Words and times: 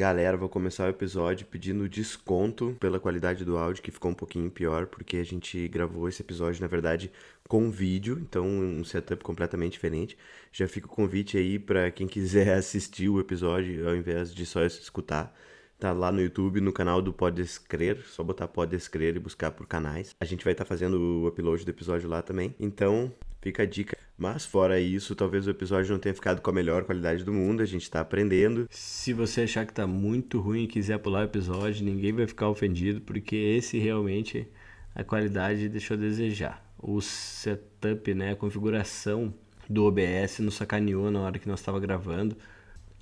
Galera, 0.00 0.34
vou 0.34 0.48
começar 0.48 0.86
o 0.86 0.88
episódio 0.88 1.46
pedindo 1.46 1.86
desconto 1.86 2.74
pela 2.80 2.98
qualidade 2.98 3.44
do 3.44 3.58
áudio, 3.58 3.82
que 3.82 3.90
ficou 3.90 4.10
um 4.10 4.14
pouquinho 4.14 4.50
pior, 4.50 4.86
porque 4.86 5.18
a 5.18 5.22
gente 5.22 5.68
gravou 5.68 6.08
esse 6.08 6.22
episódio, 6.22 6.62
na 6.62 6.66
verdade, 6.66 7.12
com 7.46 7.70
vídeo, 7.70 8.18
então 8.18 8.46
um 8.46 8.82
setup 8.82 9.22
completamente 9.22 9.72
diferente. 9.72 10.16
Já 10.50 10.66
fica 10.66 10.86
o 10.86 10.88
convite 10.88 11.36
aí 11.36 11.58
para 11.58 11.90
quem 11.90 12.06
quiser 12.06 12.48
assistir 12.56 13.10
o 13.10 13.20
episódio 13.20 13.86
ao 13.86 13.94
invés 13.94 14.34
de 14.34 14.46
só 14.46 14.64
escutar. 14.64 15.36
Tá 15.78 15.92
lá 15.92 16.10
no 16.10 16.22
YouTube, 16.22 16.62
no 16.62 16.72
canal 16.72 17.02
do 17.02 17.12
Pode 17.12 17.42
Escrer, 17.42 18.02
só 18.06 18.24
botar 18.24 18.48
Pode 18.48 18.74
Escrer 18.74 19.16
e 19.16 19.18
buscar 19.18 19.50
por 19.50 19.66
canais. 19.66 20.16
A 20.18 20.24
gente 20.24 20.44
vai 20.44 20.54
estar 20.54 20.64
tá 20.64 20.68
fazendo 20.68 20.94
o 20.98 21.26
upload 21.28 21.62
do 21.62 21.70
episódio 21.70 22.08
lá 22.08 22.22
também. 22.22 22.54
Então, 22.58 23.12
fica 23.40 23.62
a 23.62 23.66
dica. 23.66 23.96
Mas 24.16 24.44
fora 24.44 24.78
isso, 24.78 25.14
talvez 25.14 25.46
o 25.46 25.50
episódio 25.50 25.92
não 25.92 25.98
tenha 25.98 26.14
ficado 26.14 26.42
com 26.42 26.50
a 26.50 26.52
melhor 26.52 26.84
qualidade 26.84 27.24
do 27.24 27.32
mundo, 27.32 27.62
a 27.62 27.66
gente 27.66 27.82
está 27.82 28.00
aprendendo. 28.00 28.66
Se 28.70 29.12
você 29.12 29.42
achar 29.42 29.66
que 29.66 29.72
tá 29.72 29.86
muito 29.86 30.40
ruim 30.40 30.64
e 30.64 30.68
quiser 30.68 30.98
pular 30.98 31.20
o 31.20 31.24
episódio, 31.24 31.84
ninguém 31.84 32.12
vai 32.12 32.26
ficar 32.26 32.48
ofendido, 32.48 33.00
porque 33.00 33.34
esse 33.34 33.78
realmente 33.78 34.46
a 34.94 35.02
qualidade 35.02 35.68
deixou 35.68 35.96
a 35.96 36.00
desejar. 36.00 36.64
O 36.78 37.00
setup, 37.00 38.12
né, 38.14 38.32
a 38.32 38.36
configuração 38.36 39.32
do 39.68 39.84
OBS 39.84 40.40
nos 40.40 40.54
sacaneou 40.54 41.10
na 41.10 41.20
hora 41.20 41.38
que 41.38 41.48
nós 41.48 41.60
estava 41.60 41.78
gravando, 41.80 42.36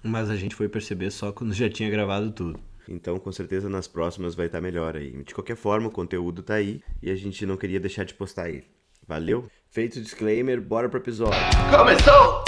mas 0.03 0.31
a 0.31 0.37
gente 0.37 0.55
foi 0.55 0.69
perceber 0.69 1.11
só 1.11 1.33
quando 1.33 1.53
já 1.53 1.69
tinha 1.69 1.91
gravado 1.91 2.31
tudo. 2.31 2.61
Então, 2.89 3.19
com 3.19 3.33
certeza 3.33 3.69
nas 3.69 3.87
próximas 3.87 4.35
vai 4.35 4.47
estar 4.47 4.59
tá 4.59 4.63
melhor 4.63 4.97
aí. 4.97 5.23
De 5.23 5.35
qualquer 5.35 5.57
forma, 5.57 5.89
o 5.89 5.91
conteúdo 5.91 6.43
tá 6.43 6.55
aí 6.55 6.81
e 7.03 7.11
a 7.11 7.17
gente 7.17 7.45
não 7.45 7.57
queria 7.57 7.81
deixar 7.81 8.05
de 8.05 8.15
postar 8.15 8.49
ele. 8.49 8.65
Valeu? 9.07 9.49
Feito 9.71 9.99
o 9.99 10.03
disclaimer, 10.03 10.61
bora 10.63 10.89
pro 10.89 10.99
episódio. 10.99 11.39
Começou! 11.71 12.43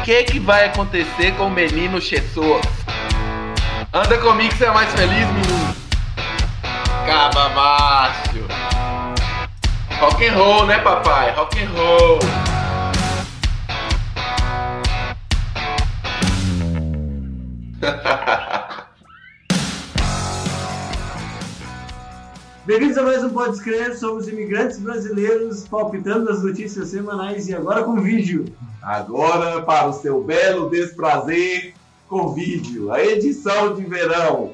O 0.00 0.04
que, 0.04 0.24
que 0.24 0.40
vai 0.40 0.64
acontecer 0.66 1.36
com 1.36 1.48
o 1.48 1.50
menino 1.50 2.00
Jesus? 2.00 2.64
Anda 3.92 4.16
comigo 4.18 4.48
que 4.48 4.56
você 4.56 4.64
é 4.64 4.70
mais 4.70 4.90
feliz, 4.94 5.26
menino. 5.26 5.76
Caba 7.06 7.50
macho. 7.50 8.46
Rock 10.00 10.26
and 10.26 10.32
roll, 10.32 10.64
né, 10.66 10.78
papai? 10.78 11.30
Rock 11.32 11.62
and 11.62 11.68
roll. 11.76 12.18
Bem-vindos 22.66 22.98
a 22.98 23.02
mais 23.02 23.24
um 23.24 23.30
Pode 23.30 23.54
Escrever, 23.54 23.96
somos 23.96 24.28
imigrantes 24.28 24.78
brasileiros 24.78 25.66
palpitando 25.66 26.30
as 26.30 26.42
notícias 26.42 26.88
semanais 26.88 27.48
e 27.48 27.54
agora 27.54 27.82
com 27.82 27.98
vídeo. 27.98 28.44
Agora 28.82 29.62
para 29.62 29.88
o 29.88 29.94
seu 29.94 30.22
belo 30.22 30.68
desprazer 30.68 31.72
com 32.06 32.34
vídeo, 32.34 32.92
a 32.92 33.02
edição 33.02 33.74
de 33.74 33.82
verão. 33.84 34.52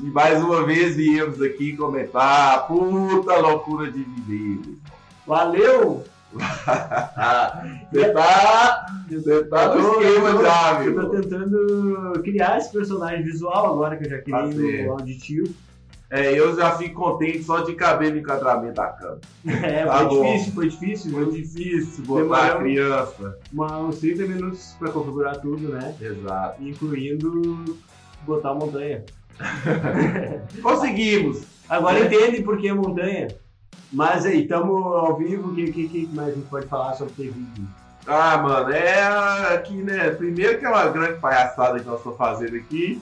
E 0.00 0.04
mais 0.04 0.40
uma 0.40 0.64
vez 0.64 0.94
viemos 0.94 1.42
aqui 1.42 1.76
comentar 1.76 2.54
a 2.54 2.58
puta 2.60 3.36
loucura 3.38 3.90
de 3.90 4.04
viver. 4.04 4.78
Valeu! 5.26 6.04
você 6.32 8.12
tá, 8.12 8.86
você 9.10 9.44
tá 9.46 9.74
no 9.74 10.00
esquema 10.00 10.40
já, 10.40 10.74
viu? 10.74 10.92
Eu 10.92 11.10
tô 11.10 11.20
tentando 11.20 12.12
criar 12.22 12.58
esse 12.58 12.70
personagem 12.70 13.24
visual 13.24 13.74
agora 13.74 13.96
que 13.96 14.06
eu 14.06 14.10
já 14.10 14.18
criei 14.18 14.84
no 14.84 14.92
auditivo. 14.92 15.52
É, 16.10 16.36
eu 16.36 16.56
já 16.56 16.76
fico 16.76 17.00
contente 17.00 17.44
só 17.44 17.60
de 17.60 17.72
caber 17.74 18.12
no 18.12 18.18
enquadramento 18.18 18.74
da 18.74 18.88
câmera. 18.88 19.20
É, 19.62 19.86
tá 19.86 19.98
foi 19.98 20.08
bom. 20.08 20.22
difícil, 20.22 20.52
foi 20.52 20.68
difícil. 20.68 21.12
Foi 21.12 21.30
difícil 21.30 22.04
botar 22.04 22.46
a 22.46 22.56
criança. 22.56 23.38
Uma, 23.52 23.78
uns 23.78 23.98
30 24.00 24.22
minutos 24.26 24.74
pra 24.78 24.90
configurar 24.90 25.36
tudo, 25.36 25.68
né? 25.68 25.94
Exato. 26.00 26.62
Incluindo 26.62 27.76
botar 28.26 28.50
a 28.50 28.54
montanha. 28.54 29.04
Conseguimos! 30.60 31.42
Agora 31.68 32.00
entende 32.00 32.42
por 32.42 32.58
que 32.58 32.68
a 32.68 32.74
montanha. 32.74 33.28
Mas 33.92 34.26
aí, 34.26 34.42
estamos 34.42 34.84
ao 34.84 35.16
vivo, 35.16 35.50
o 35.50 35.54
que, 35.54 35.72
que, 35.72 35.88
que, 35.88 36.06
mais 36.12 36.28
a 36.28 36.32
gente 36.32 36.48
pode 36.48 36.66
falar 36.66 36.94
sobre 36.94 37.12
ter 37.14 37.30
vídeo? 37.30 37.66
Ah, 38.06 38.38
mano, 38.38 38.70
é 38.70 39.54
aqui, 39.54 39.74
né? 39.74 40.10
Primeiro 40.10 40.58
que 40.58 40.64
é 40.64 40.68
uma 40.68 40.88
grande 40.88 41.20
palhaçada 41.20 41.78
que 41.78 41.86
nós 41.86 41.98
estamos 41.98 42.18
fazendo 42.18 42.56
aqui. 42.56 43.00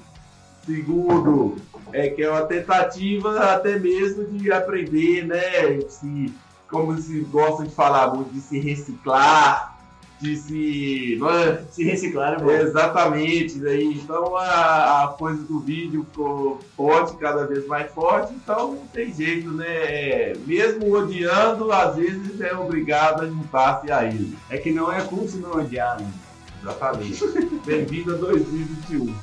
Segundo, 0.69 1.57
é 1.95 2.11
que 2.11 2.23
é 2.23 2.31
uma 2.31 2.43
tentativa 2.43 3.41
até 3.41 3.79
mesmo 3.79 4.27
de 4.27 4.53
aprender, 4.53 5.27
né? 5.27 5.81
Se, 5.89 6.31
como 6.69 6.95
se 7.01 7.21
gosta 7.21 7.65
de 7.65 7.75
falar 7.75 8.15
muito, 8.15 8.35
de 8.35 8.41
se 8.43 8.61
reciclar, 8.61 9.81
de 10.21 10.37
se. 10.37 11.19
É? 11.25 11.65
Se 11.71 11.83
reciclar 11.85 12.35
é 12.35 12.37
bom. 12.37 12.51
Exatamente. 12.51 13.59
Daí, 13.61 13.95
então 13.95 14.37
a, 14.37 15.05
a 15.05 15.09
coisa 15.09 15.43
do 15.45 15.59
vídeo 15.59 16.05
ficou 16.11 16.61
forte, 16.77 17.17
cada 17.17 17.47
vez 17.47 17.67
mais 17.67 17.91
forte, 17.91 18.35
então 18.35 18.73
não 18.73 18.87
tem 18.89 19.11
jeito, 19.11 19.51
né? 19.51 20.35
Mesmo 20.47 20.93
odiando, 20.93 21.73
às 21.73 21.97
vezes 21.97 22.39
é 22.43 22.55
obrigado 22.55 23.23
a 23.23 23.27
juntar-se 23.27 23.91
a 23.91 24.05
ele. 24.05 24.37
É 24.51 24.59
que 24.59 24.71
não 24.71 24.93
é 24.93 25.01
curso 25.01 25.39
não 25.39 25.53
odiar, 25.53 25.99
né? 25.99 26.13
Exatamente. 26.61 27.27
Bem-vindo 27.65 28.15
a 28.15 28.19
2021. 28.19 29.15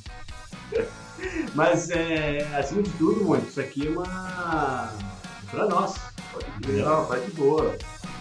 Mas, 1.53 1.89
é, 1.89 2.39
acima 2.57 2.83
de 2.83 2.91
tudo, 2.97 3.23
muito, 3.23 3.47
isso 3.47 3.59
aqui 3.59 3.87
é 3.87 3.89
uma. 3.91 4.93
pra 5.49 5.67
nós. 5.67 5.95
Não, 6.67 7.05
tá 7.05 7.17
de 7.17 7.31
boa. 7.31 7.75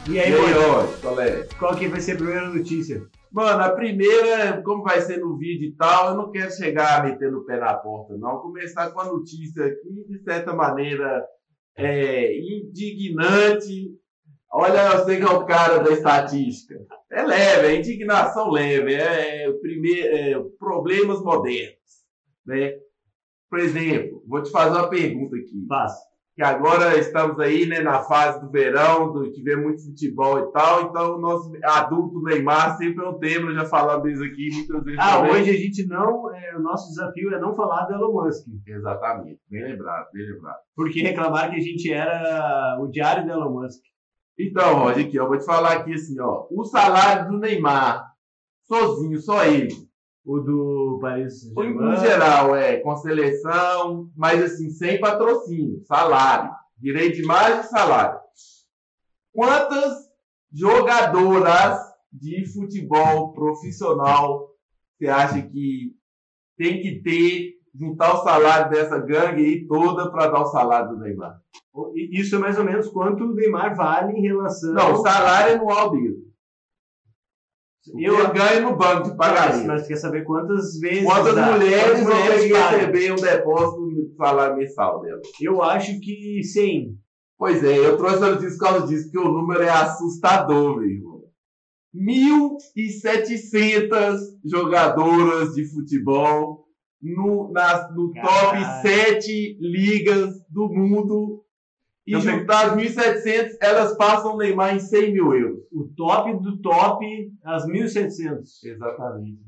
E 0.09 0.21
aí, 0.21 0.31
e 0.31 0.35
aí 0.35 0.55
ó, 0.55 0.87
qual 1.01 1.21
é? 1.21 1.49
Qual 1.59 1.75
que 1.75 1.89
vai 1.89 2.01
ser 2.01 2.13
a 2.13 2.17
primeira 2.17 2.49
notícia? 2.49 3.03
Mano, 3.33 3.65
a 3.65 3.71
primeira, 3.71 4.63
como 4.63 4.85
vai 4.85 5.01
ser 5.01 5.19
no 5.19 5.37
vídeo 5.37 5.69
e 5.69 5.73
tal, 5.73 6.11
eu 6.11 6.15
não 6.17 6.31
quero 6.31 6.53
chegar 6.53 7.03
metendo 7.03 7.39
o 7.39 7.45
pé 7.45 7.59
na 7.59 7.75
porta, 7.75 8.17
não. 8.17 8.39
Começar 8.39 8.91
com 8.93 9.01
a 9.01 9.07
notícia 9.07 9.65
aqui, 9.65 10.05
de 10.09 10.23
certa 10.23 10.53
maneira, 10.53 11.27
é, 11.77 12.39
indignante. 12.39 13.91
Olha, 14.53 14.93
eu 14.93 15.05
sei 15.05 15.17
que 15.17 15.25
é 15.25 15.31
o 15.31 15.45
cara 15.47 15.79
da 15.79 15.91
estatística. 15.91 16.79
É 17.11 17.23
leve, 17.23 17.67
é 17.67 17.77
indignação 17.77 18.51
leve, 18.51 18.95
é, 18.95 19.47
é, 19.47 19.53
primeiro, 19.55 20.17
é 20.17 20.45
problemas 20.59 21.21
modernos. 21.21 21.75
Né? 22.47 22.75
Por 23.55 23.61
exemplo, 23.61 24.21
vou 24.27 24.43
te 24.43 24.51
fazer 24.51 24.77
uma 24.77 24.91
pergunta 24.91 25.37
aqui. 25.37 25.65
Faça. 25.69 26.03
Que 26.35 26.43
agora 26.43 26.99
estamos 26.99 27.39
aí 27.39 27.67
né, 27.67 27.79
na 27.79 28.03
fase 28.03 28.41
do 28.41 28.51
verão, 28.51 29.13
do, 29.13 29.31
tivemos 29.31 29.65
muito 29.65 29.85
futebol 29.85 30.41
e 30.41 30.51
tal, 30.51 30.83
então 30.83 31.15
o 31.15 31.21
nosso 31.21 31.53
adulto 31.63 32.21
Neymar 32.21 32.77
sempre 32.77 33.05
é 33.05 33.09
um 33.09 33.17
tema, 33.21 33.55
já 33.55 33.65
falamos 33.65 34.11
isso 34.11 34.25
aqui 34.25 34.51
muitas 34.53 34.83
vezes. 34.83 34.99
Ah, 35.01 35.19
também. 35.19 35.31
hoje 35.31 35.51
a 35.51 35.57
gente 35.57 35.87
não. 35.87 36.35
É, 36.35 36.57
o 36.57 36.61
nosso 36.63 36.89
desafio 36.89 37.33
é 37.33 37.39
não 37.39 37.55
falar 37.55 37.85
do 37.85 37.95
Elon 37.95 38.25
Musk. 38.25 38.45
Exatamente, 38.67 39.39
bem 39.49 39.63
lembrado, 39.63 40.09
bem 40.13 40.33
lembrado. 40.33 40.59
Porque 40.75 41.01
reclamaram 41.01 41.53
que 41.53 41.61
a 41.61 41.63
gente 41.63 41.93
era 41.93 42.77
o 42.81 42.89
diário 42.89 43.25
do 43.25 43.31
Elon 43.31 43.53
Musk. 43.53 43.81
Então, 44.37 44.81
Roger, 44.81 45.07
aqui, 45.07 45.17
eu 45.17 45.29
vou 45.29 45.39
te 45.39 45.45
falar 45.45 45.75
aqui 45.75 45.95
assim, 45.95 46.19
ó. 46.19 46.49
O 46.51 46.65
salário 46.65 47.31
do 47.31 47.39
Neymar, 47.39 48.05
sozinho, 48.65 49.21
só 49.21 49.45
ele, 49.45 49.73
o 50.25 50.41
do 50.41 50.84
Paris 50.99 51.53
No 51.55 51.97
geral, 51.97 52.55
é, 52.57 52.79
com 52.79 52.97
seleção, 52.97 54.11
mas 54.17 54.43
assim, 54.43 54.71
sem 54.71 55.01
patrocínio, 55.01 55.83
salário. 55.85 56.51
Direito 56.79 57.17
de 57.17 57.23
imagem 57.23 57.61
e 57.61 57.65
salário. 57.65 58.21
Quantas 59.33 59.95
jogadoras 60.53 61.79
de 62.13 62.47
futebol 62.53 63.33
profissional 63.33 64.55
você 64.97 65.09
acha 65.09 65.43
que 65.43 65.95
tem 66.57 66.81
que 66.81 67.03
ter, 67.03 67.55
juntar 67.75 68.15
o 68.15 68.23
salário 68.23 68.71
dessa 68.71 68.99
gangue 68.99 69.45
aí 69.45 69.67
toda 69.67 70.11
para 70.11 70.29
dar 70.29 70.43
o 70.43 70.47
salário 70.47 70.91
do 70.91 71.01
Neymar? 71.01 71.41
Isso 71.95 72.37
é 72.37 72.39
mais 72.39 72.59
ou 72.59 72.65
menos 72.65 72.89
quanto 72.89 73.25
o 73.25 73.35
Neymar 73.35 73.75
vale 73.77 74.13
em 74.13 74.23
relação. 74.23 74.73
Não, 74.73 74.93
o 74.95 75.03
salário 75.03 75.57
anual 75.57 75.91
dele. 75.91 76.24
Eu 77.93 78.33
ganho 78.33 78.63
no 78.63 78.77
banco 78.77 79.11
de 79.11 79.17
pagamento. 79.17 79.67
Mas 79.67 79.87
quer 79.87 79.97
saber 79.97 80.25
quantas 80.25 80.79
vezes. 80.79 81.05
Quantas 81.05 81.35
dá, 81.35 81.53
mulheres 81.53 82.03
vão 82.03 82.23
ter 82.23 82.49
que 82.49 82.55
receber 82.55 83.13
um 83.13 83.17
depósito 83.17 83.81
no 83.81 84.15
salário 84.17 84.57
mensal 84.57 85.03
dela? 85.03 85.21
Eu 85.41 85.63
acho 85.63 86.01
que 86.01 86.43
100. 86.43 86.97
Pois 87.37 87.63
é, 87.63 87.77
eu 87.77 87.97
trouxe 87.97 88.25
a 88.25 88.31
notícia 88.31 88.57
por 88.57 88.65
causa 88.65 88.87
disso, 88.87 89.11
porque 89.11 89.19
o 89.19 89.33
número 89.33 89.63
é 89.63 89.69
assustador, 89.69 90.77
meu 90.77 90.89
irmão. 90.89 91.25
1.700 91.95 94.19
jogadoras 94.45 95.55
de 95.55 95.65
futebol 95.71 96.65
no, 97.01 97.53
na, 97.53 97.89
no 97.93 98.13
top 98.15 98.59
7 98.83 99.59
ligas 99.61 100.35
do 100.49 100.69
mundo 100.69 101.44
e 102.07 102.21
juntar 102.21 102.67
as 102.67 102.77
1.700, 102.77 103.57
elas 103.61 103.97
passam 103.97 104.35
o 104.35 104.37
Neymar 104.37 104.75
em 104.75 104.81
100 104.81 105.13
mil 105.13 105.35
euros. 105.35 105.61
O 105.73 105.89
top 105.97 106.39
do 106.43 106.61
top, 106.61 107.07
as 107.43 107.67
1.700. 107.67 108.43
Exatamente. 108.63 109.41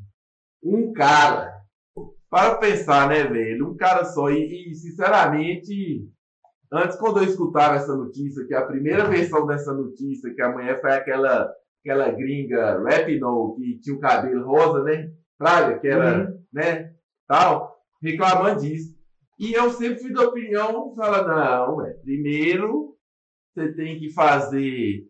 Um 0.65 0.93
cara. 0.93 1.53
Para 2.31 2.57
pensar, 2.57 3.09
né, 3.09 3.25
velho? 3.25 3.71
Um 3.71 3.77
cara 3.77 4.05
só. 4.05 4.31
E, 4.31 4.71
e, 4.71 4.75
sinceramente, 4.75 6.09
antes, 6.73 6.97
quando 6.97 7.19
eu 7.19 7.25
escutava 7.25 7.77
essa 7.77 7.95
notícia, 7.95 8.47
que 8.47 8.55
a 8.55 8.67
primeira 8.67 9.05
versão 9.05 9.47
dessa 9.47 9.73
notícia, 9.75 10.35
que 10.35 10.43
a 10.43 10.51
mulher 10.51 10.81
foi 10.81 10.93
aquela, 10.93 11.53
aquela 11.85 12.11
gringa 12.11 12.83
Rapinoe, 12.83 13.55
que 13.57 13.81
tinha 13.81 13.97
o 13.97 14.01
cabelo 14.01 14.47
rosa, 14.47 14.83
né? 14.83 15.11
Praga, 15.39 15.79
que 15.79 15.89
era, 15.89 16.21
uhum. 16.21 16.39
né? 16.53 16.93
Tal. 17.29 17.77
reclamando 18.03 18.63
disso. 18.63 18.96
E 19.39 19.53
eu 19.53 19.71
sempre 19.71 20.01
fui 20.01 20.13
da 20.13 20.23
opinião, 20.23 20.95
fala, 20.95 21.27
não, 21.27 21.85
é, 21.85 21.91
primeiro 22.03 22.95
você 23.55 23.73
tem 23.75 23.99
que 23.99 24.11
fazer 24.13 25.03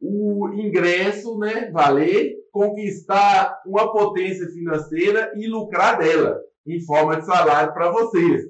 o 0.00 0.48
ingresso, 0.54 1.36
né, 1.38 1.70
valer, 1.70 2.36
conquistar 2.52 3.60
uma 3.66 3.90
potência 3.92 4.46
financeira 4.48 5.32
e 5.36 5.48
lucrar 5.48 5.98
dela, 5.98 6.36
em 6.66 6.80
forma 6.84 7.16
de 7.16 7.26
salário 7.26 7.72
para 7.72 7.90
vocês. 7.90 8.42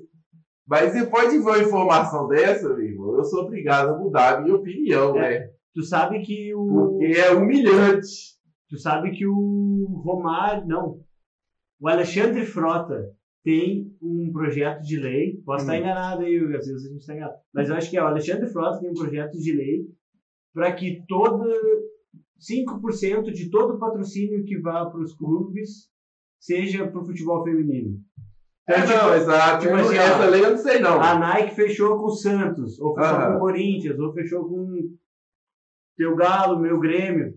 Mas 0.66 0.92
você 0.92 1.06
pode 1.06 1.38
ver 1.38 1.44
uma 1.44 1.58
informação 1.58 2.28
dessa, 2.28 2.68
meu 2.68 2.80
irmão, 2.84 3.16
eu 3.16 3.24
sou 3.24 3.44
obrigado 3.44 3.88
a 3.94 3.98
mudar 3.98 4.34
a 4.36 4.40
minha 4.42 4.54
opinião, 4.54 5.16
É. 5.16 5.38
né? 5.40 5.48
Tu 5.74 5.82
sabe 5.84 6.20
que 6.22 6.54
o. 6.54 6.66
Porque 6.98 7.18
é 7.18 7.30
humilhante. 7.30 8.36
Tu 8.68 8.78
sabe 8.78 9.12
que 9.12 9.26
o 9.26 10.02
Romário. 10.04 10.66
Não. 10.66 11.00
O 11.80 11.88
Alexandre 11.88 12.44
Frota 12.44 13.02
tem 13.48 13.90
um 14.02 14.30
projeto 14.30 14.82
de 14.82 14.98
lei. 14.98 15.40
Posso 15.42 15.62
estar 15.64 15.72
Hum. 15.72 15.76
enganado 15.78 16.20
aí, 16.22 16.36
às 16.54 16.66
vezes 16.66 16.84
a 16.84 16.88
gente 16.90 17.00
está 17.00 17.14
enganado. 17.14 17.34
Mas 17.54 17.66
eu 17.70 17.74
acho 17.74 17.88
que 17.88 17.96
é 17.96 18.02
o 18.02 18.06
Alexandre 18.06 18.46
Frota 18.46 18.78
tem 18.78 18.90
um 18.90 18.92
projeto 18.92 19.38
de 19.38 19.52
lei 19.52 19.86
para 20.52 20.70
que 20.70 21.02
todo 21.08 21.42
5% 22.38 23.32
de 23.32 23.48
todo 23.48 23.72
o 23.72 23.78
patrocínio 23.78 24.44
que 24.44 24.54
vá 24.58 24.84
para 24.84 25.00
os 25.00 25.14
clubes 25.14 25.88
seja 26.38 26.86
para 26.86 27.00
o 27.00 27.04
futebol 27.06 27.42
feminino. 27.42 27.96
É, 28.68 28.84
não, 28.84 29.14
exato. 29.14 29.60
tipo 29.60 29.72
Eu 29.72 29.78
não- 29.78 29.84
assim, 29.86 29.96
essa 29.96 30.26
ó, 30.26 30.28
lei 30.28 30.44
eu 30.44 30.50
não 30.50 30.56
sei, 30.58 30.78
não. 30.78 31.00
A 31.00 31.18
Nike 31.18 31.54
fechou 31.54 31.96
com 31.96 32.04
o 32.04 32.10
Santos, 32.10 32.78
ou 32.78 32.94
fechou 32.94 33.16
com 33.16 33.34
o 33.34 33.38
Corinthians, 33.38 33.98
ou 33.98 34.12
fechou 34.12 34.46
com 34.46 34.90
teu 35.96 36.14
Galo, 36.14 36.60
meu 36.60 36.78
Grêmio. 36.78 37.32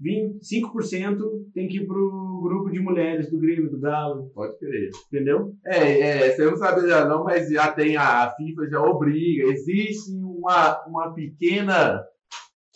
25% 0.00 1.18
tem 1.54 1.68
que 1.68 1.78
ir 1.78 1.86
pro 1.86 2.40
grupo 2.42 2.70
de 2.70 2.80
mulheres 2.80 3.30
do 3.30 3.38
Grêmio, 3.38 3.70
do 3.70 3.78
Galo, 3.78 4.30
Pode 4.34 4.58
crer. 4.58 4.90
entendeu? 5.06 5.54
É, 5.64 6.00
é, 6.00 6.30
você 6.36 6.44
não 6.44 6.56
sabe 6.56 6.86
já 6.88 7.06
não, 7.06 7.24
mas 7.24 7.48
já 7.48 7.72
tem 7.72 7.96
a, 7.96 8.24
a 8.24 8.34
FIFA 8.34 8.68
já 8.68 8.80
obriga. 8.82 9.44
Existe 9.50 10.10
uma, 10.12 10.84
uma 10.86 11.14
pequena, 11.14 12.04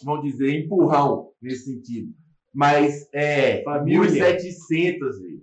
vamos 0.04 0.24
dizer, 0.30 0.50
empurrão 0.64 1.30
nesse 1.42 1.64
sentido. 1.74 2.12
Mas 2.54 3.08
é 3.12 3.62
Família. 3.62 4.38
1.700, 4.38 4.98
velho. 5.20 5.42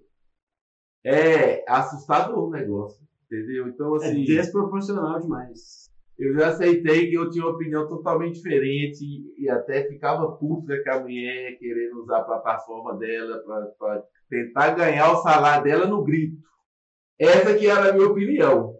É 1.05 1.63
assustador 1.69 2.47
o 2.47 2.49
negócio, 2.49 2.99
entendeu? 3.25 3.67
Então, 3.67 3.95
É 3.95 4.07
assim, 4.07 4.23
desproporcional 4.23 5.19
demais. 5.21 5.84
Eu 6.17 6.33
já 6.33 6.47
aceitei 6.47 7.09
que 7.09 7.15
eu 7.15 7.29
tinha 7.29 7.45
uma 7.45 7.53
opinião 7.53 7.87
totalmente 7.87 8.35
diferente 8.35 9.03
e, 9.37 9.49
até 9.49 9.83
ficava 9.87 10.31
puto 10.37 10.67
com 10.67 10.91
a 10.91 10.99
mulher 11.01 11.57
querendo 11.57 12.01
usar 12.01 12.19
a 12.19 12.23
plataforma 12.23 12.97
dela 12.97 13.43
para 13.77 14.03
tentar 14.29 14.71
ganhar 14.71 15.11
o 15.11 15.21
salário 15.21 15.63
dela 15.63 15.85
no 15.85 16.03
grito. 16.03 16.37
Essa 17.19 17.55
que 17.55 17.67
era 17.67 17.89
a 17.89 17.93
minha 17.93 18.07
opinião. 18.07 18.75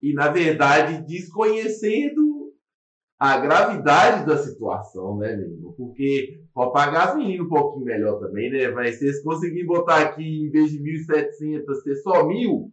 E, 0.00 0.12
na 0.12 0.28
verdade, 0.28 1.04
desconhecendo 1.06 2.52
a 3.18 3.38
gravidade 3.38 4.26
da 4.26 4.36
situação, 4.36 5.16
né, 5.16 5.34
menino? 5.36 5.72
Porque 5.72 6.40
pode 6.52 6.72
pagar 6.72 7.08
as 7.08 7.16
meninas 7.16 7.46
um 7.46 7.48
pouquinho 7.48 7.84
melhor 7.86 8.20
também, 8.20 8.50
né? 8.50 8.68
Mas 8.70 8.98
se 8.98 9.06
eles 9.06 9.22
conseguirem 9.22 9.66
botar 9.66 10.02
aqui, 10.02 10.22
em 10.22 10.50
vez 10.50 10.70
de 10.70 10.78
1.700, 10.78 11.74
ser 11.82 11.96
só 11.96 12.26
mil, 12.26 12.70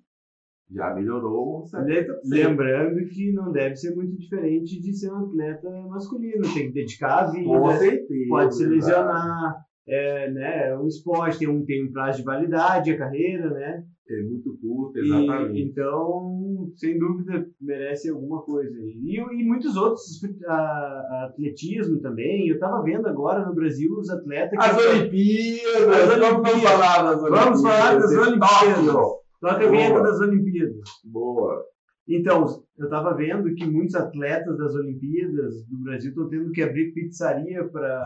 já 0.73 0.93
melhorou 0.93 1.61
uns 1.63 1.71
70%. 1.71 2.05
Lembrando 2.29 3.05
que 3.09 3.31
não 3.33 3.51
deve 3.51 3.75
ser 3.75 3.93
muito 3.95 4.15
diferente 4.17 4.79
de 4.79 4.93
ser 4.93 5.11
um 5.11 5.25
atleta 5.25 5.69
masculino. 5.89 6.41
Tem 6.53 6.67
que 6.67 6.73
dedicar 6.73 7.19
a 7.25 7.31
vida, 7.31 7.45
Com 7.47 7.69
certeza. 7.71 8.29
pode 8.29 8.55
se 8.55 8.65
lesionar. 8.65 9.55
É, 9.87 10.31
né, 10.31 10.69
é 10.69 10.77
um 10.77 10.85
esporte, 10.87 11.39
tem 11.39 11.49
um, 11.49 11.65
tem 11.65 11.83
um 11.85 11.91
prazo 11.91 12.19
de 12.19 12.23
validade 12.23 12.91
a 12.91 12.97
carreira, 12.97 13.49
né? 13.49 13.81
É 14.09 14.23
muito 14.23 14.55
curto, 14.61 14.97
E, 14.99 15.01
exatamente. 15.05 15.61
então, 15.61 16.69
sem 16.75 16.99
dúvida, 16.99 17.45
merece 17.59 18.09
alguma 18.09 18.41
coisa. 18.43 18.71
E, 18.77 19.15
e 19.17 19.43
muitos 19.45 19.75
outros, 19.75 20.01
a- 20.45 20.53
a- 20.53 21.25
atletismo 21.31 21.99
também. 21.99 22.47
Eu 22.47 22.55
estava 22.55 22.81
vendo 22.83 23.07
agora 23.07 23.45
no 23.45 23.55
Brasil 23.55 23.89
os 23.97 24.09
atletas 24.09 24.51
que. 24.51 24.65
As 24.65 24.77
Olimpíadas, 24.77 26.09
As 26.11 26.19
vamos 26.19 26.51
Olimpíadas. 26.51 26.61
falar 26.61 27.03
das 27.03 27.21
Olimpíadas. 27.21 27.45
Vamos 27.45 27.61
falar 27.61 27.99
das 27.99 28.11
Olimpíadas. 28.11 29.20
A 29.43 29.57
vinheta 29.57 29.95
Boa. 29.95 30.03
das 30.03 30.19
Olimpíadas. 30.19 30.79
Boa. 31.03 31.65
Então, 32.07 32.63
eu 32.77 32.85
estava 32.85 33.15
vendo 33.15 33.53
que 33.55 33.65
muitos 33.65 33.95
atletas 33.95 34.57
das 34.57 34.75
Olimpíadas 34.75 35.65
do 35.65 35.79
Brasil 35.79 36.09
estão 36.09 36.29
tendo 36.29 36.51
que 36.51 36.61
abrir 36.61 36.91
pizzaria 36.93 37.67
para. 37.67 38.05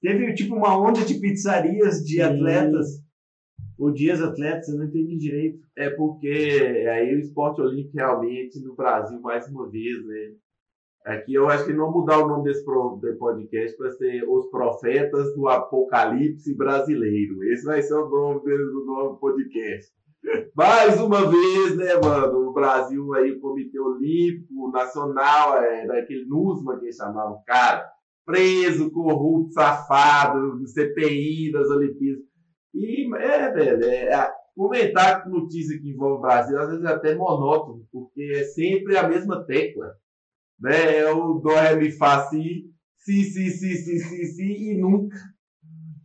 Teve 0.00 0.34
tipo 0.34 0.54
uma 0.54 0.78
onda 0.78 1.04
de 1.04 1.14
pizzarias 1.14 2.04
de 2.04 2.16
Sim. 2.16 2.22
atletas. 2.22 3.06
Ou 3.78 3.92
de 3.92 4.08
ex-atletas, 4.08 4.68
eu 4.68 4.78
não 4.78 4.86
entendi 4.86 5.18
direito. 5.18 5.60
É 5.76 5.90
porque 5.90 6.86
aí 6.90 7.14
o 7.14 7.18
esporte 7.18 7.60
olímpico 7.60 7.98
realmente 7.98 8.58
no 8.60 8.74
Brasil, 8.74 9.20
mais 9.20 9.46
uma 9.48 9.68
vez, 9.68 10.02
né? 10.06 10.32
Aqui 11.04 11.34
eu 11.34 11.46
acho 11.48 11.66
que 11.66 11.74
não 11.74 11.92
mudar 11.92 12.18
o 12.18 12.26
nome 12.26 12.44
desse 12.44 12.64
podcast 12.64 13.76
para 13.76 13.90
ser 13.92 14.24
Os 14.26 14.50
Profetas 14.50 15.34
do 15.34 15.46
Apocalipse 15.46 16.54
Brasileiro. 16.56 17.44
Esse 17.44 17.64
vai 17.64 17.82
ser 17.82 17.94
o 17.94 18.08
nome 18.08 18.40
do 18.40 18.84
novo 18.86 19.18
podcast. 19.18 19.92
Mais 20.54 21.00
uma 21.00 21.30
vez, 21.30 21.76
né, 21.76 21.94
mano? 22.02 22.48
O 22.48 22.52
Brasil 22.52 23.14
aí, 23.14 23.32
o 23.32 23.40
Comitê 23.40 23.78
Olímpico 23.78 24.70
Nacional, 24.70 25.62
é, 25.62 25.86
daquele 25.86 26.24
NUSMA 26.26 26.78
que 26.78 26.86
eles 26.86 26.96
chamavam, 26.96 27.40
cara, 27.46 27.88
preso, 28.24 28.90
corrupto, 28.90 29.52
safado, 29.52 30.58
do 30.58 30.66
CPI 30.66 31.52
das 31.52 31.68
Olimpíadas. 31.70 32.24
E, 32.74 33.14
é, 33.16 33.50
velho, 33.52 33.84
é, 33.84 34.12
a- 34.14 34.32
comentar 34.56 35.22
com 35.22 35.30
notícia 35.30 35.78
que 35.78 35.90
envolve 35.90 36.18
o 36.18 36.20
Brasil, 36.22 36.58
às 36.58 36.68
vezes 36.70 36.84
é 36.84 36.88
até 36.88 37.14
monótono, 37.14 37.86
porque 37.92 38.32
é 38.34 38.42
sempre 38.44 38.96
a 38.96 39.06
mesma 39.06 39.44
tecla. 39.44 39.94
Né? 40.58 40.98
É 40.98 41.12
o 41.12 41.34
Dó, 41.34 41.50
Ré, 41.54 41.76
Mi, 41.76 41.90
Fá, 41.92 42.22
Si, 42.28 42.70
Si, 42.96 43.22
Si, 43.24 43.50
Si, 43.50 43.76
Si, 43.76 43.98
Si, 44.00 44.26
Si, 44.26 44.70
e 44.72 44.78
nunca. 44.78 45.16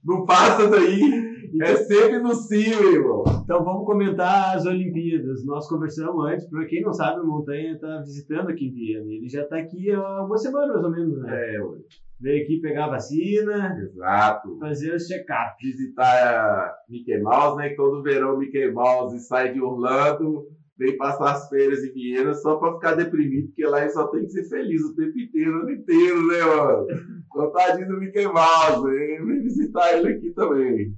Não 0.03 0.25
passa 0.25 0.67
daí. 0.67 1.30
É 1.59 1.75
sempre 1.75 2.19
no 2.19 2.31
meu 2.49 2.93
irmão. 2.93 3.23
Então 3.43 3.63
vamos 3.63 3.85
comentar 3.85 4.55
as 4.55 4.65
Olimpíadas. 4.65 5.45
Nós 5.45 5.67
conversamos 5.67 6.25
antes, 6.25 6.47
para 6.49 6.65
quem 6.65 6.81
não 6.81 6.93
sabe, 6.93 7.19
o 7.19 7.27
Montanha 7.27 7.73
está 7.73 7.99
visitando 7.99 8.49
aqui 8.49 8.67
em 8.67 8.73
Viena. 8.73 9.11
Ele 9.11 9.27
já 9.27 9.41
está 9.41 9.57
aqui 9.57 9.91
há 9.91 10.23
uma 10.23 10.37
semana 10.37 10.73
mais 10.73 10.85
ou 10.85 10.91
menos, 10.91 11.19
né? 11.19 11.55
É, 11.55 11.61
ué. 11.61 11.77
Veio 12.19 12.43
aqui 12.43 12.61
pegar 12.61 12.85
a 12.85 12.89
vacina, 12.91 13.75
exato. 13.81 14.57
fazer 14.59 14.93
os 14.93 15.07
check-up. 15.07 15.55
Visitar 15.59 16.05
a 16.05 16.73
Mickey 16.87 17.19
Mouse, 17.19 17.57
né? 17.57 17.69
Todo 17.75 18.03
verão 18.03 18.37
Mickey 18.37 18.71
Mouse 18.71 19.19
sai 19.27 19.51
de 19.51 19.59
Orlando, 19.59 20.45
vem 20.77 20.95
passar 20.97 21.31
as 21.31 21.49
férias 21.49 21.83
em 21.83 21.91
Viena 21.91 22.33
só 22.35 22.57
pra 22.57 22.73
ficar 22.73 22.93
deprimido, 22.93 23.47
porque 23.47 23.65
lá 23.65 23.81
ele 23.81 23.89
só 23.89 24.07
tem 24.07 24.21
que 24.23 24.29
ser 24.29 24.47
feliz 24.47 24.83
o 24.83 24.95
tempo 24.95 25.19
inteiro, 25.19 25.51
o 25.51 25.61
ano 25.61 25.71
inteiro, 25.71 26.27
né, 26.27 26.41
mano? 26.41 26.87
Contadinho 27.29 27.87
do 27.87 27.99
Mickey 27.99 28.27
Mouse? 28.27 28.83
Vem 28.83 29.41
visitar 29.41 29.97
ele 29.97 30.09
aqui 30.09 30.31
também. 30.31 30.93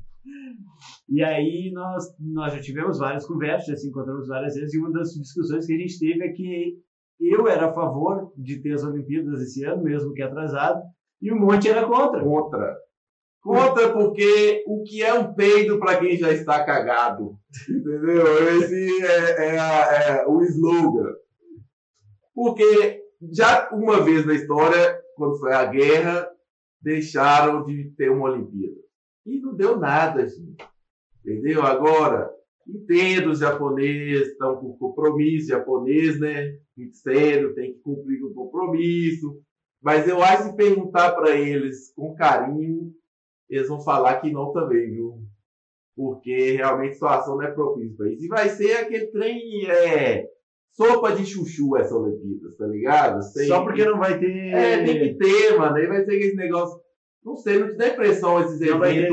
E 1.10 1.24
aí 1.24 1.72
nós, 1.74 2.06
nós 2.20 2.54
já 2.54 2.60
tivemos 2.60 3.00
várias 3.00 3.26
conversas, 3.26 3.68
já 3.68 3.76
se 3.76 3.90
encontramos 3.90 4.28
várias 4.28 4.56
vezes, 4.56 4.74
e 4.74 4.80
uma 4.80 4.92
das 4.92 5.14
discussões 5.14 5.66
que 5.66 5.74
a 5.74 5.78
gente 5.78 6.00
teve 6.00 6.24
é 6.24 6.32
que 6.32 6.78
eu 7.20 7.48
era 7.48 7.68
a 7.70 7.74
favor 7.74 8.32
de 8.38 8.62
ter 8.62 8.74
as 8.74 8.84
Olimpíadas 8.84 9.42
esse 9.42 9.64
ano, 9.64 9.84
mesmo 9.84 10.14
que 10.14 10.22
atrasado, 10.22 10.82
e 11.22 11.32
o 11.32 11.40
Monte 11.40 11.70
era 11.70 11.88
contra. 11.88 12.22
Contra. 12.22 12.78
Contra 13.42 13.92
porque 13.92 14.64
o 14.68 14.84
que 14.84 15.04
é 15.04 15.14
um 15.14 15.34
peido 15.34 15.78
pra 15.80 15.98
quem 15.98 16.18
já 16.18 16.32
está 16.32 16.64
cagado? 16.64 17.38
Entendeu? 17.70 18.58
Esse 18.58 19.06
é, 19.06 19.48
é 19.48 20.20
é 20.22 20.28
o 20.28 20.42
slogan. 20.44 21.14
Porque 22.34 23.02
já 23.32 23.70
uma 23.72 24.02
vez 24.02 24.26
na 24.26 24.34
história, 24.34 24.98
quando 25.16 25.40
foi 25.40 25.54
a 25.54 25.66
guerra, 25.66 26.30
deixaram 26.82 27.66
de 27.66 27.92
ter 27.98 28.10
uma 28.10 28.30
Olimpíada. 28.30 28.82
E 29.26 29.40
não 29.40 29.56
deu 29.56 29.78
nada, 29.78 30.28
gente. 30.28 30.58
Entendeu? 31.26 31.62
Agora, 31.64 32.30
entendo 32.68 33.32
os 33.32 33.40
japoneses, 33.40 34.30
estão 34.30 34.58
com 34.58 34.78
compromisso 34.78 35.48
japonês, 35.50 36.20
né? 36.20 36.58
Muito 36.76 36.96
sério, 36.98 37.54
tem 37.56 37.74
que 37.74 37.80
cumprir 37.80 38.20
com 38.20 38.28
o 38.28 38.34
compromisso. 38.34 39.40
Mas 39.82 40.08
eu 40.08 40.22
acho 40.22 40.52
que 40.52 40.56
perguntar 40.58 41.12
para 41.14 41.36
eles 41.38 41.94
com 41.94 42.16
carinho, 42.16 42.92
eles 43.50 43.68
vão 43.68 43.82
falar 43.82 44.20
que 44.22 44.32
não 44.32 44.52
também, 44.54 44.92
viu? 44.92 45.20
Porque 45.96 46.52
realmente 46.54 46.92
a 46.92 46.94
situação 46.94 47.36
não 47.36 47.44
é 47.44 47.52
propícia 47.52 47.96
para 47.96 48.10
isso. 48.12 48.24
E 48.26 48.28
vai 48.28 48.50
ser 48.50 48.74
aquele 48.78 49.08
trem, 49.08 49.66
é, 49.70 50.26
sopa 50.72 51.12
de 51.16 51.26
chuchu 51.26 51.78
essa 51.78 51.96
Olimpíadas, 51.96 52.58
tá 52.58 52.66
ligado? 52.66 53.20
Tem- 53.34 53.48
Só 53.48 53.64
porque 53.64 53.86
não 53.86 54.00
vai 54.00 54.18
ter. 54.20 54.32
É, 54.54 54.84
tem 54.84 55.00
que 55.00 55.18
ter, 55.20 55.58
mano. 55.58 55.76
Aí 55.76 55.86
vai 55.88 56.04
ser 56.04 56.16
aquele 56.16 56.34
negócio. 56.36 56.82
Não 57.24 57.36
sei, 57.38 57.60
não 57.60 57.70
te 57.70 57.76
dá 57.76 57.88
impressão 57.90 58.40
esses 58.42 58.60
não 58.60 58.80
vai 58.80 58.94
ter. 58.96 59.08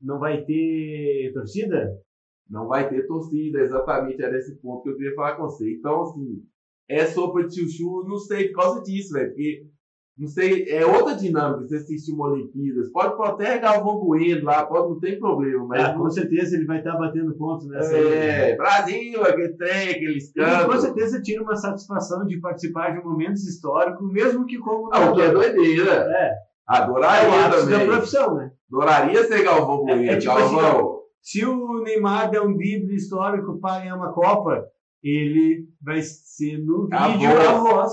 Não 0.00 0.18
vai 0.18 0.42
ter 0.42 1.32
torcida? 1.32 1.90
Não 2.48 2.66
vai 2.66 2.88
ter 2.88 3.06
torcida, 3.06 3.60
exatamente, 3.60 4.22
era 4.22 4.36
esse 4.36 4.56
ponto 4.56 4.82
que 4.82 4.88
eu 4.90 4.96
queria 4.96 5.14
falar 5.14 5.36
com 5.36 5.42
você. 5.42 5.70
Então, 5.70 6.02
assim, 6.02 6.42
é 6.88 7.04
sopa 7.06 7.44
de 7.44 7.54
chuchu, 7.54 8.04
não 8.08 8.16
sei 8.18 8.48
por 8.48 8.62
causa 8.62 8.82
disso, 8.82 9.12
velho, 9.12 9.28
porque 9.28 9.66
Não 10.18 10.26
sei, 10.26 10.64
é 10.68 10.84
outra 10.84 11.14
dinâmica 11.14 11.68
você 11.68 11.76
assistir 11.76 12.10
uma 12.10 12.32
Olimpíadas. 12.32 12.90
Pode, 12.90 13.16
pode 13.16 13.30
até 13.40 13.56
Galvão 13.60 14.00
Bueno 14.00 14.46
lá, 14.46 14.66
pode, 14.66 14.88
não 14.88 14.98
tem 14.98 15.16
problema. 15.16 15.64
Mas 15.64 15.84
Ah, 15.84 15.94
com 15.94 16.10
certeza 16.10 16.56
ele 16.56 16.64
vai 16.66 16.78
estar 16.78 16.96
batendo 16.96 17.36
pontos 17.36 17.68
nessa. 17.68 17.96
é, 17.96 18.56
Brasil, 18.56 19.22
aquele 19.22 19.52
trem, 19.52 19.90
aqueles 19.90 20.34
Ele, 20.34 20.64
com 20.64 20.76
certeza 20.80 21.22
tira 21.22 21.40
uma 21.40 21.54
satisfação 21.54 22.26
de 22.26 22.40
participar 22.40 22.98
de 22.98 23.04
momentos 23.04 23.46
históricos, 23.46 24.10
mesmo 24.12 24.44
que 24.44 24.58
como. 24.58 24.92
Ah, 24.92 25.08
o 25.08 25.14
que 25.14 25.22
é 25.22 25.30
doideira. 25.30 25.92
É, 26.10 26.32
é 26.68 27.28
o 27.28 27.46
ápice 27.46 27.70
da 27.70 27.84
profissão, 27.84 28.34
né? 28.34 28.50
Adoraria 28.72 29.24
ser 29.24 29.42
Galvão 29.44 29.88
É- 29.88 29.94
Bueno. 29.94 30.10
é 30.12 30.16
tipo 30.18 30.32
assim, 30.32 30.56
Galvão. 30.56 30.98
Se 31.22 31.44
o 31.44 31.82
Neymar 31.82 32.30
der 32.30 32.42
um 32.42 32.56
drible 32.56 32.94
histórico 32.94 33.58
para 33.60 33.80
ganhar 33.80 33.96
uma 33.96 34.12
Copa, 34.12 34.64
ele 35.02 35.66
vai 35.82 36.00
ser 36.02 36.58
no 36.58 36.88
A 36.92 37.08
vídeo 37.08 37.28
voz. 37.30 37.46
a 37.48 37.58
voz. 37.58 37.92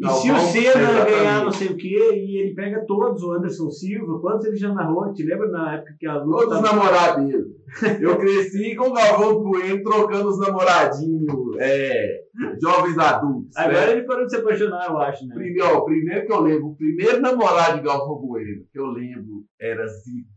E 0.00 0.08
se 0.08 0.32
o 0.32 0.38
Senna 0.38 1.04
ganhar 1.04 1.44
não 1.44 1.52
sei 1.52 1.68
o 1.68 1.76
quê, 1.76 2.12
e 2.14 2.38
ele 2.38 2.54
pega 2.54 2.86
todos, 2.86 3.22
o 3.22 3.32
Anderson 3.32 3.70
Silva, 3.70 4.18
quantos 4.18 4.46
ele 4.46 4.56
já 4.56 4.72
narrou? 4.72 5.12
Te 5.12 5.22
lembra 5.22 5.48
na 5.48 5.74
época 5.74 5.94
que 5.98 6.06
a 6.06 6.16
luta. 6.22 6.44
Todos 6.44 6.56
os 6.56 6.62
namorados 6.62 7.26
dele. 7.26 7.60
Eu 8.00 8.18
cresci 8.18 8.74
com 8.74 8.88
o 8.88 8.92
Galvão 8.92 9.42
Bueno 9.42 9.82
trocando 9.82 10.28
os 10.30 10.40
namoradinhos, 10.40 11.56
é, 11.58 12.22
jovens 12.62 12.98
adultos. 12.98 13.54
Agora 13.56 13.86
né? 13.86 13.92
ele 13.92 14.06
parou 14.06 14.24
de 14.24 14.30
se 14.30 14.36
apaixonar, 14.38 14.88
eu 14.88 14.98
acho, 14.98 15.26
né? 15.26 15.34
Primeiro, 15.34 15.68
ó, 15.68 15.78
o 15.78 15.84
primeiro 15.84 16.26
que 16.26 16.32
eu 16.32 16.40
lembro, 16.40 16.66
o 16.68 16.76
primeiro 16.76 17.20
namorado 17.20 17.78
de 17.78 17.84
Galvão 17.84 18.16
Bueno 18.16 18.64
que 18.72 18.78
eu 18.78 18.86
lembro 18.86 19.44
era 19.60 19.86
Zico. 19.86 20.30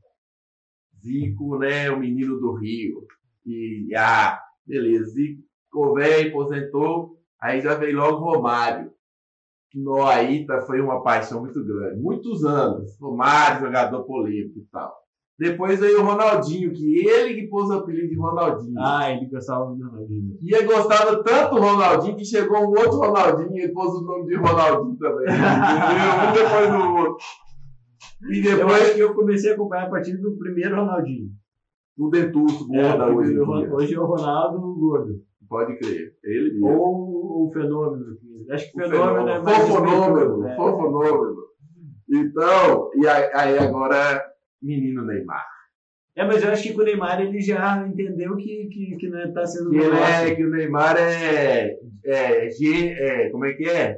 Zico, 1.01 1.57
né, 1.57 1.89
o 1.89 1.99
menino 1.99 2.37
do 2.39 2.53
Rio. 2.53 3.07
E, 3.45 3.95
ah, 3.95 4.39
beleza, 4.67 5.05
Zico 5.05 5.41
ficou 5.73 5.95
velho, 5.95 6.29
aposentou, 6.29 7.17
aí 7.41 7.59
já 7.59 7.73
veio 7.73 7.97
logo 7.97 8.23
Romário. 8.23 8.92
No 9.73 10.03
aí 10.03 10.45
tá, 10.45 10.61
foi 10.61 10.79
uma 10.79 11.01
paixão 11.01 11.41
muito 11.41 11.63
grande. 11.65 11.99
Muitos 11.99 12.45
anos. 12.45 12.95
Romário, 12.99 13.65
jogador 13.65 14.03
polêmico 14.03 14.59
e 14.59 14.65
tal. 14.71 14.93
Depois 15.37 15.79
veio 15.79 15.99
o 16.01 16.05
Ronaldinho, 16.05 16.71
que 16.71 17.07
ele 17.07 17.33
que 17.33 17.47
pôs 17.47 17.67
o 17.69 17.73
apelido 17.73 18.07
de 18.07 18.15
Ronaldinho. 18.15 18.75
Ah, 18.77 19.09
ele 19.11 19.25
gostava 19.25 19.65
do 19.65 19.83
Ronaldinho. 19.83 20.37
E 20.39 20.55
ele 20.55 20.67
gostava 20.67 21.23
tanto 21.23 21.55
do 21.55 21.61
Ronaldinho 21.61 22.15
que 22.15 22.23
chegou 22.23 22.59
um 22.59 22.69
outro 22.69 22.99
Ronaldinho 22.99 23.51
e 23.57 23.61
ele 23.63 23.73
pôs 23.73 23.95
o 23.95 24.01
nome 24.01 24.27
de 24.27 24.35
Ronaldinho 24.35 24.97
também. 24.97 25.25
Um 26.23 26.33
depois 26.33 26.69
do 26.71 26.95
outro. 26.95 27.25
E 28.29 28.45
Eu 28.47 28.57
depois 28.57 28.81
acho 28.83 28.93
que 28.93 28.99
eu 28.99 29.15
comecei 29.15 29.51
a 29.51 29.53
acompanhar 29.55 29.87
a 29.87 29.89
partir 29.89 30.17
do 30.17 30.37
primeiro 30.37 30.75
Ronaldinho. 30.75 31.29
o 31.97 32.09
Dentuço, 32.09 32.67
É, 32.73 32.89
gorda 32.95 33.11
o 33.11 33.17
hoje 33.17 33.37
hoje 33.71 33.93
é 33.95 33.99
o 33.99 34.05
Ronaldo 34.05 34.75
Gordo. 34.75 35.21
Pode 35.49 35.77
crer. 35.77 36.13
Ele 36.23 36.53
mesmo. 36.53 36.67
Ou 36.67 37.47
o 37.47 37.51
Fenômeno. 37.53 38.05
Acho 38.51 38.71
que 38.71 38.81
O 38.81 38.85
o 38.85 38.89
Fenômeno 38.89 39.29
é 39.29 39.33
fenômeno. 39.33 39.43
mais 39.43 39.57
Fofonômeno. 39.57 40.05
respeitoso, 40.13 40.41
né? 40.43 40.55
Fofonômeno. 40.55 41.43
Então, 42.09 42.89
e 42.95 43.07
aí, 43.07 43.57
agora, 43.59 44.23
menino 44.61 45.05
Neymar. 45.05 45.45
É, 46.15 46.23
mas 46.25 46.43
eu 46.43 46.51
acho 46.51 46.61
que 46.63 46.73
com 46.73 46.81
o 46.81 46.85
Neymar 46.85 47.21
ele 47.21 47.41
já 47.41 47.87
entendeu 47.87 48.35
que, 48.35 48.67
que, 48.67 48.95
que 48.97 49.09
não 49.09 49.19
está 49.23 49.45
sendo 49.47 49.71
Que, 49.71 49.77
é, 49.79 50.35
que 50.35 50.43
o 50.43 50.49
Neymar 50.49 50.95
é, 50.97 51.75
é, 52.05 52.49
gê- 52.51 52.89
é. 52.91 53.29
Como 53.31 53.45
é 53.45 53.53
que 53.53 53.67
é? 53.67 53.97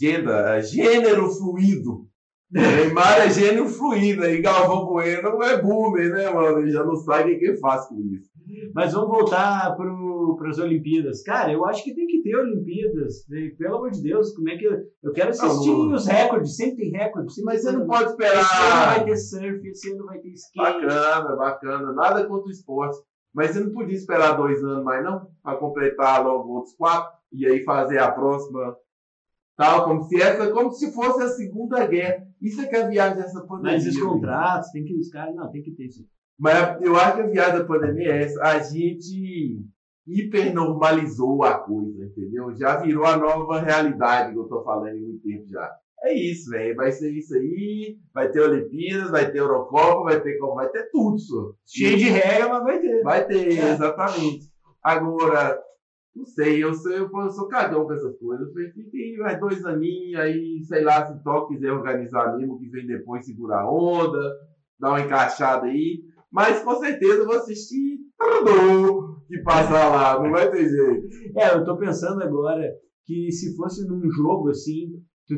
Gender, 0.00 0.32
é 0.46 0.62
gênero 0.62 1.28
fluido. 1.30 2.06
Neymar 2.52 3.20
é 3.20 3.30
gênero 3.30 3.68
fluido. 3.68 4.24
Aí 4.24 4.40
Galvão 4.40 4.86
Bueno 4.86 5.42
é 5.42 5.60
boomer, 5.62 6.10
né, 6.12 6.30
mano? 6.30 6.68
Já 6.68 6.84
não 6.84 6.96
sabe 6.96 7.34
o 7.34 7.38
que 7.38 7.52
que 7.52 7.56
faz 7.60 7.86
com 7.86 7.96
isso. 8.00 8.28
Mas 8.74 8.92
vamos 8.92 9.08
voltar 9.08 9.76
para 9.76 10.48
as 10.50 10.58
Olimpíadas. 10.58 11.22
Cara, 11.22 11.52
eu 11.52 11.64
acho 11.64 11.84
que 11.84 11.94
tem 11.94 12.06
que 12.06 12.22
ter 12.22 12.34
Olimpíadas. 12.36 13.24
né? 13.28 13.50
Pelo 13.56 13.76
amor 13.76 13.90
de 13.90 14.02
Deus, 14.02 14.32
como 14.34 14.48
é 14.48 14.56
que 14.56 14.64
eu, 14.66 14.78
eu 15.02 15.12
quero 15.12 15.30
assistir 15.30 15.68
Não, 15.68 15.84
não- 15.84 15.94
os 15.94 16.06
recordes? 16.06 16.56
Sempre 16.56 16.90
tem 16.90 17.00
recorde. 17.00 17.32
sempre 17.32 17.44
Mas 17.54 17.62
você 17.62 17.72
não 17.72 17.86
pode 17.86 18.02
Esse 18.04 18.10
ano 18.10 18.40
esperar. 18.40 18.86
vai 18.96 19.04
ter 19.04 19.16
surf, 19.16 19.68
esse 19.68 19.92
ano 19.92 20.04
vai 20.06 20.18
ter 20.18 20.28
skate. 20.32 20.86
Bacana, 20.86 21.36
bacana. 21.36 21.92
Nada 21.92 22.26
contra 22.26 22.46
o 22.48 22.50
esporte. 22.50 22.98
Mas 23.32 23.52
você 23.52 23.60
não 23.60 23.70
podia 23.72 23.94
esperar 23.94 24.32
dois 24.36 24.60
anos 24.64 24.82
mais, 24.84 25.04
não? 25.04 25.28
Para 25.42 25.56
completar 25.56 26.24
logo 26.24 26.48
outros 26.52 26.74
quatro 26.76 27.12
e 27.32 27.46
aí 27.46 27.62
fazer 27.62 27.98
a 27.98 28.10
próxima. 28.10 28.74
Tal, 29.60 29.84
como 29.84 30.02
se 30.04 30.22
essa, 30.22 30.50
como 30.52 30.72
se 30.72 30.90
fosse 30.90 31.22
a 31.22 31.28
Segunda 31.28 31.86
Guerra. 31.86 32.26
Isso 32.40 32.62
é 32.62 32.66
que 32.66 32.74
é 32.74 32.82
a 32.82 32.88
viagem 32.88 33.18
dessa 33.18 33.44
pandemia. 33.46 33.72
Mas 33.76 33.86
os 33.86 34.00
contratos, 34.00 34.70
tem 34.70 34.86
que 34.86 34.98
os 34.98 35.10
caras. 35.10 35.34
Não, 35.34 35.52
tem 35.52 35.62
que 35.62 35.72
ter 35.72 35.84
isso. 35.84 36.02
Mas 36.38 36.80
eu 36.80 36.96
acho 36.96 37.16
que 37.16 37.20
a 37.20 37.26
viagem 37.26 37.58
da 37.58 37.64
pandemia 37.66 38.10
é 38.10 38.22
essa. 38.22 38.42
A 38.42 38.58
gente 38.60 39.62
hipernormalizou 40.06 41.44
a 41.44 41.58
coisa, 41.58 42.06
entendeu? 42.06 42.56
Já 42.56 42.78
virou 42.78 43.04
a 43.04 43.18
nova 43.18 43.60
realidade 43.60 44.32
que 44.32 44.38
eu 44.38 44.48
tô 44.48 44.64
falando 44.64 44.96
em 44.96 45.02
muito 45.02 45.22
tempo 45.22 45.46
já. 45.46 45.70
É 46.04 46.14
isso, 46.14 46.48
velho. 46.48 46.74
Vai 46.76 46.90
ser 46.90 47.10
isso 47.12 47.34
aí. 47.34 47.98
Vai 48.14 48.30
ter 48.30 48.40
Olimpíadas, 48.40 49.10
vai 49.10 49.30
ter 49.30 49.40
Eurocopa, 49.40 50.04
vai 50.04 50.22
ter 50.22 50.38
Copa, 50.38 50.54
vai 50.54 50.70
ter 50.70 50.88
tudo, 50.90 51.18
senhor. 51.18 51.54
Cheio 51.66 51.98
de 51.98 52.08
regra, 52.08 52.48
mas 52.48 52.62
vai 52.64 52.80
ter. 52.80 53.02
Vai 53.02 53.26
ter, 53.26 53.46
exatamente. 53.46 54.48
Agora, 54.82 55.60
não 56.14 56.24
sei, 56.24 56.62
eu 56.62 56.74
sou, 56.74 56.90
eu 56.92 57.30
sou 57.30 57.48
cagão 57.48 57.84
com 57.84 57.92
essas 57.92 58.16
coisas. 58.18 58.46
Eu 58.46 58.52
falei, 58.52 58.72
aí, 58.94 59.16
vai 59.16 59.38
dois 59.38 59.64
aninhos, 59.64 60.20
aí, 60.20 60.62
sei 60.64 60.82
lá, 60.82 61.06
se 61.06 61.20
o 61.26 61.46
quiser 61.46 61.72
organizar 61.72 62.36
mesmo, 62.36 62.58
que 62.58 62.68
vem 62.68 62.86
depois 62.86 63.24
segurar 63.24 63.60
a 63.60 63.70
onda, 63.70 64.18
dar 64.78 64.90
uma 64.90 65.00
encaixada 65.00 65.66
aí. 65.66 66.02
Mas 66.30 66.62
com 66.62 66.74
certeza 66.76 67.20
eu 67.20 67.26
vou 67.26 67.36
assistir 67.36 67.98
tudo 68.18 69.20
que 69.26 69.38
passar 69.42 69.88
lá, 69.88 70.22
não 70.22 70.30
vai 70.30 70.50
ter 70.50 70.68
jeito. 70.68 71.06
É, 71.36 71.54
eu 71.54 71.64
tô 71.64 71.76
pensando 71.76 72.22
agora 72.22 72.62
que 73.04 73.30
se 73.32 73.56
fosse 73.56 73.86
num 73.86 74.10
jogo 74.10 74.50
assim, 74.50 74.92
tu 75.26 75.36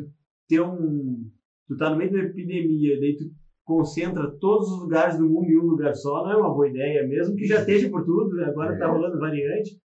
ter 0.49 0.61
um. 0.61 1.25
Tu 1.69 1.76
tá 1.76 1.91
no 1.91 1.97
meio 1.97 2.12
da 2.12 2.19
epidemia, 2.19 2.99
daí 2.99 3.17
tu 3.17 3.25
concentra 3.64 4.31
todos 4.41 4.69
os 4.71 4.81
lugares 4.83 5.17
do 5.17 5.29
mundo 5.29 5.49
em 5.49 5.57
um 5.59 5.67
lugar 5.67 5.95
só, 5.95 6.25
não 6.25 6.33
é 6.33 6.37
uma 6.37 6.52
boa 6.52 6.69
ideia, 6.69 7.07
mesmo 7.07 7.37
que 7.37 7.47
já 7.47 7.61
esteja 7.61 7.88
por 7.88 8.05
tudo, 8.05 8.35
né? 8.35 8.45
agora 8.45 8.76
tá 8.76 8.87
É. 8.87 8.88
rolando 8.88 9.19
variante. 9.19 9.79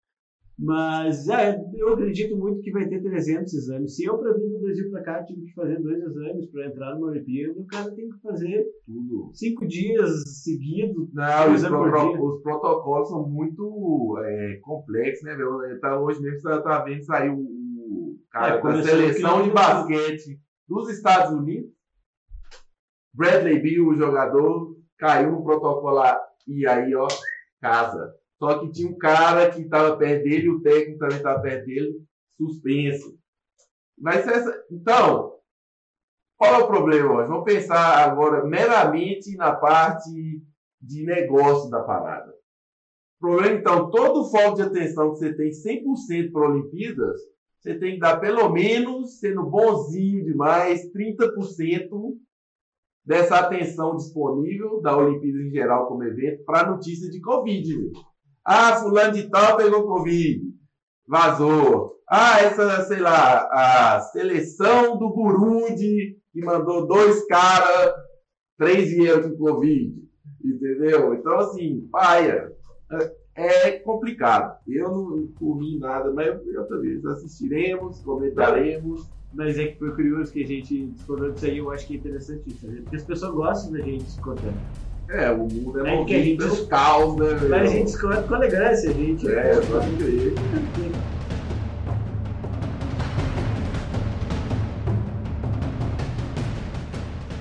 Mas 0.58 1.28
é, 1.28 1.54
eu 1.74 1.92
acredito 1.92 2.34
muito 2.34 2.60
que 2.62 2.70
vai 2.70 2.86
ter 2.88 3.02
300 3.02 3.52
exames. 3.52 3.94
Se 3.94 4.04
eu, 4.04 4.16
para 4.16 4.32
vir 4.32 4.48
do 4.48 4.58
Brasil 4.60 4.90
para 4.90 5.02
cá, 5.02 5.22
tive 5.24 5.44
que 5.44 5.52
fazer 5.52 5.78
dois 5.82 6.00
exames 6.02 6.50
para 6.50 6.66
entrar 6.66 6.94
numa 6.94 7.08
Olimpíada, 7.08 7.52
o 7.60 7.66
cara 7.66 7.94
tem 7.94 8.08
que 8.08 8.18
fazer 8.22 8.64
Tudo. 8.86 9.30
cinco 9.34 9.66
dias 9.66 10.22
seguidos. 10.42 11.12
Não, 11.12 11.52
os, 11.52 11.62
pro- 11.62 12.10
dia. 12.10 12.22
os 12.22 12.42
protocolos 12.42 13.08
são 13.08 13.28
muito 13.28 14.18
é, 14.24 14.58
complexos, 14.62 15.24
né, 15.24 15.36
meu? 15.36 15.58
Tá, 15.78 16.00
hoje 16.00 16.22
mesmo 16.22 16.40
você 16.40 16.62
tá 16.62 16.82
vendo 16.82 17.04
sair 17.04 17.28
o, 17.30 18.16
cara 18.30 18.56
É, 18.56 18.62
da 18.62 18.82
seleção 18.82 19.42
de 19.42 19.50
basquete 19.50 20.40
dos 20.66 20.88
Estados 20.88 21.32
Unidos. 21.38 21.70
Bradley 23.14 23.60
Bill, 23.60 23.88
o 23.88 23.94
jogador, 23.94 24.76
caiu 24.98 25.32
no 25.32 25.42
protocolo 25.44 25.94
lá. 25.96 26.18
E 26.46 26.66
aí, 26.66 26.94
ó, 26.94 27.08
casa. 27.60 28.14
Só 28.38 28.58
que 28.58 28.70
tinha 28.70 28.90
um 28.90 28.98
cara 28.98 29.50
que 29.50 29.62
estava 29.62 29.96
perto 29.96 30.24
dele, 30.24 30.50
o 30.50 30.60
técnico 30.60 30.98
também 30.98 31.16
estava 31.16 31.40
perto 31.40 31.66
dele, 31.66 32.02
suspenso. 32.36 33.18
Ser 34.22 34.32
essa. 34.32 34.64
Então, 34.70 35.36
qual 36.36 36.54
é 36.54 36.58
o 36.58 36.66
problema 36.66 37.14
hoje? 37.14 37.28
Vamos 37.28 37.44
pensar 37.44 38.04
agora 38.04 38.44
meramente 38.44 39.34
na 39.36 39.54
parte 39.54 40.42
de 40.80 41.04
negócio 41.04 41.70
da 41.70 41.82
parada. 41.82 42.30
O 43.18 43.26
problema, 43.26 43.56
então, 43.58 43.90
todo 43.90 44.20
o 44.20 44.30
foco 44.30 44.56
de 44.56 44.62
atenção 44.62 45.12
que 45.12 45.18
você 45.18 45.34
tem 45.34 45.50
100% 45.50 46.30
para 46.30 46.50
Olimpíadas, 46.50 47.20
você 47.58 47.78
tem 47.78 47.94
que 47.94 48.00
dar 48.00 48.20
pelo 48.20 48.50
menos, 48.50 49.18
sendo 49.18 49.42
bonzinho 49.44 50.22
demais, 50.24 50.92
30% 50.92 52.18
dessa 53.02 53.38
atenção 53.38 53.96
disponível 53.96 54.82
da 54.82 54.96
Olimpíada 54.96 55.38
em 55.38 55.50
geral 55.50 55.86
como 55.86 56.04
evento 56.04 56.44
para 56.44 56.68
notícia 56.68 57.10
de 57.10 57.20
Covid. 57.20 57.92
Ah, 58.46 58.76
fulano 58.76 59.12
de 59.12 59.28
tal 59.28 59.56
pegou 59.56 59.86
Covid, 59.86 60.40
vazou. 61.06 61.96
Ah, 62.08 62.40
essa, 62.40 62.84
sei 62.84 63.00
lá, 63.00 63.48
a 63.50 64.00
seleção 64.00 64.96
do 64.96 65.12
Burundi 65.12 66.16
que 66.32 66.44
mandou 66.44 66.86
dois 66.86 67.26
caras, 67.26 67.92
três 68.56 68.90
vieram 68.90 69.30
com 69.30 69.36
Covid. 69.36 69.94
Entendeu? 70.44 71.14
Então, 71.14 71.38
assim, 71.38 71.88
paia. 71.90 72.52
É 72.92 73.26
é 73.36 73.72
complicado. 73.72 74.58
Eu 74.66 74.90
não 74.90 75.26
comi 75.38 75.78
nada, 75.78 76.10
mas 76.10 76.40
outra 76.56 76.78
vez 76.78 77.04
assistiremos, 77.04 78.00
comentaremos. 78.00 79.06
Mas 79.34 79.58
é 79.58 79.66
que 79.66 79.78
foi 79.78 79.94
curioso 79.94 80.32
que 80.32 80.42
a 80.42 80.46
gente 80.46 80.86
discordou 80.86 81.30
disso 81.30 81.44
aí, 81.44 81.58
eu 81.58 81.70
acho 81.70 81.86
que 81.86 81.94
é 81.94 81.96
interessante 81.98 82.48
isso, 82.48 82.66
né? 82.66 82.80
porque 82.80 82.96
as 82.96 83.04
pessoas 83.04 83.34
gostam 83.34 83.72
da 83.72 83.80
gente 83.80 84.04
discordando. 84.04 84.56
É, 85.08 85.30
o 85.30 85.38
mundo 85.38 85.86
é 85.86 85.92
É 85.92 85.96
movido 85.96 86.18
gente- 86.18 86.36
pelo 86.38 86.66
caos, 86.66 87.16
né? 87.16 87.26
Mas 87.48 87.62
a 87.62 87.66
gente 87.66 87.84
discorda 87.86 88.22
com 88.22 88.34
elegância, 88.36 88.90
a 88.90 88.92
gente. 88.92 89.28
É, 89.28 89.54
pode 89.60 89.96
crer. 89.96 90.34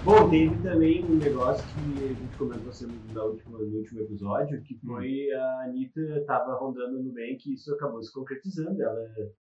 Bom, 0.04 0.30
teve 0.30 0.56
também 0.62 1.04
um 1.04 1.16
negócio 1.16 1.66
que 1.74 2.04
a 2.04 2.08
gente 2.10 2.38
comentou 2.38 2.72
no, 3.14 3.24
último, 3.32 3.58
no 3.58 3.78
último 3.78 4.02
episódio, 4.02 4.62
que 4.62 4.76
foi 4.86 5.32
a 5.32 5.64
Anitta 5.64 6.00
estava 6.20 6.54
rondando 6.60 7.02
no 7.02 7.12
bem 7.12 7.36
que 7.38 7.56
isso 7.56 7.74
acabou 7.74 8.04
se 8.04 8.14
concretizando. 8.14 8.80
Ela 8.84 9.00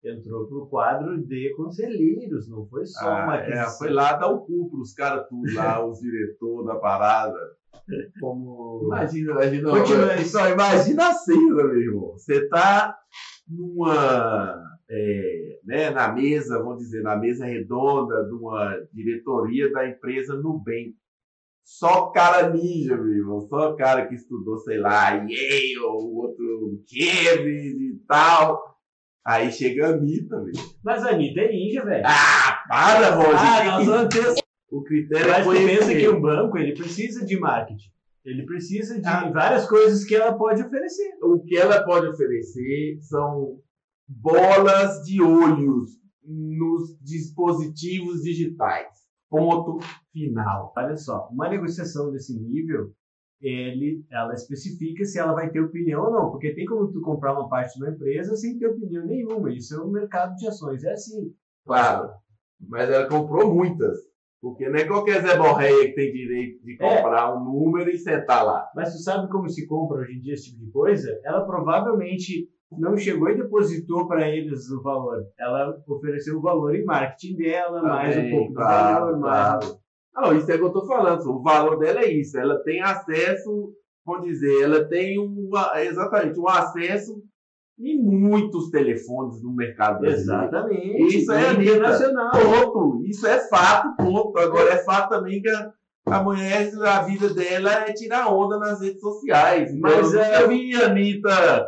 entrou 0.05 0.47
pro 0.47 0.67
quadro 0.67 1.17
de 1.27 1.55
conselheiros, 1.57 2.51
não 2.51 2.67
foi 2.67 2.85
só 2.85 3.09
Ah, 3.09 3.25
uma 3.25 3.37
é, 3.39 3.65
foi 3.79 3.89
lá 3.91 4.13
dar 4.13 4.27
o 4.29 4.41
cu 4.41 4.69
pros 4.71 4.93
caras 4.93 5.27
tudo 5.27 5.55
lá, 5.55 5.83
os 5.87 6.01
diretores 6.01 6.67
da 6.67 6.75
parada. 6.75 7.39
Como. 8.21 8.83
Imagina, 8.85 9.33
imagina. 9.33 9.71
Continua 9.71 10.17
Não, 10.17 10.53
imagina 10.53 11.09
a 11.09 11.15
cena, 11.15 11.65
meu 11.65 11.81
irmão. 11.81 12.13
Você 12.13 12.49
tá 12.49 12.97
numa. 13.49 14.63
é, 14.91 15.61
né, 15.65 15.91
na 15.91 16.13
mesa, 16.13 16.59
vamos 16.59 16.79
dizer, 16.79 17.03
na 17.03 17.17
mesa 17.17 17.47
redonda 17.47 18.25
de 18.25 18.35
uma 18.35 18.77
diretoria 18.93 19.71
da 19.73 19.89
empresa 19.89 20.35
Nubank. 20.37 20.95
Só 21.65 22.11
cara 22.11 22.51
ninja, 22.51 22.97
meu 22.97 23.13
irmão. 23.13 23.41
Só 23.49 23.75
cara 23.75 24.07
que 24.07 24.15
estudou, 24.15 24.59
sei 24.59 24.79
lá, 24.79 25.11
Yale, 25.11 25.79
o 25.79 26.17
outro 26.17 26.83
Cambridge 26.89 27.95
e 27.95 27.99
tal. 28.07 28.73
Aí 29.25 29.53
chega 29.53 29.87
a 29.87 29.91
Anitta, 29.91 30.37
velho. 30.41 30.53
Mas 30.83 31.05
a 31.05 31.11
Anitta 31.11 31.41
é 31.41 31.49
ninja, 31.49 31.85
velho. 31.85 32.05
Ah, 32.05 32.65
para, 32.69 33.11
Roger. 33.15 33.37
Ah, 33.37 33.65
nós 33.65 33.87
vamos 33.87 34.09
ter 34.09 34.42
O 34.73 34.83
critério 34.83 35.29
Mas 35.29 35.47
é 35.47 35.51
tu 35.51 35.67
pensa 35.67 35.95
que 35.95 36.09
um 36.09 36.21
banco 36.21 36.57
ele 36.57 36.73
precisa 36.75 37.27
de 37.27 37.39
marketing. 37.39 37.91
Ele 38.25 38.47
precisa 38.47 38.99
de 38.99 39.07
Ah. 39.07 39.31
várias 39.31 39.69
coisas 39.69 40.03
que 40.05 40.15
ela 40.15 40.33
pode 40.33 40.63
oferecer. 40.63 41.13
o 41.23 41.41
que 41.45 41.57
ela 41.59 41.85
pode 41.85 42.07
oferecer 42.07 42.99
são 43.03 43.59
bolas 44.09 45.03
de 45.05 45.21
olhos 45.21 45.91
nos 46.25 46.97
dispositivos 47.03 48.23
digitais. 48.23 48.89
Ponto 49.29 49.79
final. 50.13 50.73
Olha 50.77 50.97
só, 50.97 51.29
uma 51.31 51.49
negociação 51.49 52.11
desse 52.11 52.39
nível, 52.39 52.93
ele, 53.43 54.05
ela 54.11 54.33
especifica 54.33 55.05
se 55.05 55.19
ela 55.19 55.33
vai 55.35 55.51
ter 55.51 55.61
opinião 55.61 56.05
ou 56.05 56.13
não, 56.13 56.31
porque 56.31 56.55
tem 56.55 56.65
como 56.65 56.91
tu 56.93 57.01
comprar 57.03 57.33
uma 57.35 57.49
parte 57.49 57.75
de 57.77 57.85
uma 57.85 57.93
empresa 57.93 58.37
sem 58.37 58.59
ter 58.59 58.69
opinião 58.69 59.05
nenhuma. 59.05 59.53
Isso 59.53 59.75
é 59.75 59.83
um 59.85 59.91
mercado 59.91 60.35
de 60.37 60.47
ações, 60.47 60.83
é 60.85 60.93
assim. 60.93 61.35
Claro. 61.67 62.11
Mas 62.61 62.89
ela 62.89 63.09
comprou 63.09 63.53
muitas. 63.55 64.12
Porque 64.43 64.69
não 64.69 64.77
é 64.77 64.85
qualquer 64.85 65.23
Zé 65.23 65.37
Borreia 65.39 65.87
que 65.87 65.95
tem 65.95 66.13
direito 66.13 66.65
de 66.65 66.73
É. 66.81 66.97
comprar 66.97 67.33
um 67.33 67.45
número 67.45 67.89
e 67.89 67.97
sentar 67.97 68.45
lá. 68.45 68.69
Mas 68.75 68.93
tu 68.93 68.99
sabe 68.99 69.31
como 69.31 69.49
se 69.49 69.69
compra 69.69 69.99
hoje 70.01 70.17
em 70.17 70.21
dia 70.21 70.35
esse 70.35 70.51
tipo 70.51 70.65
de 70.65 70.71
coisa? 70.73 71.17
Ela 71.25 71.47
provavelmente 71.47 72.49
não 72.77 72.97
chegou 72.97 73.31
e 73.31 73.37
depositou 73.37 74.09
para 74.09 74.29
eles 74.29 74.69
o 74.71 74.83
valor. 74.83 75.23
Ela 75.39 75.77
ofereceu 75.87 76.39
o 76.39 76.43
valor 76.43 76.75
em 76.75 76.85
marketing 76.85 77.37
dela, 77.37 77.83
mais 77.83 78.17
um 78.17 78.31
pouco 78.31 78.49
do 78.49 78.55
claro, 78.55 79.05
valor, 79.05 79.19
mais 79.21 79.65
claro. 79.65 79.79
Não, 80.15 80.37
isso 80.37 80.51
é 80.51 80.59
que 80.59 80.65
eu 80.65 80.73
tô 80.73 80.87
falando. 80.87 81.21
O 81.31 81.43
valor 81.43 81.79
dela 81.79 82.01
é 82.01 82.11
isso. 82.13 82.37
Ela 82.37 82.63
tem 82.65 82.83
acesso, 82.83 83.73
vamos 84.05 84.27
dizer, 84.27 84.63
ela 84.65 84.85
tem 84.89 85.21
um, 85.21 85.51
exatamente, 85.77 86.41
um 86.41 86.49
acesso 86.49 87.23
em 87.79 87.99
muitos 88.01 88.71
telefones 88.71 89.43
no 89.43 89.53
mercado 89.55 90.01
brasileiro. 90.01 90.45
Exatamente. 90.45 91.17
Isso 91.17 91.33
é 91.33 91.53
internacional. 91.53 92.31
Ponto. 92.31 93.05
Isso 93.05 93.27
é 93.27 93.39
fato, 93.49 93.97
ponto. 93.97 94.39
Agora 94.39 94.73
é 94.73 94.85
fato 94.85 95.11
também 95.11 95.41
que 95.41 95.49
a, 95.49 95.73
a 96.07 96.23
mulher, 96.23 96.71
a 96.85 97.03
vida 97.03 97.33
dela 97.33 97.73
é 97.73 97.93
tirar 97.93 98.33
onda 98.33 98.59
nas 98.59 98.81
redes 98.81 99.01
sociais. 99.01 99.73
Mas 99.79 99.97
Mas 99.97 100.13
eu 100.15 100.21
é- 100.21 100.39
nunca 100.39 100.49
vi 100.49 100.77
a 100.77 100.87
Anitta 100.87 101.67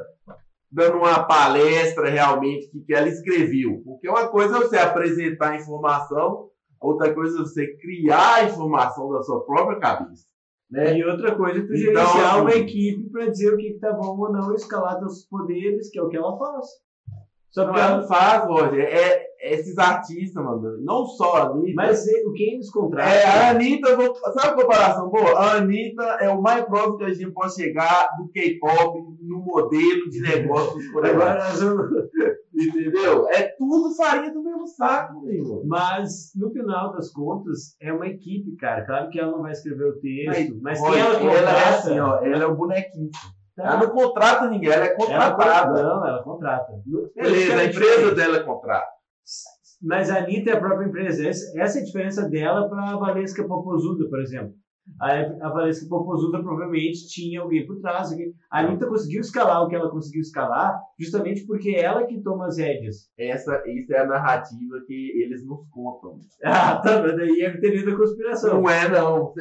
dando 0.70 0.98
uma 0.98 1.22
palestra 1.22 2.10
realmente 2.10 2.68
que, 2.68 2.80
que 2.80 2.94
ela 2.94 3.08
escreveu. 3.08 3.80
Porque 3.84 4.08
uma 4.08 4.28
coisa 4.28 4.56
é 4.56 4.60
você 4.60 4.76
apresentar 4.76 5.52
a 5.52 5.56
informação, 5.56 6.48
outra 6.80 7.14
coisa 7.14 7.38
é 7.38 7.40
você 7.40 7.76
criar 7.76 8.34
a 8.36 8.44
informação 8.44 9.10
da 9.10 9.22
sua 9.22 9.44
própria 9.44 9.78
cabeça. 9.78 10.26
Né? 10.70 10.98
E 10.98 11.04
outra 11.04 11.34
coisa 11.36 11.60
é 11.60 11.62
tu 11.62 11.74
Então, 11.74 11.78
gerenciar 11.78 12.40
uma 12.40 12.52
equipe 12.52 13.10
para 13.10 13.26
dizer 13.30 13.52
o 13.54 13.56
que, 13.56 13.74
que 13.74 13.78
tá 13.78 13.92
bom 13.92 14.18
ou 14.18 14.32
não, 14.32 14.54
escalar 14.54 14.98
teus 14.98 15.24
poderes, 15.26 15.90
que 15.90 15.98
é 15.98 16.02
o 16.02 16.08
que 16.08 16.16
ela 16.16 16.36
faz. 16.38 16.66
Só 17.50 17.60
Não, 17.66 17.72
porque 17.72 17.80
ela 17.86 18.02
faz, 18.02 18.44
Roger. 18.46 18.80
É, 18.84 19.26
é 19.40 19.54
esses 19.54 19.78
artistas, 19.78 20.42
mano. 20.42 20.76
Não 20.82 21.06
só 21.06 21.36
a 21.36 21.42
Anitta. 21.50 21.74
Mas 21.76 22.08
é- 22.08 22.26
o 22.26 22.32
quem 22.32 22.54
eles 22.54 22.70
contratam. 22.70 23.12
É, 23.12 23.24
a 23.24 23.50
Anitta, 23.50 23.94
vou- 23.94 24.16
sabe 24.16 24.48
a 24.48 24.54
comparação 24.54 25.08
boa? 25.08 25.38
A 25.38 25.52
Anitta 25.58 26.02
é 26.20 26.28
o 26.30 26.42
mais 26.42 26.64
próximo 26.64 26.96
que 26.96 27.04
a 27.04 27.12
gente 27.12 27.30
pode 27.30 27.54
chegar 27.54 28.08
do 28.18 28.28
K-pop 28.32 28.98
no 29.20 29.38
modelo 29.38 30.10
de 30.10 30.20
negócios 30.20 30.84
por 30.90 31.06
Agora 31.06 31.38
Entendeu? 32.68 33.28
É 33.28 33.54
tudo 33.58 33.94
farinha 33.94 34.32
do 34.32 34.42
mesmo 34.42 34.66
saco, 34.66 35.20
meu 35.20 35.32
irmão. 35.32 35.62
Mas, 35.66 36.30
no 36.34 36.50
final 36.50 36.92
das 36.92 37.10
contas, 37.12 37.76
é 37.80 37.92
uma 37.92 38.06
equipe, 38.06 38.56
cara. 38.56 38.84
Claro 38.84 39.10
que 39.10 39.18
ela 39.18 39.32
não 39.32 39.42
vai 39.42 39.52
escrever 39.52 39.84
o 39.84 40.00
texto, 40.00 40.58
mas, 40.60 40.80
Olha, 40.80 41.18
quem 41.18 41.28
ela 41.28 41.36
contrata... 41.36 41.50
é 41.50 41.68
assim, 41.68 42.00
ó. 42.00 42.16
Ela 42.24 42.44
é 42.44 42.46
o 42.46 42.56
bonequinho. 42.56 43.10
Tá. 43.56 43.64
Ela 43.64 43.76
não 43.76 43.90
contrata 43.90 44.50
ninguém, 44.50 44.70
ela 44.70 44.84
é 44.84 44.88
Ela 44.88 44.96
contratada. 44.96 45.82
Não, 45.82 46.06
ela 46.06 46.22
contrata. 46.24 46.72
Beleza, 47.14 47.56
a 47.56 47.64
empresa 47.64 48.14
dela 48.14 48.42
contrata. 48.42 48.86
Mas 49.80 50.10
a 50.10 50.18
Anitta 50.18 50.50
é 50.50 50.54
a 50.54 50.60
própria 50.60 50.86
empresa. 50.86 51.28
Essa 51.28 51.60
essa 51.60 51.78
é 51.78 51.82
a 51.82 51.84
diferença 51.84 52.28
dela 52.28 52.68
para 52.68 52.90
a 52.90 52.96
Valesca 52.96 53.46
Popozuda, 53.46 54.08
por 54.08 54.20
exemplo. 54.20 54.54
A, 55.00 55.12
a 55.46 55.48
Valesca 55.50 55.88
Popozuda 55.88 56.42
provavelmente 56.42 57.08
tinha 57.08 57.40
alguém 57.40 57.66
por 57.66 57.80
trás. 57.80 58.10
alguém- 58.12 58.32
A 58.50 58.60
Anitta 58.60 58.86
conseguiu 58.86 59.20
escalar 59.20 59.62
o 59.62 59.68
que 59.68 59.74
ela 59.74 59.90
conseguiu 59.90 60.20
escalar 60.20 60.78
justamente 61.00 61.46
porque 61.46 61.70
é 61.70 61.82
ela 61.82 62.06
que 62.06 62.22
toma 62.22 62.46
as 62.46 62.58
rédeas. 62.58 63.08
Essa, 63.18 63.62
isso 63.66 63.92
é 63.94 63.98
a 64.00 64.06
narrativa 64.06 64.80
que 64.86 65.22
eles 65.22 65.44
nos 65.44 65.66
contam. 65.70 66.18
Ah, 66.44 66.76
tá, 66.76 67.00
mas 67.02 67.16
daí 67.16 67.40
é 67.42 67.56
teoria 67.58 67.84
da 67.86 67.96
conspiração. 67.96 68.60
Não 68.62 68.68
é, 68.70 68.88
não. 68.88 69.32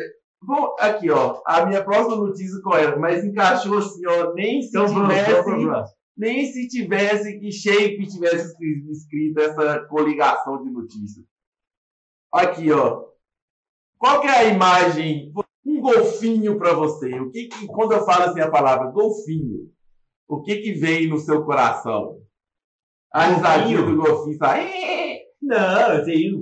Bom, 0.41 0.75
aqui, 0.79 1.09
ó. 1.11 1.41
A 1.45 1.65
minha 1.65 1.83
próxima 1.83 2.15
notícia 2.17 2.59
qual 2.61 2.77
era? 2.77 2.97
Mas 2.97 3.23
encaixou 3.23 3.77
assim, 3.77 4.05
ó. 4.07 4.33
Nem 4.33 4.61
se 4.61 4.69
Então 4.69 4.85
tivesse. 4.87 5.93
nem 6.17 6.45
se 6.45 6.67
tivesse 6.67 7.39
que 7.39 7.51
Shape 7.51 8.07
tivesse 8.07 8.47
escri- 8.47 8.85
escrito 8.91 9.39
essa 9.39 9.79
coligação 9.87 10.61
de 10.63 10.69
notícias. 10.71 11.25
Aqui, 12.33 12.71
ó. 12.71 13.03
Qual 13.97 14.21
que 14.21 14.27
é 14.27 14.37
a 14.37 14.43
imagem? 14.45 15.31
Um 15.65 15.79
golfinho 15.81 16.57
para 16.57 16.73
você. 16.73 17.19
O 17.19 17.31
que, 17.31 17.47
que 17.47 17.67
quando 17.67 17.93
eu 17.93 18.05
falo 18.05 18.23
assim 18.25 18.41
a 18.41 18.51
palavra 18.51 18.91
golfinho, 18.91 19.69
o 20.27 20.41
que 20.41 20.57
que 20.57 20.73
vem 20.73 21.07
no 21.07 21.17
seu 21.19 21.43
coração? 21.45 22.17
A 23.13 23.25
risadinha 23.27 23.81
do 23.81 23.95
golfinho 23.95 24.37
sai. 24.37 24.71
Não, 25.41 25.93
eu 25.95 26.05
tenho 26.05 26.41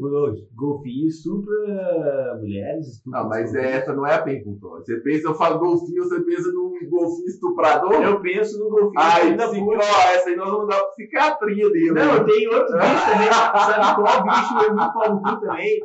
golfinho 0.54 1.08
estupra 1.08 2.38
mulheres, 2.40 2.88
estupra 2.88 3.22
Não, 3.24 3.30
mas 3.30 3.54
é- 3.56 3.78
essa 3.78 3.94
não 3.94 4.06
é 4.06 4.14
a 4.14 4.22
pergunta. 4.22 4.68
Você 4.68 4.96
pensa, 4.98 5.28
eu 5.28 5.34
falo 5.34 5.58
golfinho, 5.58 6.04
você 6.04 6.22
pensa 6.22 6.52
num 6.52 6.72
golfinho 6.88 7.26
estuprador? 7.28 7.94
Eu 7.94 8.22
penso 8.22 8.60
no 8.60 8.70
golfinho 8.70 8.94
Ai, 8.98 9.36
da 9.36 9.48
psico- 9.50 9.74
ó, 9.76 9.80
essa 10.14 10.30
aí 10.30 10.36
nós 10.36 10.52
vamos 10.52 10.68
dar 10.68 10.78
uma 10.78 10.90
psiquiatria 10.92 11.70
dele. 11.72 11.92
Não, 11.94 12.20
né? 12.20 12.24
tem 12.26 12.48
outro 12.48 12.78
bicho 12.78 13.06
também. 13.06 13.28
Sabe 13.58 13.96
qual 13.96 14.24
bicho 14.24 14.94
pau 14.94 15.16
no 15.16 15.22
cu 15.22 15.40
também? 15.42 15.80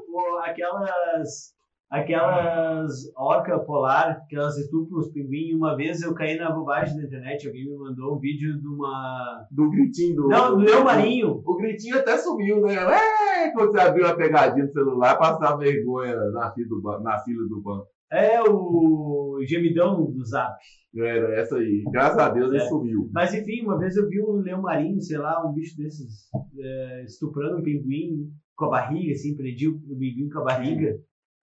Aquelas. 0.44 1.55
Aquelas 1.90 2.92
orca 3.16 3.58
polar 3.58 4.20
que 4.28 4.36
elas 4.36 4.56
estupram 4.58 4.98
os 4.98 5.10
pinguins. 5.10 5.54
Uma 5.54 5.76
vez 5.76 6.02
eu 6.02 6.12
caí 6.14 6.36
na 6.36 6.50
bobagem 6.50 6.96
da 6.96 7.04
internet, 7.04 7.46
alguém 7.46 7.64
me 7.64 7.76
mandou 7.76 8.16
um 8.16 8.18
vídeo 8.18 8.58
de 8.60 8.66
uma. 8.66 9.44
do 9.50 9.70
gritinho 9.70 10.16
do. 10.16 10.28
Não, 10.28 10.56
do 10.56 10.62
meu 10.62 10.82
marinho. 10.84 11.40
O 11.44 11.56
gritinho 11.56 11.96
até 11.98 12.16
sumiu, 12.16 12.60
né? 12.60 12.74
É, 12.74 13.50
quando 13.52 13.70
você 13.70 13.80
abriu 13.80 14.06
a 14.06 14.16
pegadinha 14.16 14.64
no 14.64 14.70
celular, 14.72 15.16
passar 15.16 15.54
vergonha 15.56 16.14
na 16.32 16.50
fila 16.52 16.68
do, 16.68 16.80
ban- 16.80 17.00
na 17.00 17.18
fila 17.20 17.46
do 17.48 17.60
banco. 17.60 17.86
É 18.10 18.40
o 18.42 19.38
gemidão 19.46 20.10
do 20.10 20.24
zap. 20.24 20.54
Era 20.96 21.38
essa 21.40 21.56
aí. 21.56 21.82
Graças 21.90 22.18
a 22.18 22.28
Deus 22.28 22.50
ele 22.52 22.62
É. 22.62 22.66
sumiu. 22.68 23.08
Mas 23.12 23.34
enfim, 23.34 23.62
uma 23.62 23.78
vez 23.78 23.96
eu 23.96 24.08
vi 24.08 24.20
um 24.22 24.36
leão 24.36 24.62
marinho, 24.62 25.00
sei 25.00 25.18
lá, 25.18 25.44
um 25.46 25.52
bicho 25.52 25.76
desses, 25.76 26.28
é, 26.58 27.04
estuprando 27.04 27.58
um 27.58 27.62
pinguim 27.62 28.28
com 28.56 28.64
a 28.66 28.70
barriga, 28.70 29.12
assim, 29.12 29.36
prendi 29.36 29.68
o 29.68 29.76
pinguim 29.78 30.28
com 30.28 30.38
a 30.40 30.44
barriga. 30.44 30.96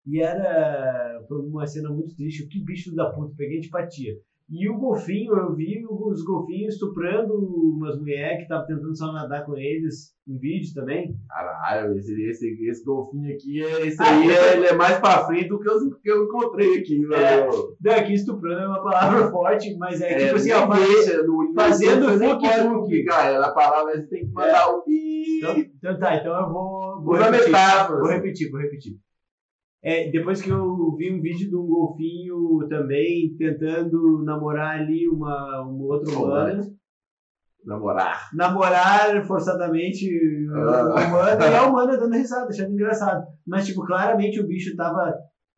E 0.05 0.19
era. 0.21 1.21
Foi 1.27 1.39
uma 1.39 1.65
cena 1.65 1.89
muito 1.89 2.15
triste. 2.15 2.47
Que 2.47 2.63
bicho 2.63 2.93
da 2.95 3.09
puta, 3.09 3.33
peguei 3.37 3.57
antipatia. 3.57 4.13
E 4.49 4.69
o 4.69 4.77
golfinho, 4.77 5.33
eu 5.37 5.55
vi 5.55 5.81
os 5.89 6.21
golfinhos 6.23 6.73
estuprando 6.73 7.33
umas 7.33 7.97
mulheres 7.97 8.37
que 8.37 8.43
estavam 8.43 8.67
tentando 8.67 8.95
só 8.95 9.11
nadar 9.11 9.45
com 9.45 9.55
eles. 9.57 10.13
Um 10.27 10.37
vídeo 10.37 10.73
também. 10.73 11.15
Caralho, 11.29 11.97
esse, 11.97 12.13
esse, 12.29 12.65
esse 12.69 12.83
golfinho 12.83 13.33
aqui, 13.33 13.63
é, 13.63 13.87
esse 13.87 14.01
Ah, 14.01 14.09
aí 14.19 14.27
eu- 14.27 14.31
é, 14.33 14.57
ele 14.57 14.65
é 14.67 14.73
mais 14.75 14.99
pra 14.99 15.25
frente 15.25 15.47
do 15.47 15.59
que 15.59 15.69
os 15.69 15.97
que 16.01 16.09
eu 16.11 16.25
encontrei 16.25 16.77
aqui. 16.77 17.01
É. 17.13 17.41
meu. 17.41 17.75
Não, 17.81 17.93
aqui 17.93 18.13
estuprando 18.13 18.61
é 18.61 18.67
uma 18.67 18.83
palavra 18.83 19.31
forte, 19.31 19.75
mas 19.77 20.01
é, 20.01 20.11
É, 20.11 20.25
tipo 20.25 20.35
assim, 20.35 20.51
ó, 20.51 20.67
deixa 20.67 21.23
no- 21.23 21.53
fazendo 21.55 22.05
publicar 22.81 23.31
ela. 23.31 23.47
A 23.47 23.53
palavra 23.53 23.93
você 23.95 24.07
tem 24.07 24.25
que 24.27 24.33
mandar 24.33 24.69
o. 24.75 24.83
Então, 25.37 25.57
então 25.57 25.99
tá, 25.99 26.15
então 26.17 26.37
eu 26.39 26.51
vou. 26.53 27.01
Vou 27.01 27.15
Usa 27.15 27.31
repetir, 27.31 27.51
vou 27.89 28.07
repetir, 28.09 28.51
vou 28.51 28.59
repetir. 28.61 28.93
É, 29.83 30.09
depois 30.09 30.41
que 30.41 30.49
eu 30.49 30.95
vi 30.95 31.13
um 31.13 31.21
vídeo 31.21 31.49
de 31.49 31.55
um 31.57 31.65
golfinho 31.67 32.65
também 32.69 33.35
tentando 33.37 34.23
namorar 34.23 34.79
ali 34.79 35.07
uma, 35.09 35.61
uma 35.61 35.83
outra 35.85 36.09
humana, 36.17 36.61
Namorar. 37.65 38.29
namorar 38.33 39.25
forçadamente 39.25 40.09
Ah. 40.53 40.85
uma 40.85 41.05
humana, 41.07 41.47
e 41.47 41.55
a 41.55 41.63
humana 41.67 41.97
dando 41.97 42.13
risada, 42.15 42.47
achando 42.49 42.71
engraçado. 42.73 43.23
Mas, 43.47 43.65
tipo, 43.65 43.85
claramente 43.85 44.39
o 44.39 44.47
bicho 44.47 44.75
tava 44.75 45.13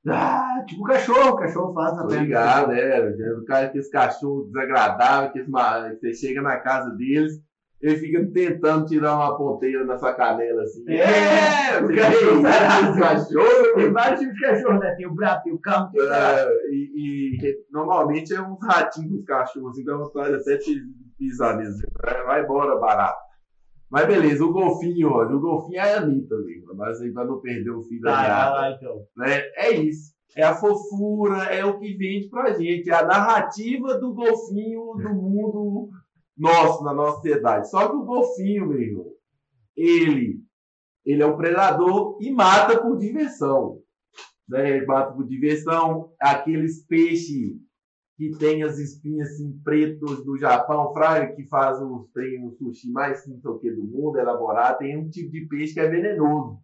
Ah, 0.08 0.64
tipo 0.68 0.84
cachorro, 0.84 1.30
o 1.32 1.36
cachorro 1.36 1.74
faz 1.74 1.96
na 1.96 2.02
Tô 2.04 2.08
perna. 2.10 2.24
ligado, 2.24 2.72
é. 2.74 3.12
O 3.40 3.44
cara 3.46 3.70
que 3.70 3.80
esse 3.80 3.90
cachorro 3.90 4.46
desagradável, 4.46 5.32
que 5.32 5.40
esse 5.40 5.50
que 5.96 6.00
você 6.00 6.14
chega 6.28 6.42
na 6.44 6.58
casa 6.58 6.92
deles, 6.96 7.34
ele 7.82 7.98
fica 7.98 8.26
tentando 8.32 8.86
tirar 8.86 9.16
uma 9.16 9.38
ponteira 9.38 9.84
na 9.84 9.98
sua 9.98 10.14
canela 10.14 10.64
assim. 10.64 10.84
É, 10.90 11.80
o 11.82 11.86
o 11.86 11.96
cachorro, 11.96 12.42
cachorro- 12.44 12.90
esse 12.92 13.00
cachorro. 13.00 13.74
Tem 13.76 13.92
vários 13.92 14.20
tipos 14.22 14.36
de 14.36 14.42
cachorro, 14.42 14.80
né? 14.80 14.96
Tem 14.96 15.06
o 15.08 15.14
brabo, 15.14 15.44
tem 15.44 15.54
o 15.54 15.60
calmo, 15.60 15.92
tem 15.92 16.02
o. 16.02 16.12
É, 16.14 16.48
e, 16.72 17.38
e 17.38 17.58
normalmente 17.72 18.34
é 18.34 18.42
uns 18.42 18.58
ratinhos 18.66 19.12
dos 19.12 19.26
cachorros, 19.26 19.72
assim, 19.72 19.84
dá 19.86 19.96
vontade 19.98 20.36
até 20.36 20.58
de 20.58 20.82
pisar 21.18 21.58
neles. 21.58 21.76
Vai 22.04 22.24
vai 22.24 22.44
embora, 22.44 22.80
barato. 22.80 23.24
Mas 23.90 24.08
beleza, 24.08 24.44
o 24.44 24.52
golfinho, 24.52 25.10
ó, 25.12 25.24
o 25.26 25.40
golfinho 25.40 25.78
é 25.80 25.94
a 25.94 25.98
Anitta, 25.98 26.34
amigo. 26.36 26.74
Mas 26.76 27.00
aí 27.02 27.12
pra 27.14 27.24
não 27.24 27.40
perder 27.40 27.70
o 27.72 27.84
fio 27.84 28.02
da 28.02 28.12
Tá, 28.12 28.50
vai 28.50 28.52
lá 28.52 28.72
então. 28.72 28.96
né? 29.16 29.42
É 29.58 29.72
isso. 29.72 30.16
É 30.36 30.44
a 30.44 30.56
fofura, 30.56 31.44
é 31.44 31.64
o 31.64 31.78
que 31.80 31.94
vende 31.96 32.28
pra 32.30 32.52
gente, 32.54 32.90
é 32.90 32.94
a 32.94 33.06
narrativa 33.06 33.98
do 34.00 34.14
golfinho 34.14 34.96
do 34.98 35.14
mundo 35.14 35.90
nosso, 36.38 36.84
na 36.84 36.94
nossa 36.94 37.16
sociedade. 37.18 37.70
Só 37.70 37.88
que 37.88 37.96
o 37.96 38.04
golfinho, 38.04 38.68
meu 38.68 38.80
irmão, 38.82 39.12
ele, 39.76 40.42
ele 41.06 41.22
é 41.24 41.26
um 41.26 41.38
predador 41.38 42.18
e 42.22 42.32
mata 42.32 42.82
por 42.82 42.98
diversão. 42.98 43.80
Né? 44.48 44.78
Ele 44.78 44.86
mata 44.86 45.14
por 45.14 45.28
diversão. 45.28 46.12
Aqueles 46.20 46.86
peixes 46.86 47.54
que 48.18 48.32
tem 48.38 48.64
as 48.64 48.78
espinhas 48.78 49.32
assim, 49.32 49.60
pretas 49.64 50.24
do 50.24 50.38
Japão, 50.38 50.94
fraga, 50.94 51.36
que 51.36 51.46
faz 51.48 51.82
os, 51.82 52.10
tem 52.14 52.46
o 52.46 52.52
sushi 52.52 52.90
mais 52.90 53.28
não 53.28 53.38
sei 53.42 53.52
o 53.52 53.60
que 53.60 53.70
do 53.72 53.84
mundo, 53.84 54.18
elaborado, 54.18 54.78
tem 54.78 54.98
um 54.98 55.10
tipo 55.10 55.32
de 55.32 55.46
peixe 55.48 55.74
que 55.74 55.82
é 55.82 55.90
venenoso 55.90 56.62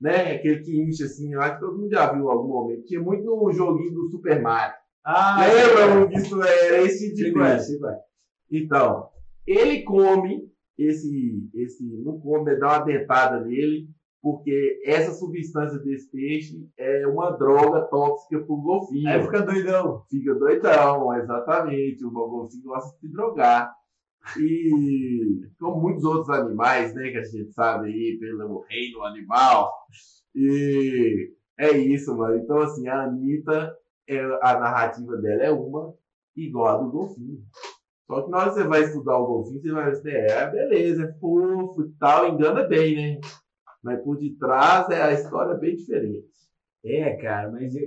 né? 0.00 0.32
Aquele 0.32 0.60
que 0.60 0.80
incha 0.82 1.04
assim, 1.04 1.34
eu 1.34 1.40
acho 1.42 1.54
que 1.56 1.60
todo 1.60 1.78
mundo 1.78 1.90
já 1.90 2.10
viu 2.12 2.24
em 2.24 2.30
algum 2.30 2.48
momento. 2.48 2.84
Tinha 2.86 3.00
muito 3.00 3.22
no 3.24 3.52
joguinho 3.52 3.92
do 3.92 4.10
Super 4.10 4.40
Mario. 4.40 4.74
Ah, 5.04 5.46
Lembra 5.46 6.08
que 6.08 6.16
isso 6.16 6.42
era 6.42 6.82
esse 6.82 7.14
tipo 7.14 7.16
de 7.16 7.24
Sim, 7.26 7.32
coisa? 7.32 7.78
vai, 7.80 7.94
sim. 7.94 8.00
Então, 8.50 9.08
ele 9.46 9.82
come 9.82 10.50
esse, 10.78 11.48
esse, 11.54 11.84
não 12.04 12.18
come, 12.20 12.56
dá 12.56 12.78
uma 12.78 12.84
dentada 12.84 13.40
nele, 13.40 13.88
porque 14.22 14.82
essa 14.84 15.12
substância 15.12 15.78
desse 15.78 16.10
peixe 16.10 16.68
é 16.78 17.06
uma 17.06 17.30
droga 17.32 17.82
tóxica 17.82 18.40
pro 18.40 18.56
golfinho. 18.56 19.08
Aí 19.08 19.22
fica 19.22 19.42
doidão. 19.42 20.04
Fica 20.10 20.34
doidão, 20.34 21.14
exatamente. 21.14 22.04
O 22.04 22.10
golfinho 22.10 22.64
gosta 22.64 22.94
de 22.94 23.00
se 23.00 23.12
drogar. 23.12 23.74
E 24.38 25.48
como 25.58 25.80
muitos 25.80 26.04
outros 26.04 26.28
animais, 26.30 26.94
né, 26.94 27.10
que 27.10 27.18
a 27.18 27.24
gente 27.24 27.52
sabe 27.52 27.88
aí 27.88 28.18
pelo 28.20 28.60
reino 28.68 29.02
animal. 29.04 29.72
E 30.34 31.32
é 31.58 31.70
isso, 31.76 32.14
mano. 32.16 32.36
Então, 32.36 32.58
assim, 32.58 32.86
a 32.88 33.04
Anitta, 33.04 33.74
é, 34.06 34.20
a 34.42 34.58
narrativa 34.58 35.16
dela 35.16 35.42
é 35.42 35.50
uma 35.50 35.94
igual 36.36 36.66
a 36.68 36.76
do 36.76 36.90
golfinho. 36.90 37.42
Só 38.10 38.22
que 38.22 38.30
na 38.30 38.38
hora 38.38 38.48
que 38.48 38.54
você 38.54 38.64
vai 38.64 38.82
estudar 38.82 39.16
o 39.18 39.24
golfinho, 39.24 39.60
você 39.60 39.70
vai 39.70 39.92
ver, 39.92 40.30
é, 40.32 40.50
beleza, 40.50 41.04
é 41.04 41.12
fofo 41.20 41.82
e 41.82 41.90
tal, 41.96 42.26
engana 42.26 42.66
bem, 42.66 42.96
né? 42.96 43.20
Mas 43.80 44.02
por 44.02 44.18
detrás 44.18 44.90
é 44.90 45.00
a 45.00 45.12
história 45.12 45.54
bem 45.54 45.76
diferente. 45.76 46.24
É, 46.84 47.14
cara, 47.18 47.48
mas 47.48 47.72
eu, 47.72 47.82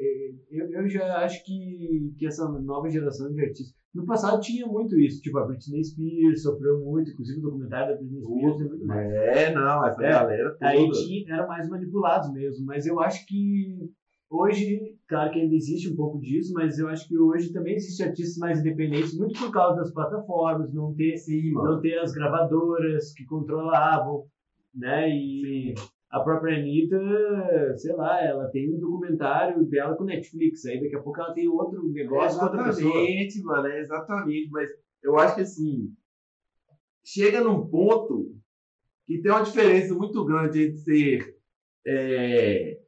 eu, 0.49 0.71
eu 0.71 0.89
já 0.89 1.17
acho 1.25 1.43
que, 1.43 2.13
que 2.17 2.25
essa 2.25 2.47
nova 2.47 2.89
geração 2.89 3.29
de 3.33 3.41
artistas. 3.41 3.75
No 3.93 4.05
passado 4.05 4.39
tinha 4.39 4.65
muito 4.65 4.97
isso, 4.97 5.19
tipo, 5.19 5.37
a 5.37 5.43
Britney 5.43 5.83
Spears 5.83 6.41
sofreu 6.41 6.79
muito, 6.79 7.11
inclusive 7.11 7.39
o 7.39 7.41
documentário 7.41 7.89
da 7.89 7.99
Britney 7.99 8.21
Spears 8.23 8.59
e 8.61 8.63
muito 8.63 8.85
mais. 8.85 9.09
É, 9.09 9.53
não, 9.53 9.85
essa 9.85 10.01
É, 10.01 10.09
galera 10.09 10.51
toda. 10.51 10.65
Aí 10.67 10.89
tinha, 10.91 11.33
eram 11.33 11.47
mais 11.47 11.67
manipulados 11.67 12.31
mesmo, 12.31 12.65
mas 12.65 12.85
eu 12.85 13.01
acho 13.01 13.25
que 13.25 13.89
hoje, 14.33 14.97
claro 15.07 15.31
que 15.31 15.39
ainda 15.39 15.55
existe 15.55 15.89
um 15.89 15.95
pouco 15.95 16.19
disso, 16.19 16.53
mas 16.53 16.79
eu 16.79 16.87
acho 16.87 17.07
que 17.07 17.17
hoje 17.17 17.53
também 17.53 17.75
existem 17.75 18.07
artistas 18.07 18.37
mais 18.37 18.59
independentes, 18.59 19.17
muito 19.17 19.39
por 19.39 19.51
causa 19.51 19.77
das 19.77 19.93
plataformas, 19.93 20.73
não 20.73 20.93
ter, 20.93 21.17
Sim, 21.17 21.53
não 21.53 21.79
ter 21.79 21.99
as 21.99 22.11
gravadoras 22.11 23.13
que 23.13 23.25
controlavam, 23.25 24.25
né? 24.73 25.09
E 25.09 25.75
a 26.09 26.19
própria 26.19 26.57
Anitta, 26.57 26.97
sei 27.77 27.93
lá, 27.93 28.23
ela 28.23 28.47
tem 28.49 28.73
um 28.73 28.79
documentário 28.79 29.63
dela 29.65 29.95
com 29.95 30.03
Netflix, 30.03 30.65
aí 30.65 30.81
daqui 30.81 30.95
a 30.95 31.01
pouco 31.01 31.19
ela 31.19 31.33
tem 31.33 31.47
outro 31.47 31.83
negócio 31.91 32.39
com 32.39 32.45
outra 32.45 32.63
pessoa. 32.65 32.89
Exatamente, 32.89 33.43
mano, 33.43 33.67
é 33.67 33.79
exatamente. 33.79 34.49
Mas 34.51 34.69
eu 35.01 35.17
acho 35.17 35.35
que 35.35 35.41
assim, 35.41 35.93
chega 37.03 37.41
num 37.41 37.67
ponto 37.67 38.35
que 39.05 39.21
tem 39.21 39.31
uma 39.31 39.43
diferença 39.43 39.93
muito 39.93 40.23
grande 40.23 40.63
entre 40.63 40.77
ser. 40.77 41.35
é, 41.85 42.82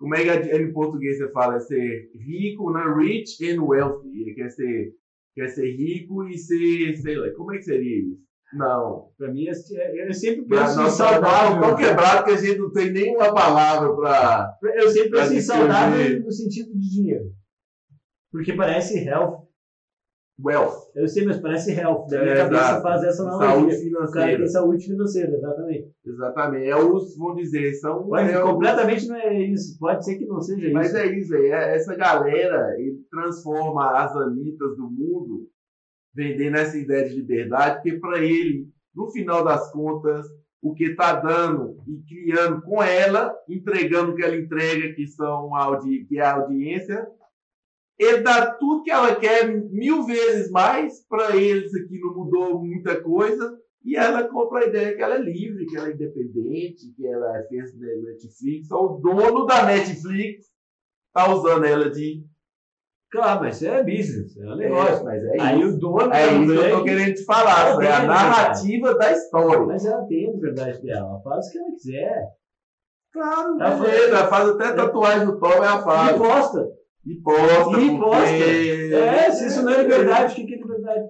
como 0.00 0.14
é 0.14 0.22
que 0.38 0.56
em 0.56 0.72
português 0.72 1.18
você 1.18 1.30
fala? 1.30 1.56
É 1.56 1.60
ser 1.60 2.10
rico, 2.18 2.72
né? 2.72 2.80
Rich 2.98 3.46
and 3.46 3.62
wealthy. 3.62 4.08
Ele 4.22 4.32
quer 4.32 4.48
ser, 4.48 4.94
quer 5.36 5.48
ser 5.48 5.66
rico 5.76 6.26
e 6.26 6.38
ser, 6.38 6.96
sei 6.96 7.16
lá, 7.16 7.28
como 7.36 7.52
é 7.52 7.58
que 7.58 7.64
seria 7.64 8.00
isso? 8.00 8.18
Não. 8.54 9.10
Pra 9.18 9.28
mim, 9.28 9.46
é- 9.46 10.08
eu 10.08 10.14
sempre 10.14 10.42
Mas 10.48 10.74
penso 10.74 10.86
em 10.86 10.90
saudável. 10.90 11.60
tão 11.60 11.76
quebrado 11.76 12.24
que 12.24 12.30
a 12.30 12.36
gente 12.36 12.56
não 12.56 12.72
tem 12.72 12.90
nenhuma 12.90 13.32
palavra 13.32 13.94
pra. 13.94 14.50
Eu 14.74 14.88
sempre 14.88 15.10
penso 15.10 15.34
em 15.34 15.40
saudável 15.40 16.18
no 16.18 16.32
sentido 16.32 16.72
de 16.72 16.90
dinheiro. 16.90 17.30
Porque 18.32 18.54
parece 18.54 18.94
health. 18.98 19.42
Wealth. 20.42 20.90
Eu 20.94 21.06
sei, 21.08 21.24
mas 21.26 21.38
parece 21.38 21.72
health. 21.72 22.06
Da 22.08 22.20
minha 22.22 22.32
É, 22.32 22.36
cabeça 22.36 22.62
exato. 22.62 22.82
faz 22.82 23.02
essa 23.04 23.24
Saúde 23.24 23.44
analogia. 23.44 23.68
O 23.68 23.70
cara 23.70 23.78
financeira. 24.08 24.36
tem 24.38 24.46
saúde 24.48 24.84
financeira, 24.86 25.36
exatamente. 25.36 25.90
Exatamente. 26.06 26.66
É 26.66 26.76
os, 26.76 27.16
vamos 27.16 27.36
dizer, 27.42 27.74
são. 27.74 28.08
Mas 28.08 28.30
é 28.32 28.42
os- 28.42 28.50
completamente 28.50 29.08
não 29.08 29.16
é 29.16 29.42
isso. 29.42 29.78
Pode 29.78 30.04
ser 30.04 30.16
que 30.16 30.26
não 30.26 30.40
seja 30.40 30.70
Mas 30.72 30.88
isso. 30.88 30.96
é 30.96 31.06
isso, 31.18 31.28
velho. 31.30 31.46
É- 31.52 31.76
Essa 31.76 31.94
galera, 31.96 32.74
ele 32.78 32.98
transforma 33.10 33.90
as 34.02 34.14
anitas 34.16 34.76
do 34.76 34.90
mundo 34.90 35.48
vendendo 36.14 36.56
essa 36.56 36.76
ideia 36.76 37.08
de 37.08 37.14
liberdade, 37.14 37.76
porque 37.76 37.98
para 38.00 38.18
ele, 38.18 38.66
no 38.94 39.10
final 39.10 39.44
das 39.44 39.70
contas, 39.70 40.26
o 40.62 40.74
que 40.74 40.84
está 40.84 41.14
dando 41.20 41.76
e 41.86 42.02
criando 42.08 42.60
com 42.62 42.82
ela, 42.82 43.34
entregando 43.48 44.12
o 44.12 44.14
que 44.14 44.22
ela 44.22 44.36
entrega, 44.36 44.92
que 44.94 45.06
são 45.06 45.54
a 45.54 45.64
audi 45.64 46.04
que 46.06 46.18
é 46.18 46.22
a 46.22 46.34
audiência, 46.34 47.06
ele 48.02 48.22
dá 48.22 48.52
tudo 48.54 48.82
que 48.82 48.90
ela 48.90 49.14
quer 49.14 49.46
mil 49.70 50.04
vezes 50.04 50.50
mais 50.50 51.06
para 51.06 51.36
eles 51.36 51.74
aqui 51.74 52.00
não 52.00 52.14
mudou 52.14 52.58
muita 52.64 53.00
coisa 53.00 53.56
e 53.84 53.96
ela 53.96 54.28
compra 54.28 54.60
a 54.60 54.66
ideia 54.68 54.94
que 54.96 55.02
ela 55.02 55.16
é 55.16 55.20
livre, 55.22 55.66
que 55.66 55.76
ela 55.76 55.88
é 55.88 55.92
independente, 55.92 56.92
que 56.96 57.06
ela 57.06 57.42
fez 57.48 57.76
né, 57.78 57.88
Netflix, 58.04 58.70
o 58.70 58.98
dono 59.02 59.44
da 59.46 59.64
Netflix 59.66 60.46
tá 61.12 61.32
usando 61.32 61.64
ela 61.64 61.90
de 61.90 62.24
Claro, 63.12 63.40
mas 63.40 63.56
isso 63.56 63.66
é 63.66 63.82
business. 63.82 64.36
É 64.38 64.46
um 64.46 64.54
negócio. 64.54 65.04
mas 65.04 65.24
é 65.24 65.40
Aí 65.40 65.60
isso. 65.60 65.74
o 65.76 65.80
dono 65.80 66.02
É 66.02 66.08
da 66.08 66.32
isso 66.32 66.52
que 66.52 66.52
eu 66.52 66.62
tô 66.62 66.68
Black- 66.70 66.84
querendo 66.84 67.14
te 67.16 67.24
falar, 67.24 67.70
Ela 67.70 67.84
é 67.84 67.92
a 67.92 68.04
narrativa 68.06 68.94
da 68.94 69.10
história. 69.12 69.66
Mas 69.66 69.84
ela 69.84 70.06
tem 70.06 70.28
a 70.28 70.32
liberdade 70.32 70.80
dela. 70.82 71.08
Ela 71.08 71.20
faz 71.22 71.46
o 71.48 71.50
que 71.50 71.58
ela 71.58 71.70
quiser. 71.72 72.22
Claro, 73.12 73.60
Ela 73.60 73.70
beleza, 73.76 74.16
ela 74.16 74.28
faz 74.28 74.48
até 74.50 74.72
tatuagem 74.74 75.26
no 75.26 75.40
Tom, 75.40 75.52
ela 75.54 75.80
E 75.80 75.82
faz. 75.82 76.16
E 77.04 77.14
posta. 77.16 77.80
E 77.80 77.98
posta. 77.98 78.24
É, 78.24 79.30
se 79.30 79.46
isso 79.46 79.62
não 79.62 79.72
é 79.72 79.82
liberdade, 79.82 80.32
o 80.42 80.46
que 80.46 80.54
é 80.54 80.56
liberdade? 80.58 81.08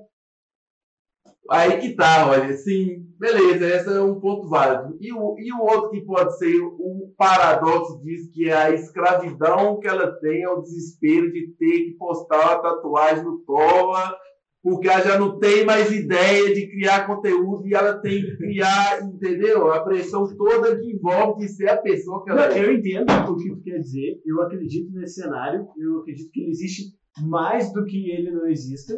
Aí 1.51 1.81
que 1.81 1.97
tá, 1.97 2.31
olha, 2.31 2.57
sim, 2.57 3.05
beleza, 3.19 3.67
esse 3.67 3.89
é 3.89 4.01
um 4.01 4.21
ponto 4.21 4.49
válido. 4.49 4.97
E 5.01 5.13
o, 5.13 5.35
e 5.37 5.53
o 5.53 5.61
outro 5.61 5.91
que 5.91 6.01
pode 6.03 6.39
ser 6.39 6.61
o 6.63 7.13
paradoxo 7.19 8.01
disso, 8.03 8.31
que 8.33 8.49
é 8.49 8.55
a 8.55 8.71
escravidão 8.71 9.81
que 9.81 9.89
ela 9.89 10.13
tem, 10.21 10.45
é 10.45 10.49
o 10.49 10.63
desespero 10.63 11.33
de 11.33 11.49
ter 11.59 11.87
que 11.87 11.97
postar 11.99 12.39
uma 12.39 12.63
tatuagem 12.63 13.25
no 13.25 13.41
Toma, 13.41 14.17
porque 14.63 14.89
ela 14.89 15.03
já 15.03 15.19
não 15.19 15.39
tem 15.39 15.65
mais 15.65 15.91
ideia 15.91 16.55
de 16.55 16.69
criar 16.69 17.07
conteúdo 17.07 17.67
e 17.67 17.75
ela 17.75 17.99
tem 17.99 18.21
que 18.21 18.37
criar, 18.37 19.03
entendeu? 19.03 19.73
A 19.73 19.83
pressão 19.83 20.27
toda 20.37 20.77
que 20.79 20.93
envolve 20.93 21.41
de 21.41 21.49
ser 21.49 21.71
a 21.71 21.79
pessoa 21.79 22.23
que 22.23 22.31
ela 22.31 22.47
Não, 22.49 22.55
é. 22.55 22.65
eu 22.67 22.75
entendo 22.75 23.11
o 23.11 23.37
que 23.37 23.49
tu 23.49 23.63
quer 23.63 23.79
dizer. 23.79 24.21
Eu 24.25 24.43
acredito 24.43 24.93
nesse 24.93 25.23
cenário. 25.23 25.67
Eu 25.79 26.01
acredito 26.01 26.31
que 26.31 26.41
ele 26.41 26.51
existe 26.51 26.95
mais 27.27 27.73
do 27.73 27.85
que 27.85 28.11
ele 28.11 28.31
não 28.31 28.47
exista. 28.47 28.95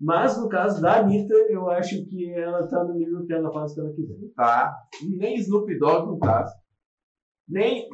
Mas 0.00 0.38
no 0.38 0.48
caso 0.48 0.80
da 0.80 0.98
Anitta, 1.00 1.34
eu 1.50 1.68
acho 1.70 2.04
que 2.06 2.30
ela 2.34 2.66
tá 2.66 2.82
no 2.82 2.94
nível 2.94 3.24
que 3.26 3.32
ela 3.32 3.52
faz 3.52 3.72
o 3.72 3.74
que 3.74 3.80
ela 3.80 3.94
quiser. 3.94 4.16
tá? 4.34 4.74
Nem 5.02 5.36
Snoop 5.36 5.78
Dogg 5.78 6.06
não 6.06 6.18
tá. 6.18 6.46
Nem. 7.48 7.86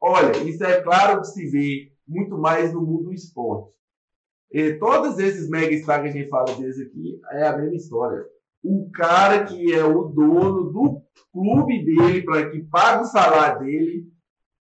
Olha, 0.00 0.36
isso 0.38 0.62
é 0.64 0.80
claro 0.82 1.20
de 1.20 1.32
se 1.32 1.48
ver 1.48 1.92
muito 2.06 2.36
mais 2.36 2.72
no 2.72 2.82
mundo 2.82 3.04
do 3.04 3.12
esporte. 3.12 3.72
E 4.52 4.74
todos 4.74 5.18
esses 5.18 5.48
mega 5.48 5.74
stars 5.74 6.02
que 6.02 6.08
a 6.08 6.12
gente 6.12 6.28
fala 6.28 6.54
deles 6.54 6.78
aqui 6.78 7.20
é 7.30 7.46
a 7.46 7.56
mesma 7.56 7.74
história. 7.74 8.24
O 8.62 8.90
cara 8.92 9.44
que 9.44 9.72
é 9.72 9.82
o 9.82 10.04
dono 10.04 10.70
do 10.70 11.02
clube 11.32 11.84
dele, 11.84 12.22
para 12.22 12.50
que 12.50 12.62
paga 12.64 13.02
o 13.02 13.06
salário 13.06 13.64
dele, 13.64 14.12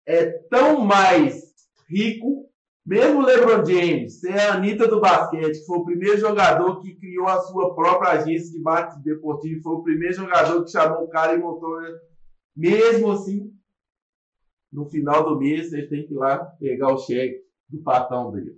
é 0.07 0.25
tão 0.49 0.81
mais 0.81 1.51
rico, 1.89 2.49
mesmo 2.85 3.19
o 3.19 3.25
LeBron 3.25 3.65
James, 3.65 4.21
ser 4.21 4.39
a 4.39 4.53
Anitta 4.53 4.87
do 4.87 5.01
basquete, 5.01 5.59
que 5.59 5.65
foi 5.65 5.77
o 5.77 5.85
primeiro 5.85 6.17
jogador 6.17 6.81
que 6.81 6.95
criou 6.95 7.27
a 7.27 7.41
sua 7.41 7.75
própria 7.75 8.13
agência 8.13 8.51
de 8.51 8.59
marketing 8.61 9.03
deportivo, 9.03 9.61
foi 9.61 9.73
o 9.73 9.83
primeiro 9.83 10.15
jogador 10.15 10.63
que 10.63 10.71
chamou 10.71 11.03
o 11.03 11.09
cara 11.09 11.35
e 11.35 11.37
montou. 11.37 11.77
Mesmo 12.55 13.11
assim, 13.11 13.53
no 14.71 14.85
final 14.85 15.23
do 15.23 15.37
mês 15.37 15.69
você 15.69 15.85
tem 15.85 16.07
que 16.07 16.13
ir 16.13 16.17
lá 16.17 16.37
pegar 16.37 16.93
o 16.93 16.97
cheque 16.97 17.43
do 17.69 17.79
patrão 17.83 18.31
dele. 18.31 18.57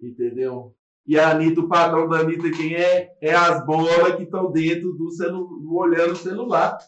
Entendeu? 0.00 0.72
E 1.06 1.18
a 1.18 1.30
Anitta, 1.32 1.60
o 1.60 1.68
patrão 1.68 2.08
da 2.08 2.18
Anitta, 2.20 2.50
quem 2.50 2.74
é? 2.74 3.10
É 3.20 3.34
as 3.34 3.64
bolas 3.66 4.16
que 4.16 4.22
estão 4.22 4.50
dentro 4.50 4.92
do 4.94 5.10
celular, 5.10 5.48
olhando 5.70 6.12
o 6.12 6.16
celular. 6.16 6.78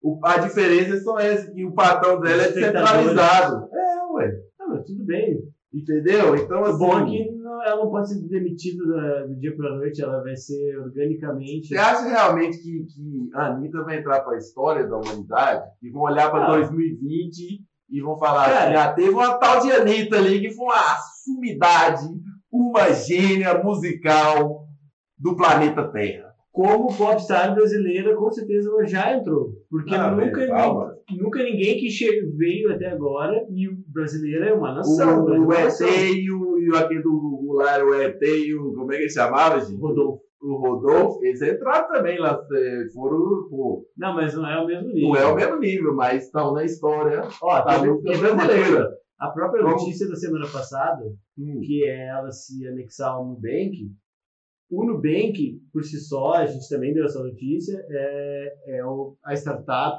O, 0.00 0.18
a 0.24 0.38
diferença 0.38 0.94
é 0.96 1.00
só 1.00 1.18
essa, 1.18 1.50
que 1.50 1.64
o 1.64 1.72
patrão 1.74 2.20
dela 2.20 2.42
é 2.42 2.48
descentralizado. 2.52 3.68
É, 3.72 4.12
ué. 4.14 4.32
Ah, 4.60 4.66
mas 4.68 4.84
tudo 4.84 5.04
bem. 5.04 5.38
Entendeu? 5.72 6.36
Então, 6.36 6.62
assim. 6.64 6.74
O 6.74 6.78
bom 6.78 6.98
é 7.00 7.04
que 7.06 7.30
não- 7.32 7.62
ela 7.64 7.84
não 7.84 7.90
pode 7.90 8.08
ser 8.10 8.20
demitida 8.28 8.84
da- 8.86 9.26
do 9.26 9.34
dia 9.36 9.56
para 9.56 9.74
noite, 9.76 10.02
ela 10.02 10.22
vai 10.22 10.36
ser 10.36 10.78
organicamente. 10.78 11.68
Você 11.68 11.76
acha 11.76 12.08
realmente 12.08 12.58
que, 12.58 12.84
que 12.84 13.30
a 13.34 13.46
Anitta 13.46 13.82
vai 13.82 13.98
entrar 13.98 14.20
para 14.20 14.34
a 14.34 14.38
história 14.38 14.86
da 14.86 14.96
humanidade? 14.98 15.64
E 15.82 15.90
vão 15.90 16.02
olhar 16.02 16.30
para 16.30 16.44
Ah. 16.46 16.50
2020 16.56 17.60
e 17.90 18.00
vão 18.00 18.16
falar 18.18 18.50
Cara. 18.50 18.64
assim: 18.66 18.74
ah, 18.76 18.92
teve 18.92 19.10
uma 19.10 19.34
tal 19.38 19.60
de 19.60 19.72
Anitta 19.72 20.16
ali 20.16 20.40
que 20.40 20.50
foi 20.50 20.64
uma 20.64 20.74
sumidade, 21.24 22.06
uma 22.52 22.90
gênia 22.92 23.62
musical 23.62 24.66
do 25.18 25.36
planeta 25.36 25.88
Terra. 25.92 26.30
Como 26.52 26.94
popstar 26.94 27.54
brasileira, 27.54 28.14
com 28.14 28.30
certeza 28.30 28.68
ela 28.68 28.86
já 28.86 29.16
entrou. 29.16 29.52
Porque 29.70 29.94
Ah, 29.94 30.10
nunca, 30.10 30.40
velho, 30.40 30.50
calma. 30.52 30.94
nunca 31.18 31.42
ninguém 31.42 31.78
que 31.78 31.88
veio 32.36 32.70
até 32.72 32.90
agora, 32.90 33.40
e 33.50 33.68
o 33.68 33.76
brasileiro 33.88 34.44
é 34.44 34.52
uma 34.52 34.74
nação. 34.74 35.24
O, 35.24 35.32
é 35.32 35.38
o 35.38 35.52
ET 35.52 35.80
e 35.80 36.30
o, 36.30 36.58
e 36.58 36.76
aquele 36.76 37.00
do 37.02 37.54
lá, 37.56 37.82
o 37.82 37.94
ET 37.94 38.20
e 38.22 38.54
o. 38.54 38.74
Como 38.74 38.92
é 38.92 38.96
que 38.96 39.02
ele 39.04 39.10
chamava, 39.10 39.60
gente? 39.60 39.80
Rodolfo. 39.80 40.20
O 40.42 40.56
Rodolfo, 40.56 41.24
eles 41.24 41.40
entraram 41.40 41.86
também 41.88 42.18
lá, 42.18 42.36
eh, 42.54 42.84
foram. 42.92 43.48
Pô, 43.48 43.86
Não, 43.96 44.12
mas 44.14 44.34
não 44.34 44.46
é 44.46 44.60
o 44.60 44.66
mesmo 44.66 44.88
nível. 44.92 45.08
não 45.10 45.16
é 45.16 45.26
o 45.26 45.34
mesmo 45.36 45.58
nível, 45.58 45.94
mas 45.94 46.24
estão 46.24 46.52
na 46.52 46.64
história. 46.64 47.22
Ó, 47.40 47.62
Tá 47.62 47.78
muito 47.78 48.02
teve 48.02 48.18
brasileira. 48.18 48.88
A 49.26 49.30
própria 49.30 49.62
Vamos- 49.62 49.82
notícia 49.82 50.08
da 50.08 50.16
semana 50.16 50.46
passada, 50.50 51.04
Hum. 51.38 51.60
que 51.62 51.84
é 51.84 52.08
ela 52.08 52.30
se 52.30 52.66
anexar 52.66 53.10
ao 53.12 53.26
Nubank. 53.26 53.90
O 54.70 54.84
Nubank, 54.84 55.60
por 55.72 55.84
si 55.84 55.98
só, 56.00 56.34
a 56.34 56.46
gente 56.46 56.68
também 56.68 56.94
deu 56.94 57.04
essa 57.04 57.22
notícia, 57.22 57.78
é, 57.88 58.54
é 58.78 58.84
o- 58.86 59.16
a 59.24 59.34
startup 59.34 59.98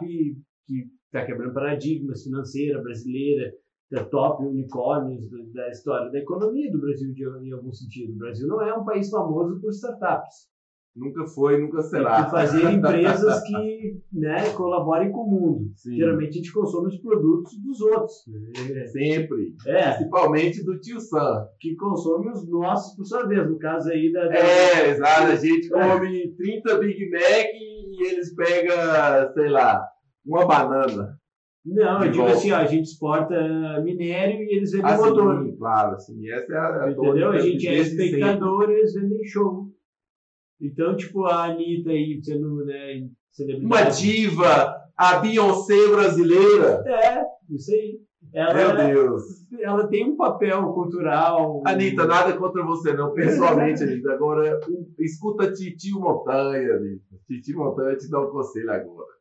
que 0.66 0.86
está 1.06 1.26
quebrando 1.26 1.54
paradigmas 1.54 2.24
financeira 2.24 2.82
brasileira, 2.82 3.52
da 3.92 4.04
top 4.04 4.44
unicórnios 4.44 5.30
da, 5.54 5.70
história 5.70 6.10
da 6.12 6.18
economia 6.18 6.72
do 6.72 6.80
Brasil 6.80 7.14
de, 7.14 7.24
em 7.48 7.52
algum 7.52 7.72
sentido. 7.72 8.14
O 8.14 8.18
Brasil 8.18 8.48
não 8.48 8.60
é 8.62 8.74
um 8.76 8.84
país 8.84 9.08
famoso 9.10 9.62
por 9.62 9.70
startups. 9.70 10.48
Nunca 10.96 11.26
foi, 11.26 11.60
nunca 11.60 11.82
Tem 11.82 11.90
será. 11.90 12.24
que 12.26 12.30
fazer 12.32 12.64
empresas 12.72 13.42
que 13.44 14.00
né, 14.14 14.50
colaborem 14.56 15.12
com 15.12 15.22
o 15.22 15.30
mundo. 15.32 15.72
Sim. 15.76 15.96
Geralmente 15.96 16.30
a 16.30 16.34
gente 16.34 16.54
consome 16.54 16.88
os 16.90 16.98
produtos 17.02 17.52
dos 17.64 17.82
outros. 17.82 18.14
né? 18.28 18.86
Sempre. 18.86 19.56
É, 19.66 19.92
Principalmente 19.94 20.64
do 20.64 20.80
tio 20.80 21.00
Sam. 21.00 21.48
que 21.60 21.76
consome 21.76 22.30
os 22.30 22.48
nossos 22.48 22.96
por 22.96 23.06
sua 23.06 23.26
vez. 23.28 23.50
No 23.50 23.58
caso 23.58 23.90
aí 23.90 24.12
da. 24.12 24.28
da- 24.28 24.36
É, 24.36 24.90
exato. 24.92 25.32
A 25.32 25.36
gente 25.36 25.68
come 25.70 26.32
30 26.38 26.78
Big 26.78 27.10
Mac 27.10 27.48
e 27.56 28.08
eles 28.12 28.36
pegam, 28.36 28.76
sei 29.34 29.50
lá, 29.50 29.84
uma 30.24 30.46
banana. 30.46 31.18
Não, 31.66 32.04
eu 32.04 32.12
digo 32.12 32.24
volta. 32.24 32.34
assim, 32.38 32.52
ó, 32.52 32.58
a 32.58 32.66
gente 32.66 32.84
exporta 32.84 33.82
minério 33.84 34.36
e 34.44 34.58
eles 34.58 34.72
vendem 34.74 34.92
Assim, 34.92 35.02
motor. 35.10 35.58
claro, 35.58 35.96
assim, 35.96 36.30
essa 36.30 36.54
é 36.54 36.58
a, 36.58 36.92
Entendeu? 36.92 37.30
A 37.32 37.40
gente 37.40 37.66
é 37.66 37.84
sempre. 37.86 38.06
espectador 38.06 38.70
e 38.70 38.74
eles 38.74 38.94
vendem 38.94 39.24
show. 39.24 39.63
Então, 40.64 40.96
tipo, 40.96 41.26
a 41.26 41.46
Anitta 41.46 41.90
aí 41.90 42.24
sendo, 42.24 42.66
né, 42.66 43.06
celebridade. 43.34 43.66
Uma 43.66 43.92
diva, 43.92 44.76
a 44.96 45.18
Beyoncé 45.18 45.90
brasileira. 45.90 46.84
É, 46.88 47.26
isso 47.50 47.72
aí. 47.74 48.00
Ela, 48.34 48.54
Meu 48.54 48.76
Deus. 48.76 49.24
ela 49.62 49.88
tem 49.88 50.06
um 50.06 50.16
papel 50.16 50.64
cultural. 50.74 51.62
Anitta, 51.68 52.08
nada 52.08 52.36
contra 52.38 52.64
você, 52.64 52.94
não, 52.94 53.14
pessoalmente, 53.14 53.84
Anitta. 53.84 54.14
Agora, 54.14 54.60
escuta 54.98 55.52
Titio 55.52 56.00
Montanha, 56.00 56.78
Anitta. 56.78 57.16
Titio 57.28 57.58
Montanha 57.58 57.98
te 57.98 58.10
dá 58.10 58.22
um 58.22 58.32
conselho 58.32 58.72
agora. 58.72 59.14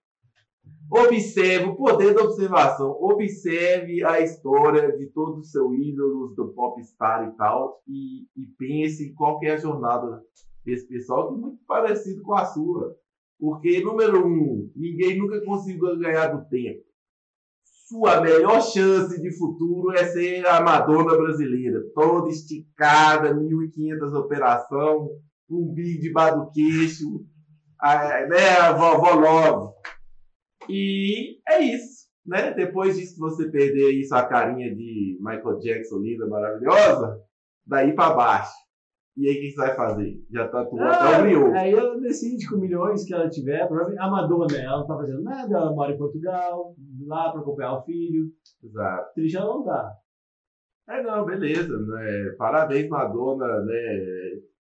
Observe 0.91 1.71
o 1.71 1.75
poder 1.75 2.15
da 2.15 2.23
observação. 2.23 2.91
Observe 3.01 4.05
a 4.05 4.21
história 4.21 4.97
de 4.97 5.07
todos 5.07 5.41
os 5.41 5.51
seus 5.51 5.75
ídolos 5.75 6.37
do 6.37 6.49
popstar 6.53 7.29
e 7.29 7.37
tal. 7.37 7.83
E, 7.89 8.23
e 8.37 8.47
pense 8.59 9.13
qual 9.15 9.39
que 9.39 9.47
é 9.47 9.55
a 9.55 9.59
jornada 9.59 10.23
desse 10.65 10.87
pessoal, 10.87 11.29
que 11.29 11.35
é 11.35 11.39
muito 11.39 11.65
parecido 11.67 12.23
com 12.23 12.35
a 12.35 12.45
sua. 12.45 12.97
Porque, 13.39 13.83
número 13.83 14.27
um, 14.27 14.71
ninguém 14.77 15.19
nunca 15.19 15.45
conseguiu 15.45 15.99
ganhar 15.99 16.29
do 16.29 16.49
tempo. 16.49 16.85
Sua 17.89 18.21
melhor 18.21 18.63
chance 18.63 19.21
de 19.21 19.37
futuro 19.37 19.93
é 19.93 20.05
ser 20.07 20.47
a 20.47 20.63
Madonna 20.63 21.17
brasileira, 21.17 21.83
toda 21.95 22.31
esticada, 22.31 23.35
1.500 23.35 24.15
operação, 24.15 25.11
um 25.51 25.75
bico 25.75 26.01
debaixo 26.01 26.39
do 26.39 26.51
queixo, 26.53 27.27
a, 27.79 28.27
né, 28.27 28.57
a 28.61 28.73
vovó 28.73 29.15
Love. 29.15 29.75
E 30.69 31.41
é 31.49 31.61
isso, 31.61 32.07
né? 32.25 32.53
Depois 32.53 32.97
disso, 32.97 33.19
você 33.19 33.51
perder 33.51 33.87
aí 33.87 34.05
sua 34.05 34.25
carinha 34.25 34.75
de 34.75 35.19
Michael 35.21 35.59
Jackson 35.59 35.99
linda, 35.99 36.27
maravilhosa, 36.29 37.21
daí 37.67 37.93
pra 37.93 38.15
baixo. 38.15 38.55
E 39.17 39.29
aí, 39.29 39.37
o 39.37 39.41
que 39.41 39.51
você 39.51 39.57
vai 39.57 39.77
fazer? 39.77 40.25
Já 40.31 40.49
tatuou 40.49 40.83
até 40.83 41.19
o 41.19 41.23
brioco. 41.23 41.55
Ah, 41.55 41.61
aí 41.61 41.73
ela 41.75 42.01
decide 42.01 42.49
com 42.49 42.57
milhões 42.57 43.05
que 43.05 43.13
ela 43.13 43.29
tiver. 43.29 43.63
A 43.63 44.11
Madonna, 44.11 44.57
ela 44.57 44.79
não 44.79 44.87
tá 44.87 44.97
fazendo 44.97 45.23
nada, 45.23 45.55
ela 45.55 45.73
mora 45.73 45.93
em 45.93 45.99
Portugal, 45.99 46.75
lá 47.07 47.31
pra 47.31 47.43
acompanhar 47.43 47.75
o 47.75 47.83
filho. 47.83 48.31
Exato. 48.65 49.15
Triste 49.15 49.37
ela 49.37 49.47
não 49.47 49.65
tá. 49.65 49.93
É, 50.89 51.03
não, 51.03 51.27
beleza. 51.27 51.79
Né? 51.79 52.35
Parabéns, 52.39 52.89
Madonna, 52.89 53.61
né? 53.65 54.01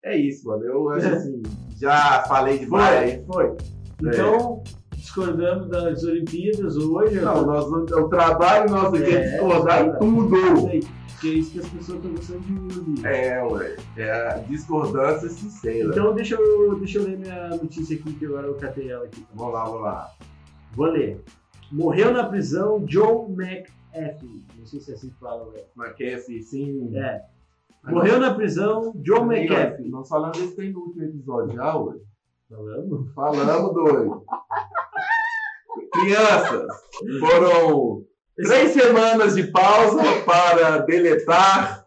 É 0.04 0.16
isso, 0.16 0.48
mano. 0.48 0.64
Eu 0.64 0.88
acho 0.90 1.08
assim, 1.12 1.42
já 1.78 2.24
falei 2.26 2.58
demais. 2.58 3.22
Foi, 3.26 3.48
foi. 3.48 3.56
Então, 4.02 4.62
discordamos 4.94 5.68
das 5.68 6.02
Olimpíadas 6.04 6.76
hoje. 6.76 7.20
Não, 7.20 7.44
nós, 7.44 7.66
o 7.66 8.08
trabalho 8.08 8.70
nosso 8.70 8.96
aqui 8.96 9.14
é, 9.14 9.24
É, 9.24 9.30
discordar 9.30 9.84
em 9.84 9.90
é 9.90 9.92
tudo. 9.98 10.36
isso 10.74 10.97
aí, 11.18 11.20
que 11.20 11.28
é 11.28 11.32
isso 11.32 11.50
que 11.52 11.58
as 11.58 11.68
pessoas 11.68 11.98
estão 11.98 12.12
gostando 12.12 12.40
de 12.40 12.78
ouvir. 12.78 13.06
É, 13.06 13.42
ué. 13.44 13.76
É 13.96 14.10
a 14.10 14.38
discordância 14.38 15.28
sincera. 15.28 15.88
Então, 15.88 16.14
deixa 16.14 16.34
eu, 16.34 16.78
deixa 16.78 16.98
eu 16.98 17.04
ler 17.04 17.18
minha 17.18 17.48
notícia 17.50 17.96
aqui, 17.96 18.12
que 18.14 18.26
agora 18.26 18.46
eu 18.46 18.54
catei 18.54 18.90
ela 18.90 19.04
aqui. 19.04 19.24
Vamos 19.34 19.52
lá, 19.52 19.64
vamos 19.64 19.82
lá. 19.82 20.12
Vou 20.72 20.86
ler. 20.86 21.22
Morreu 21.70 22.12
na 22.12 22.24
prisão 22.28 22.84
Joe 22.86 23.30
McAfee. 23.30 24.44
Não 24.58 24.66
sei 24.66 24.80
se 24.80 24.92
é 24.92 24.94
assim 24.94 25.10
que 25.10 25.18
fala, 25.18 25.46
ué. 25.48 25.64
McAfee, 25.76 26.42
sim. 26.42 26.96
É. 26.96 27.22
Morreu 27.84 28.18
na 28.18 28.34
prisão 28.34 28.92
Joe 29.04 29.20
McAfee. 29.20 29.88
Nós 29.88 30.08
falamos 30.08 30.38
desse 30.38 30.56
tem 30.56 30.72
no 30.72 30.80
último 30.80 31.04
episódio 31.04 31.54
já, 31.54 31.76
ué. 31.76 31.96
Falando? 32.48 33.10
Falamos, 33.14 33.74
doido. 33.74 34.24
Crianças, 35.92 36.66
foram 37.20 38.04
três 38.46 38.70
semanas 38.72 39.34
de 39.34 39.44
pausa 39.44 40.02
para 40.24 40.78
deletar 40.78 41.84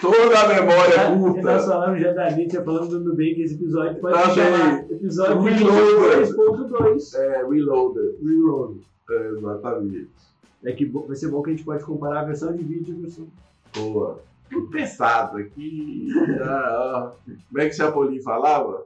toda 0.00 0.40
a 0.40 0.48
memória 0.48 1.10
nós 1.10 1.18
curta. 1.20 1.58
falamos 1.60 2.00
já 2.00 2.12
da 2.12 2.30
Nietzsche, 2.30 2.62
falando 2.64 2.88
do 2.90 3.00
Nubank, 3.00 3.40
esse 3.42 3.54
episódio 3.54 4.00
pode 4.00 4.14
Tá 4.14 4.28
se 4.30 4.34
chamar 4.36 4.84
episódio 4.90 5.40
Reloaded. 5.42 6.32
22.2. 6.34 7.14
É, 7.18 7.46
Reloaded. 7.48 8.16
Reload. 8.22 8.80
É, 9.10 9.28
exatamente. 9.36 10.08
É 10.64 10.72
que 10.72 10.84
vai 10.84 11.16
ser 11.16 11.28
bom 11.28 11.42
que 11.42 11.50
a 11.50 11.52
gente 11.54 11.64
pode 11.64 11.82
comparar 11.84 12.20
a 12.20 12.24
versão 12.24 12.54
de 12.54 12.62
vídeo 12.62 12.94
e 12.94 12.98
a 12.98 13.00
versão. 13.00 13.26
Boa. 13.74 14.20
Tudo 14.50 14.68
pensado 14.70 15.38
aqui. 15.38 16.08
Ah. 16.42 17.12
Como 17.48 17.62
é 17.62 17.68
que 17.68 17.74
Chapolin 17.76 18.20
falava? 18.20 18.84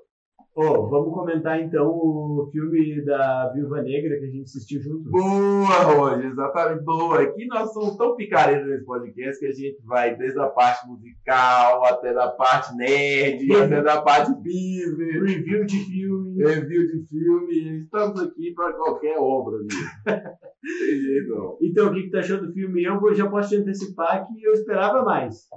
Ô, 0.57 0.89
vamos 0.89 1.13
comentar 1.13 1.61
então 1.61 1.89
o 1.89 2.49
filme 2.53 3.05
da 3.05 3.51
Viúva 3.53 3.83
Negra 3.83 4.21
que 4.21 4.25
a 4.25 4.31
gente 4.31 4.45
assistiu 4.45 4.81
junto. 4.81 5.11
Boa, 5.11 5.83
Roger, 5.83 6.31
exatamente. 6.31 6.85
Boa. 6.85 7.23
Aqui 7.23 7.47
nós 7.47 7.73
somos 7.73 7.97
tão 7.97 8.15
picareiros 8.15 8.65
nesse 8.69 8.85
podcast 8.85 9.41
que 9.41 9.47
a 9.47 9.53
gente 9.53 9.83
vai 9.85 10.17
desde 10.17 10.39
a 10.39 10.47
parte 10.47 10.87
musical 10.87 11.85
até 11.85 12.15
da 12.15 12.29
parte 12.31 12.73
nerd, 12.77 13.53
até 13.53 13.83
da 13.83 14.01
parte 14.01 14.33
business, 14.33 15.23
Review 15.25 15.67
de 15.67 15.77
filme. 15.87 16.45
review 16.45 16.87
de 16.87 17.05
filme. 17.09 17.81
Estamos 17.83 18.23
aqui 18.23 18.55
para 18.55 18.75
qualquer 18.75 19.19
obra, 19.19 19.57
amigo. 19.57 19.75
Tem 20.63 21.01
jeito, 21.01 21.31
não. 21.31 21.59
Então, 21.61 21.89
o 21.89 21.93
que, 21.93 22.05
que 22.05 22.11
tu 22.11 22.19
achou 22.19 22.41
do 22.41 22.53
filme? 22.53 22.85
Eu 22.85 23.13
já 23.13 23.29
posso 23.29 23.49
te 23.49 23.57
antecipar 23.57 24.25
que 24.25 24.45
eu 24.45 24.53
esperava 24.53 25.03
mais. 25.05 25.49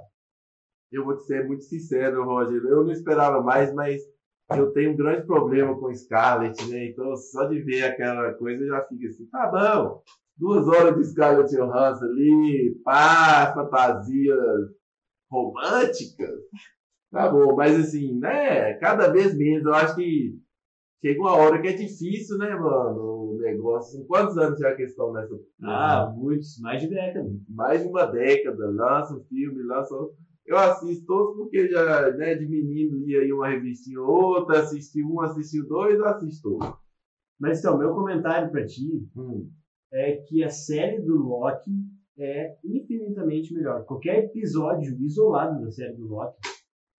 Eu 0.90 1.04
vou 1.04 1.16
te 1.16 1.22
ser 1.22 1.46
muito 1.46 1.62
sincero, 1.62 2.24
Roger. 2.24 2.60
Eu 2.64 2.82
não 2.82 2.90
esperava 2.90 3.40
mais, 3.40 3.72
mas 3.72 4.02
eu 4.50 4.72
tenho 4.72 4.92
um 4.92 4.96
grande 4.96 5.26
problema 5.26 5.78
com 5.78 5.94
Scarlett, 5.94 6.66
né? 6.70 6.86
Então, 6.86 7.14
só 7.16 7.44
de 7.44 7.60
ver 7.62 7.84
aquela 7.84 8.32
coisa, 8.34 8.62
eu 8.62 8.68
já 8.68 8.82
fico 8.86 9.06
assim, 9.06 9.26
tá 9.26 9.46
bom. 9.46 10.02
Duas 10.36 10.66
horas 10.68 10.96
de 10.96 11.04
Scarlett 11.04 11.54
Johansson 11.54 12.04
ali, 12.04 12.80
pá, 12.84 13.52
fantasias 13.54 14.70
românticas. 15.30 16.40
Tá 17.10 17.28
bom, 17.28 17.56
mas 17.56 17.78
assim, 17.78 18.18
né? 18.18 18.74
Cada 18.74 19.10
vez 19.10 19.36
menos. 19.36 19.64
Eu 19.64 19.74
acho 19.74 19.96
que 19.96 20.38
chega 21.02 21.20
uma 21.20 21.36
hora 21.36 21.60
que 21.60 21.68
é 21.68 21.72
difícil, 21.72 22.36
né, 22.38 22.54
mano? 22.54 23.32
O 23.32 23.38
negócio. 23.40 24.04
Quantos 24.06 24.36
anos 24.36 24.58
já 24.58 24.74
que 24.74 24.82
eles 24.82 24.92
estão 24.92 25.12
nessa. 25.12 25.34
Ah, 25.62 26.12
muitos, 26.14 26.58
mais 26.60 26.82
de 26.82 26.88
década. 26.88 27.30
Mais 27.48 27.82
de 27.82 27.88
uma 27.88 28.06
década. 28.06 28.70
Lança 28.70 29.14
um 29.14 29.24
filme, 29.24 29.62
lança. 29.62 29.94
Eu 30.48 30.56
assisto 30.56 31.04
todos 31.04 31.36
porque 31.36 31.68
já, 31.68 32.10
né, 32.16 32.34
de 32.34 32.46
menino 32.48 32.96
lia 33.04 33.20
aí 33.20 33.30
uma 33.30 33.48
revistinha 33.48 34.00
ou 34.00 34.08
outra, 34.08 34.60
assisti 34.60 35.04
um, 35.04 35.20
assisti 35.20 35.62
dois, 35.62 36.00
assisto 36.00 36.48
todos. 36.58 36.74
Mas 37.38 37.58
então, 37.58 37.76
meu 37.76 37.92
comentário 37.94 38.50
pra 38.50 38.64
ti 38.64 39.06
Hum. 39.14 39.46
é 39.92 40.16
que 40.26 40.42
a 40.42 40.48
série 40.48 41.00
do 41.02 41.16
Loki 41.16 41.70
é 42.18 42.54
infinitamente 42.64 43.52
melhor. 43.52 43.84
Qualquer 43.84 44.24
episódio 44.24 44.96
isolado 45.04 45.60
da 45.60 45.70
série 45.70 45.92
do 45.94 46.06
Loki 46.06 46.34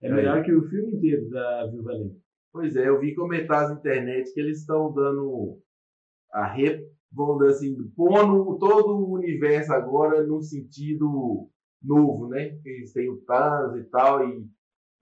é 0.03 0.07
É. 0.09 0.13
melhor 0.13 0.43
que 0.43 0.53
o 0.53 0.69
filme 0.69 0.93
inteiro 0.93 1.27
da 1.29 1.65
Viúva 1.65 1.93
Negra. 1.93 2.15
Pois 2.53 2.75
é, 2.75 2.87
eu 2.87 2.99
vi 2.99 3.15
comentários 3.15 3.71
na 3.71 3.77
internet 3.79 4.31
que 4.31 4.39
eles 4.39 4.59
estão 4.59 4.93
dando 4.93 5.57
a 6.31 6.45
re, 6.45 6.79
vamos 7.11 7.39
dizer 7.39 7.51
assim, 7.55 7.75
pondo 7.95 8.57
todo 8.59 8.95
o 8.95 9.13
universo 9.13 9.73
agora 9.73 10.23
num 10.23 10.41
sentido 10.41 11.47
novo, 11.81 12.27
né? 12.27 12.49
Que 12.63 12.83
têm 12.93 13.09
o 13.09 13.17
Thanos 13.17 13.79
e 13.79 13.83
tal, 13.85 14.27
e 14.27 14.47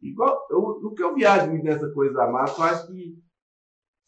igual, 0.02 0.48
eu, 0.50 0.60
o 0.60 0.94
que 0.94 1.04
eu 1.04 1.16
viajo 1.16 1.50
muito 1.50 1.64
nessa 1.64 1.90
coisa 1.92 2.14
da 2.14 2.32
Marvel, 2.32 2.56
eu 2.58 2.64
acho 2.64 2.88
que 2.88 3.18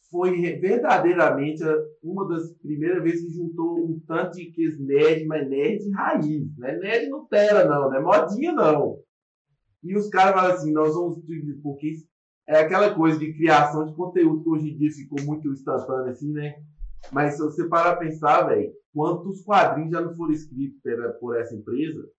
foi 0.10 0.32
verdadeiramente 0.60 1.64
uma 2.02 2.28
das 2.28 2.52
primeiras 2.58 3.04
vezes 3.04 3.28
que 3.28 3.34
juntou 3.34 3.86
um 3.86 4.00
tanto 4.08 4.38
de 4.38 4.52
que 4.52 4.76
nerd, 4.80 5.26
mas 5.26 5.48
nerd 5.48 5.90
raiz, 5.92 6.58
né? 6.58 6.78
Nerd 6.78 7.10
Nutella 7.10 7.66
não, 7.66 7.90
não 7.90 7.96
é 7.96 8.02
modinha 8.02 8.52
não. 8.52 9.00
E 9.84 9.96
os 9.96 10.10
caras 10.10 10.36
falam 10.36 10.56
assim, 10.56 10.72
nós 10.72 10.94
vamos, 10.94 11.20
porque 11.62 11.94
é 12.48 12.60
aquela 12.60 12.94
coisa 12.94 13.20
de 13.20 13.34
criação 13.34 13.86
de 13.86 13.96
conteúdo 13.96 14.44
que 14.44 14.50
hoje 14.50 14.72
em 14.72 14.78
dia 14.78 14.92
ficou 14.92 15.24
muito 15.24 15.48
instantâneo 15.50 16.12
assim, 16.12 16.32
né? 16.32 16.56
Mas 17.12 17.36
se 17.36 17.40
você 17.40 17.68
parar 17.68 17.98
pensar, 17.98 18.48
velho, 18.48 18.74
quantos 18.94 19.44
quadrinhos 19.44 19.92
já 19.92 20.02
não 20.02 20.14
foram 20.16 20.34
escritos 20.34 20.80
por 21.20 21.38
essa 21.38 21.56
empresa? 21.56 22.10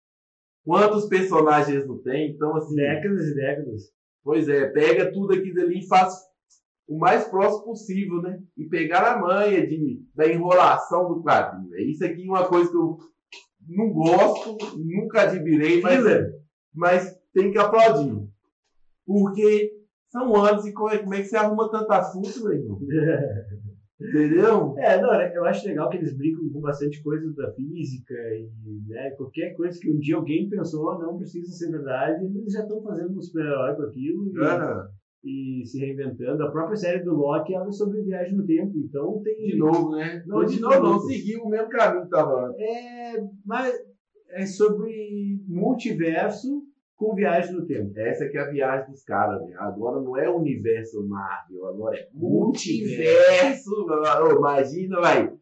Quantos 0.65 1.07
personagens 1.09 1.87
não 1.87 1.99
tem? 1.99 2.31
Então, 2.33 2.57
assim, 2.57 2.75
Décadas 2.77 3.27
e 3.27 3.35
décadas. 3.35 3.83
pois 4.23 4.49
é, 4.49 4.67
pega 4.69 5.13
tudo 5.13 5.33
aquilo 5.35 5.61
ali 5.63 5.81
e 5.81 5.89
faz 5.89 6.15
o 6.87 6.99
mais 6.99 7.25
próximo 7.25 7.65
possível, 7.65 8.21
né? 8.21 8.39
E 8.57 8.65
pegar 8.69 9.13
a 9.13 9.19
manha 9.19 9.67
de, 9.67 10.03
da 10.15 10.27
enrolação 10.27 11.09
do 11.09 11.23
quadrinho. 11.23 11.75
É 11.75 11.83
isso 11.83 12.05
aqui 12.05 12.23
é 12.27 12.31
uma 12.31 12.47
coisa 12.49 12.71
que 12.71 12.77
eu 12.77 12.99
não 13.69 13.93
gosto, 13.93 14.57
nunca 14.77 15.23
admirei, 15.23 15.81
mas, 15.81 15.97
Filler. 15.97 16.33
mas 16.75 17.17
tem 17.33 17.53
que 17.53 17.59
aplaudir. 17.59 18.29
Porque 19.07 19.71
são 20.11 20.35
anos 20.45 20.67
e 20.67 20.73
como 20.73 20.91
é, 20.91 20.99
como 20.99 21.15
é 21.15 21.23
que 21.23 21.29
você 21.29 21.37
arruma 21.37 21.71
tanto 21.71 21.91
assunto, 21.93 22.43
meu 22.43 22.53
irmão? 22.53 22.81
Entendeu? 24.01 24.75
É, 24.79 25.01
não, 25.01 25.13
eu 25.13 25.45
acho 25.45 25.67
legal 25.67 25.91
que 25.91 25.99
eles 25.99 26.17
brincam 26.17 26.49
com 26.49 26.61
bastante 26.61 27.03
coisa 27.03 27.31
da 27.35 27.53
física 27.53 28.15
e 28.15 28.89
né, 28.89 29.11
qualquer 29.11 29.55
coisa 29.55 29.79
que 29.79 29.91
um 29.91 29.99
dia 29.99 30.17
alguém 30.17 30.49
pensou 30.49 30.99
não 30.99 31.19
precisa 31.19 31.53
ser 31.53 31.71
verdade, 31.71 32.25
eles 32.25 32.53
já 32.53 32.63
estão 32.63 32.83
fazendo 32.83 33.17
um 33.17 33.21
super-herói 33.21 33.77
com 33.77 33.83
aquilo 33.83 34.33
e, 34.35 34.41
Ah, 34.43 34.89
e 35.23 35.63
se 35.67 35.79
reinventando. 35.79 36.43
A 36.43 36.51
própria 36.51 36.77
série 36.77 37.05
do 37.05 37.15
Loki 37.15 37.55
ela 37.55 37.69
é 37.69 37.73
sobre 37.73 38.03
viagem 38.03 38.37
no 38.37 38.47
tempo, 38.47 38.73
então 38.79 39.21
tem. 39.23 39.49
de 39.49 39.59
novo, 39.59 39.91
né? 39.97 40.23
Não, 40.27 40.45
de 40.45 40.59
novo, 40.61 40.83
não. 40.83 40.99
Seguiu 41.01 41.43
o 41.43 41.51
mesmo 41.51 41.69
caminho 41.69 42.05
que 42.05 42.11
tava 42.11 42.47
antes. 42.47 42.59
É, 42.59 43.23
mas 43.45 43.75
é 44.31 44.47
sobre 44.47 45.43
multiverso 45.47 46.63
com 47.01 47.15
viagem 47.15 47.55
no 47.55 47.67
tempo. 47.67 47.99
Essa 47.99 48.29
que 48.29 48.37
é 48.37 48.43
a 48.43 48.51
viagem 48.51 48.91
dos 48.91 49.03
caras, 49.03 49.41
né? 49.47 49.57
Agora 49.59 50.03
não 50.03 50.19
é 50.19 50.29
o 50.29 50.37
universo 50.37 51.03
Marvel, 51.09 51.67
agora 51.67 51.97
é 51.97 52.07
Multiverso. 52.13 53.71
multiverso. 53.71 54.37
Imagina, 54.39 55.01
vai. 55.01 55.33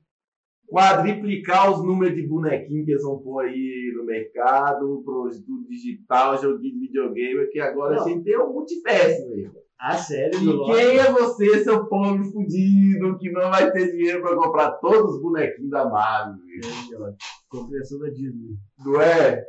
Quadriplicar 0.70 1.72
os 1.72 1.84
números 1.84 2.14
de 2.14 2.26
bonequinhos 2.28 2.84
que 2.84 2.92
eles 2.92 3.02
vão 3.02 3.18
pôr 3.18 3.40
aí 3.46 3.92
no 3.96 4.04
mercado, 4.04 5.02
produto 5.04 5.66
digital, 5.68 6.40
joguinho 6.40 6.74
de 6.74 6.86
videogame, 6.86 7.46
que 7.48 7.58
agora 7.58 7.96
Não. 7.96 8.04
a 8.04 8.08
gente 8.08 8.22
tem 8.22 8.36
o 8.36 8.52
multiverso, 8.52 9.28
mesmo. 9.30 9.54
A 9.80 9.96
série 9.96 10.36
do 10.38 10.62
E 10.62 10.66
quem 10.66 10.98
é 10.98 11.10
você, 11.12 11.64
seu 11.64 11.86
pobre 11.86 12.22
fudido, 12.30 13.16
que 13.18 13.30
não 13.30 13.50
vai 13.50 13.70
ter 13.72 13.90
dinheiro 13.92 14.20
pra 14.20 14.36
comprar 14.36 14.72
todos 14.72 15.14
os 15.16 15.22
bonequinhos 15.22 15.70
da 15.70 15.88
Marvel? 15.88 16.34
velho? 16.44 17.16
Compreensão 17.48 17.98
da 18.00 18.10
Disney. 18.10 18.56
Não 18.84 19.00
é? 19.00 19.42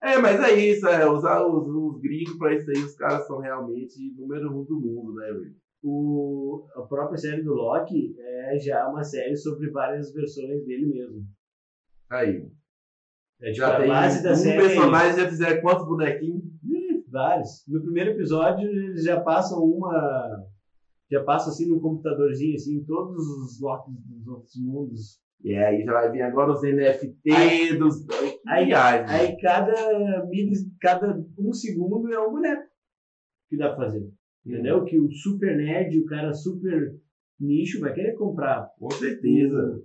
É, 0.00 0.16
mas 0.18 0.40
é 0.40 0.54
isso, 0.54 0.86
é, 0.86 1.10
os, 1.10 1.24
os, 1.24 1.68
os 1.68 2.00
gringos 2.00 2.36
pra 2.38 2.54
isso 2.54 2.70
aí, 2.70 2.82
os 2.82 2.94
caras 2.94 3.26
são 3.26 3.38
realmente 3.38 4.14
número 4.16 4.56
um 4.56 4.64
do 4.64 4.80
mundo, 4.80 5.14
né, 5.14 5.26
velho? 5.26 5.54
O, 5.82 6.66
a 6.74 6.82
própria 6.82 7.18
série 7.18 7.42
do 7.42 7.54
Loki 7.54 8.14
é 8.18 8.58
já 8.58 8.88
uma 8.88 9.02
série 9.02 9.36
sobre 9.36 9.70
várias 9.70 10.12
versões 10.12 10.64
dele 10.64 10.86
mesmo. 10.86 11.24
Aí. 12.10 12.48
É, 13.40 13.46
tipo, 13.52 13.56
Já 13.56 13.76
a 13.76 13.80
tem 13.80 13.88
base 13.88 14.22
da 14.22 14.32
um 14.32 14.36
série. 14.36 14.60
personagem, 14.60 15.20
já 15.20 15.28
fizeram 15.28 15.60
quantos 15.60 15.86
bonequinhos? 15.86 16.42
Vários. 17.08 17.64
No 17.66 17.80
primeiro 17.80 18.10
episódio, 18.10 18.68
eles 18.68 19.04
já 19.04 19.20
passam 19.20 19.62
uma. 19.62 20.44
Já 21.10 21.22
passam 21.24 21.52
assim 21.52 21.68
num 21.68 21.80
computadorzinho, 21.80 22.54
assim, 22.54 22.84
todos 22.84 23.16
os 23.26 23.60
Locks 23.60 23.94
dos 24.04 24.26
outros 24.26 24.56
mundos. 24.56 25.20
E 25.44 25.54
aí 25.54 25.84
já 25.84 25.92
vai 25.92 26.10
vir 26.10 26.22
agora 26.22 26.52
os 26.52 26.62
NFT 26.62 27.14
Aí- 27.30 27.76
dos. 27.78 28.04
aí- 28.46 28.66
viagem. 28.66 29.06
Aí 29.08 29.40
cada, 29.40 30.26
milis, 30.26 30.66
cada 30.80 31.16
um 31.38 31.52
segundo 31.52 32.12
é 32.12 32.18
um 32.20 32.30
boneco 32.32 32.62
que 33.48 33.56
dá 33.56 33.68
pra 33.74 33.84
fazer. 33.86 34.10
Entendeu? 34.44 34.84
Que 34.84 34.98
o 34.98 35.10
super 35.12 35.56
nerd, 35.56 35.98
o 35.98 36.06
cara 36.06 36.32
super 36.32 36.94
nicho 37.38 37.80
vai 37.80 37.92
querer 37.92 38.14
comprar. 38.14 38.68
Com 38.78 38.90
certeza. 38.90 39.82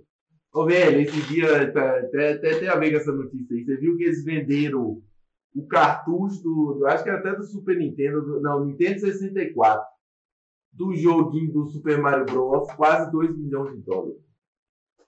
Ô, 0.52 0.64
velho, 0.66 1.00
esse 1.00 1.20
dia 1.32 1.72
tá- 1.72 1.98
até, 1.98 2.32
até 2.32 2.58
tem 2.58 2.68
a 2.68 2.76
ver 2.76 2.90
com 2.92 2.96
essa 2.96 3.12
notícia 3.12 3.56
aí. 3.56 3.64
Você 3.64 3.76
viu 3.76 3.96
que 3.96 4.04
eles 4.04 4.24
venderam 4.24 5.02
o 5.54 5.66
cartucho 5.66 6.42
do. 6.42 6.74
do- 6.78 6.86
Acho 6.86 7.04
que 7.04 7.10
era 7.10 7.18
até 7.20 7.34
do 7.36 7.44
Super 7.44 7.76
Nintendo. 7.76 8.22
do- 8.22 8.40
não, 8.40 8.64
Nintendo 8.64 9.00
64. 9.00 9.84
Do 10.72 10.94
joguinho 10.94 11.52
do 11.52 11.66
Super 11.66 11.98
Mario 11.98 12.24
Bros. 12.26 12.72
Quase 12.72 13.10
2 13.12 13.36
milhões 13.36 13.76
de 13.76 13.82
dólares. 13.82 14.18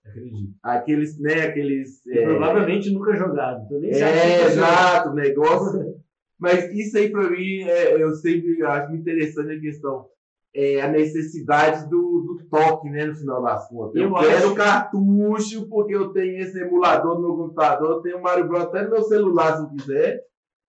Acredito. 0.08 0.54
Aqueles, 0.62 1.18
né, 1.20 1.42
aqueles. 1.42 2.06
É, 2.06 2.22
Provavelmente 2.24 2.90
nunca 2.92 3.14
jogado. 3.16 3.64
Então 3.64 3.80
nem 3.80 3.90
É, 3.90 4.44
exato, 4.46 5.12
negócio. 5.14 5.96
Mas 6.38 6.70
isso 6.74 6.98
aí 6.98 7.10
pra 7.10 7.30
mim, 7.30 7.62
é, 7.62 8.02
eu 8.02 8.12
sempre 8.14 8.62
acho 8.62 8.94
interessante 8.94 9.52
a 9.52 9.60
questão. 9.60 10.06
É 10.54 10.80
a 10.80 10.88
necessidade 10.88 11.88
do, 11.90 11.98
do 11.98 12.46
toque, 12.48 12.88
né, 12.88 13.04
no 13.06 13.14
final 13.14 13.42
das 13.42 13.68
contas. 13.68 13.96
Eu, 13.96 14.08
Eu 14.08 14.14
quero 14.14 14.46
acho- 14.46 14.54
cartucho, 14.54 15.68
porque 15.68 15.94
eu 15.94 16.08
tenho 16.12 16.38
esse 16.42 16.58
emulador 16.60 17.16
no 17.16 17.20
meu 17.28 17.36
computador, 17.36 17.90
eu 17.96 18.00
tenho 18.00 18.18
o 18.18 18.22
Mario 18.22 18.48
Bros 18.48 18.62
até 18.64 18.84
no 18.84 18.90
meu 18.90 19.02
celular 19.02 19.56
se 19.56 19.62
eu 19.64 19.68
quiser, 19.70 20.22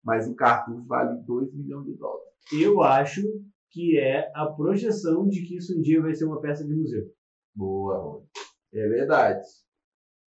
mas 0.03 0.27
o 0.27 0.35
cartucho 0.35 0.85
vale 0.85 1.17
2 1.25 1.53
milhões 1.53 1.85
de 1.85 1.93
dólares. 1.97 2.23
Eu 2.61 2.81
acho 2.81 3.21
que 3.71 3.97
é 3.97 4.29
a 4.35 4.45
projeção 4.45 5.27
de 5.27 5.41
que 5.43 5.57
isso 5.57 5.77
um 5.77 5.81
dia 5.81 6.01
vai 6.01 6.13
ser 6.13 6.25
uma 6.25 6.39
peça 6.39 6.65
de 6.65 6.73
museu. 6.73 7.03
Boa, 7.55 7.97
Rony. 7.97 8.25
É 8.73 8.87
verdade. 8.87 9.41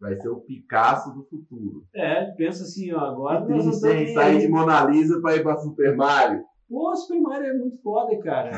Vai 0.00 0.14
ser 0.16 0.28
o 0.28 0.40
Picasso 0.40 1.12
do 1.14 1.24
futuro. 1.24 1.84
É, 1.94 2.26
pensa 2.32 2.64
assim, 2.64 2.92
ó, 2.92 3.00
agora 3.00 3.46
Tem 3.46 3.56
nós 3.56 3.64
sem 3.80 4.04
estamos 4.04 4.12
sair 4.12 4.40
de. 4.40 4.48
Mona 4.48 4.84
Lisa 4.84 5.20
pra 5.20 5.34
ir 5.36 5.42
pra 5.42 5.56
Super 5.56 5.96
Mario. 5.96 6.44
Pô, 6.68 6.90
o 6.90 6.96
Super 6.96 7.20
Mario 7.20 7.46
é 7.46 7.54
muito 7.54 7.80
foda, 7.82 8.18
cara. 8.20 8.50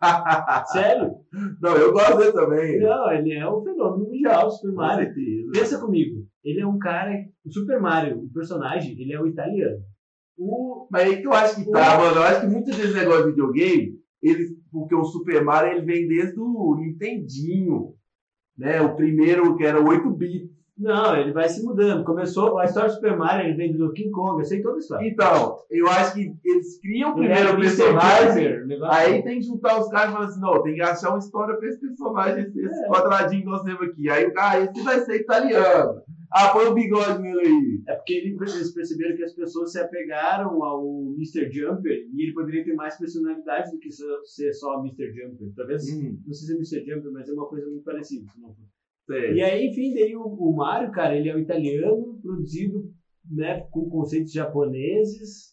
Sério? 0.72 1.16
Não, 1.60 1.76
eu 1.76 1.92
gosto 1.92 2.16
dele 2.16 2.32
também. 2.32 2.80
Não, 2.80 3.12
ele 3.12 3.34
é 3.34 3.50
um 3.50 3.62
fenômeno 3.62 4.06
mundial, 4.06 4.46
o 4.46 4.50
Super 4.50 4.70
Com 4.70 4.76
Mario. 4.76 5.04
certeza. 5.04 5.50
Pensa 5.52 5.78
comigo, 5.78 6.26
ele 6.42 6.60
é 6.60 6.66
um 6.66 6.78
cara... 6.78 7.12
O 7.44 7.52
Super 7.52 7.78
Mario, 7.78 8.18
o 8.18 8.32
personagem, 8.32 8.98
ele 8.98 9.12
é 9.12 9.20
um 9.20 9.26
italiano. 9.26 9.82
O... 10.38 10.88
Mas 10.90 11.02
aí 11.02 11.20
que 11.20 11.26
eu 11.26 11.32
acho 11.34 11.56
que 11.56 11.70
tá, 11.70 11.98
mano. 11.98 12.16
Eu 12.16 12.22
acho 12.22 12.40
que 12.40 12.46
muito 12.46 12.70
desse 12.70 12.94
negócio 12.94 13.24
de 13.24 13.30
videogame, 13.32 14.00
eles, 14.22 14.50
porque 14.72 14.94
o 14.94 15.04
Super 15.04 15.44
Mario 15.44 15.72
ele 15.72 15.84
vem 15.84 16.08
desde 16.08 16.40
o 16.40 16.76
Nintendinho. 16.76 17.94
Né? 18.60 18.80
O 18.82 18.94
primeiro 18.94 19.56
que 19.56 19.64
era 19.64 19.80
8 19.80 20.10
bits. 20.10 20.50
Não, 20.78 21.14
ele 21.14 21.32
vai 21.32 21.46
se 21.48 21.62
mudando. 21.62 22.04
Começou... 22.04 22.58
A 22.58 22.64
história 22.64 22.88
do 22.88 22.94
Super 22.94 23.14
Mario, 23.16 23.46
ele 23.48 23.56
vem 23.56 23.72
do 23.72 23.78
Donkey 23.86 24.10
Kong, 24.10 24.38
eu 24.40 24.44
sei 24.46 24.62
toda 24.62 24.76
a 24.76 24.78
história. 24.78 25.06
Então, 25.06 25.58
eu 25.70 25.86
acho 25.88 26.14
que 26.14 26.32
eles 26.42 26.80
criam 26.80 27.14
primeiro 27.14 27.52
o 27.52 27.60
personagem. 27.60 28.48
Aí 28.90 29.22
tem 29.22 29.40
que 29.40 29.46
juntar 29.46 29.78
os 29.78 29.88
caras 29.90 30.08
e 30.10 30.12
falar 30.12 30.24
assim, 30.26 30.40
não, 30.40 30.62
tem 30.62 30.74
que 30.74 30.80
achar 30.82 31.10
uma 31.10 31.18
história 31.18 31.54
pra 31.56 31.68
esse 31.68 31.80
personagem, 31.80 32.44
esse, 32.44 32.60
esse 32.64 32.84
É. 32.84 32.88
quadradinho 32.88 33.42
que 33.42 33.48
nós 33.48 33.62
temos 33.62 33.82
aqui. 33.82 34.08
Aí 34.08 34.26
o 34.26 34.32
cara, 34.32 34.60
esse 34.60 34.82
vai 34.82 35.00
ser 35.00 35.16
italiano. 35.16 36.00
Ah, 36.32 36.52
põe 36.52 36.66
o 36.66 36.74
bigode 36.74 37.20
nele 37.20 37.40
aí. 37.40 37.82
É 37.88 37.94
porque 37.94 38.12
ele- 38.12 38.36
eles 38.40 38.72
perceberam 38.72 39.16
que 39.16 39.22
as 39.22 39.32
pessoas 39.34 39.72
se 39.72 39.78
apegaram 39.80 40.62
ao 40.62 41.12
Mr. 41.16 41.50
Jumper 41.50 42.06
e 42.12 42.22
ele 42.22 42.32
poderia 42.32 42.62
ter 42.62 42.72
mais 42.72 42.96
personalidade 42.96 43.70
do 43.70 43.78
que 43.78 43.88
ser 43.90 44.52
só 44.52 44.78
Mr. 44.78 45.10
Jumper. 45.12 45.48
Talvez, 45.56 45.82
Hum, 45.92 46.16
não 46.24 46.32
sei 46.32 46.46
se 46.46 46.52
é 46.52 46.54
Mr. 46.54 46.84
Jumper, 46.84 47.10
mas 47.10 47.28
é 47.28 47.32
uma 47.32 47.46
coisa 47.48 47.66
muito 47.68 47.82
parecida. 47.82 48.24
E 49.34 49.42
aí, 49.42 49.66
enfim, 49.66 49.92
daí 49.92 50.14
o, 50.14 50.22
o 50.22 50.54
Mario, 50.54 50.90
cara, 50.92 51.16
ele 51.16 51.28
é 51.28 51.34
um 51.34 51.38
italiano, 51.38 52.16
produzido 52.22 52.88
né, 53.28 53.60
com 53.70 53.88
conceitos 53.88 54.30
japoneses, 54.30 55.52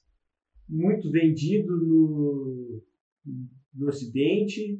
muito 0.69 1.09
vendido 1.09 1.75
no, 1.75 2.79
no 3.73 3.87
Ocidente. 3.87 4.77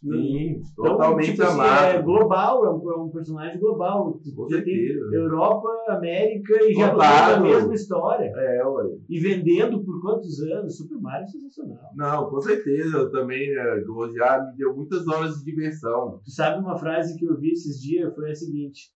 Sim, 0.00 0.62
Então, 0.72 0.84
totalmente 0.84 1.32
tipo 1.32 1.42
assim, 1.42 1.54
amado. 1.54 1.84
é 1.96 2.02
global, 2.02 2.64
é 2.66 2.70
um, 2.70 2.90
é 2.92 2.96
um 2.96 3.10
personagem 3.10 3.58
global. 3.58 4.20
Com 4.36 4.48
certeza. 4.48 5.00
Europa, 5.12 5.68
América 5.88 6.54
e 6.64 6.74
Claro. 6.74 7.42
tem 7.42 7.52
a 7.52 7.56
mesma 7.56 7.74
história. 7.74 8.32
É, 8.36 8.64
ué. 8.64 8.96
E 9.08 9.18
vendendo 9.18 9.84
por 9.84 10.00
quantos 10.00 10.40
anos? 10.40 10.76
Super 10.76 11.00
Mario 11.00 11.24
é 11.24 11.26
sensacional. 11.26 11.90
Não, 11.96 12.30
com 12.30 12.40
certeza. 12.40 12.96
Eu 12.96 13.10
também, 13.10 13.50
né, 13.52 13.82
já 14.16 14.40
me 14.44 14.56
deu 14.56 14.76
muitas 14.76 15.06
horas 15.08 15.38
de 15.38 15.44
diversão. 15.44 16.20
Tu 16.24 16.30
sabe 16.30 16.60
uma 16.62 16.78
frase 16.78 17.18
que 17.18 17.24
eu 17.26 17.36
vi 17.36 17.50
esses 17.50 17.80
dias? 17.80 18.14
Foi 18.14 18.30
a 18.30 18.34
seguinte: 18.36 18.92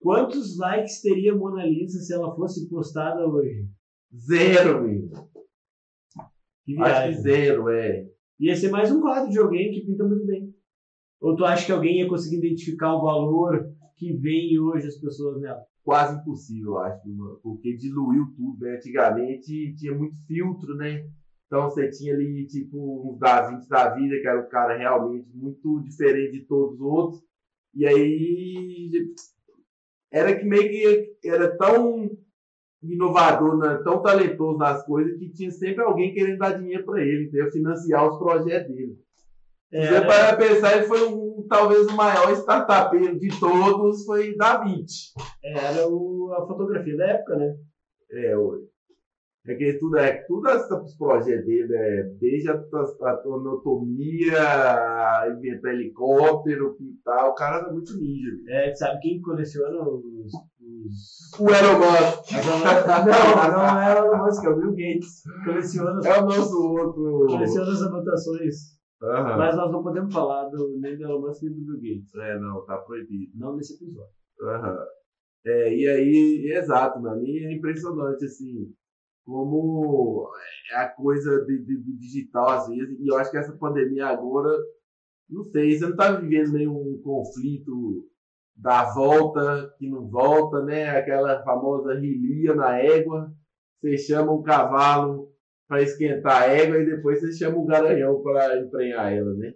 Quantos 0.00 0.58
likes 0.58 1.00
teria 1.00 1.34
Mona 1.34 1.64
Lisa 1.64 2.00
se 2.00 2.12
ela 2.12 2.34
fosse 2.34 2.68
postada 2.68 3.24
hoje? 3.24 3.66
Zero, 4.16 4.82
menino. 4.82 5.10
Que 6.64 6.76
Acho 6.80 7.08
que 7.08 7.14
zero, 7.22 7.68
é. 7.68 8.04
Ia 8.38 8.54
ser 8.54 8.70
mais 8.70 8.92
um 8.92 9.00
quadro 9.00 9.30
de 9.30 9.38
alguém 9.38 9.72
que 9.72 9.84
pinta 9.84 10.04
muito 10.04 10.24
bem. 10.24 10.54
Ou 11.20 11.34
tu 11.34 11.44
acha 11.44 11.66
que 11.66 11.72
alguém 11.72 11.98
ia 11.98 12.08
conseguir 12.08 12.36
identificar 12.36 12.94
o 12.94 13.02
valor 13.02 13.74
que 13.96 14.12
vem 14.12 14.58
hoje 14.60 14.86
as 14.86 14.96
pessoas 14.96 15.40
nela? 15.40 15.60
Quase 15.82 16.20
impossível, 16.20 16.74
eu 16.74 16.78
acho, 16.78 17.40
porque 17.42 17.76
diluiu 17.76 18.26
tudo, 18.36 18.64
né? 18.64 18.76
Antigamente 18.76 19.74
tinha 19.74 19.92
muito 19.92 20.16
filtro, 20.26 20.76
né? 20.76 21.10
Então 21.46 21.64
você 21.64 21.90
tinha 21.90 22.14
ali, 22.14 22.46
tipo, 22.46 23.10
uns 23.10 23.18
Da 23.18 23.48
Vinci 23.48 23.68
da 23.68 23.94
vida, 23.94 24.20
que 24.20 24.26
era 24.28 24.40
um 24.40 24.48
cara 24.48 24.76
realmente 24.76 25.28
muito 25.34 25.82
diferente 25.82 26.32
de 26.32 26.44
todos 26.44 26.74
os 26.74 26.80
outros. 26.80 27.22
E 27.74 27.86
aí 27.86 28.90
era 30.12 30.38
que 30.38 30.44
meio 30.44 30.70
que 30.70 31.18
era 31.24 31.56
tão 31.56 32.08
inovador, 32.82 33.58
né? 33.58 33.80
tão 33.84 34.00
talentoso 34.02 34.58
nas 34.58 34.84
coisas, 34.84 35.18
que 35.18 35.30
tinha 35.30 35.50
sempre 35.50 35.82
alguém 35.82 36.12
querendo 36.12 36.38
dar 36.38 36.58
dinheiro 36.58 36.84
para 36.84 37.02
ele, 37.02 37.24
entendeu? 37.24 37.50
financiar 37.50 38.08
os 38.08 38.18
projetos 38.18 38.74
dele. 38.74 38.96
Se 39.70 39.76
você 39.80 39.94
Era, 39.96 40.06
parar 40.06 40.36
pra 40.36 40.46
pensar, 40.46 40.76
ele 40.76 40.86
foi 40.86 41.02
um, 41.06 41.46
talvez 41.48 41.86
o 41.86 41.96
maior 41.96 42.30
startupeiro 42.32 43.18
de 43.18 43.28
todos, 43.38 44.04
foi 44.04 44.34
Da 44.36 44.62
Vinci. 44.62 45.12
era 45.44 45.86
o- 45.86 46.32
a 46.32 46.46
fotografia 46.46 46.96
da 46.96 47.06
época, 47.06 47.36
né? 47.36 47.54
É, 48.10 48.36
hoje. 48.36 48.64
É 49.46 49.54
que 49.54 49.74
tudo, 49.74 49.96
é, 49.98 50.12
tudo 50.26 50.46
os 50.48 50.94
projetos 50.96 51.44
dele, 51.46 51.74
é, 51.74 52.02
desde 52.20 52.50
a, 52.50 52.54
a, 52.54 53.08
a 53.10 53.10
anatomia, 53.34 54.42
a 54.42 55.34
inventar 55.36 55.72
helicóptero, 55.72 56.74
pintar, 56.76 57.28
o 57.28 57.34
cara 57.34 57.58
era 57.58 57.72
muito 57.72 57.94
ninja. 57.96 58.30
É, 58.48 58.74
sabe 58.74 59.00
quem 59.00 59.20
coleciona 59.22 59.80
os. 59.88 60.30
O 61.38 61.48
Elon 61.50 61.78
Musk 61.78 62.32
Não, 63.06 63.52
não 63.52 63.80
é 63.82 64.02
o 64.02 64.24
Musk, 64.24 64.44
é 64.44 64.48
o 64.48 64.56
Bill 64.56 64.70
Gates. 64.72 65.22
Coleciona, 65.44 66.00
é 66.08 66.18
o 66.20 66.24
nosso 66.24 66.62
outro. 66.62 67.26
coleciona 67.26 67.72
as 67.72 67.82
anotações. 67.82 68.54
Aham. 69.02 69.36
Mas 69.36 69.56
nós 69.56 69.70
não 69.70 69.82
podemos 69.82 70.12
falar 70.12 70.48
do, 70.48 70.78
nem 70.80 70.96
do 70.96 71.04
Elon 71.04 71.20
Musk 71.20 71.42
nem 71.42 71.52
do 71.54 71.60
Bill 71.64 71.80
Gates. 71.80 72.14
É, 72.14 72.38
não, 72.38 72.64
tá 72.64 72.78
proibido. 72.78 73.30
Não 73.34 73.56
nesse 73.56 73.74
episódio. 73.74 74.10
Aham. 74.42 74.76
É, 75.46 75.74
e 75.74 75.88
aí, 75.88 76.52
exato, 76.56 77.00
mano. 77.00 77.22
E 77.24 77.44
é 77.46 77.52
impressionante, 77.52 78.24
assim, 78.24 78.72
como 79.24 80.28
é 80.72 80.76
a 80.76 80.88
coisa 80.88 81.44
de, 81.44 81.58
de- 81.64 81.76
do 81.78 81.96
digital, 81.98 82.48
às 82.50 82.68
vezes, 82.68 82.98
e 83.00 83.06
eu 83.08 83.16
acho 83.16 83.30
que 83.30 83.36
essa 83.38 83.56
pandemia 83.56 84.06
agora, 84.06 84.50
não 85.30 85.44
sei, 85.44 85.76
você 85.78 85.86
não 85.86 85.96
tá 85.96 86.12
vivendo 86.12 86.52
nenhum 86.52 87.00
conflito 87.02 88.04
da 88.58 88.92
volta, 88.92 89.72
que 89.78 89.88
não 89.88 90.08
volta, 90.08 90.62
né? 90.64 90.90
Aquela 90.90 91.42
famosa 91.44 91.94
rilia 91.94 92.54
na 92.54 92.76
égua, 92.78 93.32
você 93.80 93.96
chama 93.96 94.32
um 94.32 94.42
cavalo 94.42 95.28
para 95.68 95.82
esquentar 95.82 96.42
a 96.42 96.46
égua 96.46 96.78
e 96.78 96.86
depois 96.86 97.20
você 97.20 97.32
chama 97.32 97.56
o 97.58 97.64
garanhão 97.64 98.20
para 98.22 98.58
emprenhar 98.60 99.12
ela, 99.12 99.32
né? 99.34 99.52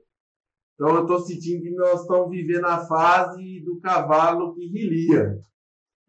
Então 0.75 0.95
eu 0.97 1.07
tô 1.07 1.19
sentindo 1.19 1.63
que 1.63 1.71
nós 1.71 2.03
estamos 2.03 2.31
vivendo 2.31 2.67
a 2.67 2.79
fase 2.87 3.61
do 3.65 3.81
cavalo 3.81 4.55
que 4.55 4.67
rilia. 4.69 5.39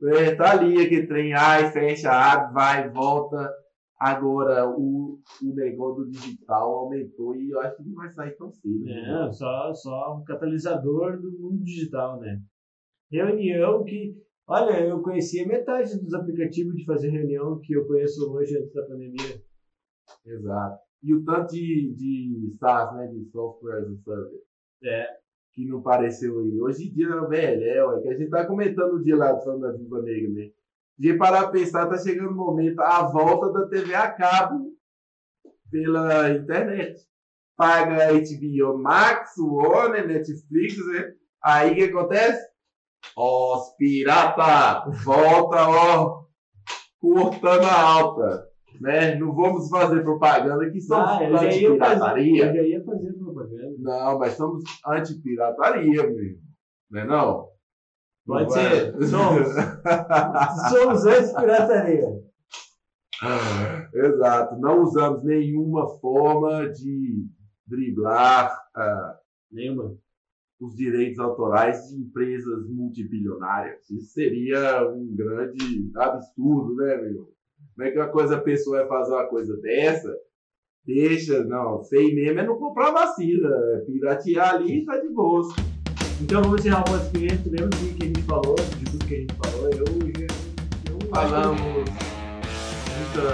É, 0.03 0.35
tá 0.35 0.51
ali 0.51 0.81
aquele 0.81 1.07
trem, 1.07 1.33
ai, 1.33 1.71
fecha, 1.71 2.11
abre, 2.11 2.53
vai, 2.53 2.89
volta. 2.89 3.49
Agora, 3.97 4.67
o, 4.69 5.19
o 5.41 5.55
negócio 5.55 6.03
do 6.03 6.11
digital 6.11 6.69
aumentou 6.75 7.35
e 7.35 7.49
eu 7.51 7.59
acho 7.61 7.77
que 7.77 7.83
não 7.83 7.95
vai 7.95 8.11
sair 8.11 8.35
tão 8.35 8.51
cedo. 8.51 8.83
né? 8.83 9.27
É, 9.27 9.31
só, 9.31 9.73
só 9.73 10.17
um 10.17 10.23
catalisador 10.25 11.21
do 11.21 11.31
mundo 11.39 11.63
digital, 11.63 12.19
né? 12.19 12.41
Reunião 13.11 13.83
que. 13.83 14.15
Olha, 14.47 14.85
eu 14.85 15.01
conhecia 15.01 15.47
metade 15.47 15.97
dos 15.99 16.13
aplicativos 16.13 16.75
de 16.75 16.85
fazer 16.85 17.09
reunião 17.09 17.59
que 17.61 17.73
eu 17.73 17.87
conheço 17.87 18.29
hoje 18.33 18.57
antes 18.57 18.73
da 18.73 18.83
pandemia. 18.83 19.41
Exato. 20.25 20.79
E 21.01 21.13
o 21.13 21.23
tanto 21.23 21.53
de, 21.53 21.93
de 21.95 22.55
SaaS, 22.59 22.93
né, 22.95 23.07
de 23.07 23.23
Software 23.31 23.79
as 23.79 23.87
a 23.87 23.95
Service, 24.03 24.43
É. 24.83 25.07
que 25.53 25.65
não 25.65 25.79
apareceu 25.79 26.39
aí. 26.39 26.59
Hoje 26.59 26.89
em 26.89 26.93
dia, 26.93 27.21
velho, 27.27 27.63
é, 27.63 27.85
ué, 27.85 28.01
que 28.01 28.07
a 28.09 28.17
gente 28.17 28.29
tá 28.29 28.45
comentando 28.45 28.95
o 28.95 29.03
dia 29.03 29.15
lá 29.15 29.37
falando 29.39 29.61
da 29.61 29.71
Viva 29.71 30.01
Negra, 30.01 30.29
né? 30.31 30.49
De 30.97 31.13
parar 31.17 31.43
pra 31.43 31.51
pensar, 31.51 31.87
tá 31.87 31.97
chegando 31.97 32.31
o 32.31 32.35
momento, 32.35 32.79
a 32.81 33.03
volta 33.03 33.51
da 33.51 33.67
TV 33.67 33.95
a 33.95 34.11
cabo 34.11 34.73
pela 35.71 36.29
internet. 36.31 37.01
Paga 37.55 38.11
HBO 38.13 38.77
Max, 38.77 39.37
Warner, 39.37 40.07
Netflix, 40.07 40.77
né? 40.87 41.13
Aí 41.43 41.71
o 41.71 41.75
que 41.75 41.83
acontece? 41.83 42.52
Ó, 43.15 43.57
os 43.57 43.75
pirata, 43.77 44.89
volta, 45.03 45.67
ó, 45.69 46.23
cortando 46.99 47.65
a 47.65 47.81
alta, 47.81 48.47
né? 48.81 49.15
Não 49.15 49.33
vamos 49.35 49.69
fazer 49.69 50.01
propaganda 50.03 50.69
que 50.71 50.81
somos 50.81 51.09
Ah, 51.09 51.23
eu 51.23 51.37
já 51.37 51.43
ia 51.45 51.51
fazer, 51.51 51.65
eu 51.65 51.73
anti-pirataria. 51.73 52.53
já 52.53 52.61
ia 52.63 52.83
fazer 52.83 53.13
propaganda. 53.13 53.75
Não, 53.79 54.19
mas 54.19 54.33
somos 54.33 54.63
anti-pirataria, 54.87 56.07
mesmo. 56.09 56.41
Não 56.89 57.01
é 57.01 57.05
não? 57.05 57.49
Pode 58.25 58.43
Não 58.45 58.49
ser. 58.49 58.95
é? 58.95 59.05
Somos. 59.05 59.47
Somos 60.69 61.05
anti-pirataria. 61.05 62.23
Exato. 63.93 64.55
Não 64.59 64.81
usamos 64.81 65.23
nenhuma 65.23 65.87
forma 65.99 66.69
de 66.69 67.27
driblar 67.67 68.57
ah, 68.75 69.17
Nenhuma. 69.51 69.95
Os 70.63 70.75
direitos 70.75 71.19
autorais 71.19 71.89
de 71.89 72.01
empresas 72.01 72.69
multibilionárias. 72.69 73.89
Isso 73.89 74.13
seria 74.13 74.89
um 74.89 75.13
grande 75.13 75.91
absurdo, 75.95 76.75
né, 76.75 76.97
meu? 76.97 77.33
Como 77.75 77.87
é 77.87 77.91
que 77.91 77.97
uma 77.97 78.07
coisa, 78.07 78.37
a 78.37 78.41
pessoa 78.41 78.79
vai 78.79 78.87
fazer 78.87 79.13
uma 79.13 79.27
coisa 79.27 79.57
dessa? 79.57 80.15
Deixa, 80.85 81.43
não, 81.43 81.83
sei 81.83 82.13
mesmo 82.13 82.39
é 82.39 82.45
não 82.45 82.57
comprar 82.57 82.91
vacina, 82.91 83.49
é 83.75 83.79
piratear 83.79 84.55
ali 84.55 84.79
e 84.79 84.85
tá 84.85 84.97
de 84.97 85.09
boa. 85.09 85.41
Então 86.21 86.41
vamos 86.43 86.59
encerrar 86.59 86.81
o 86.81 86.83
podcast. 86.83 87.49
Lembra 87.49 87.67
do 87.67 87.95
que 87.95 88.03
a 88.03 88.07
gente 88.07 88.23
falou, 88.23 88.55
de 88.55 88.85
tudo 88.91 89.05
que 89.05 89.15
a 89.15 89.19
gente 89.19 89.35
falou? 89.35 89.69
Eu, 89.71 89.79
eu, 89.79 90.27
eu 90.91 91.09
Falamos 91.09 91.61
muita 92.93 93.27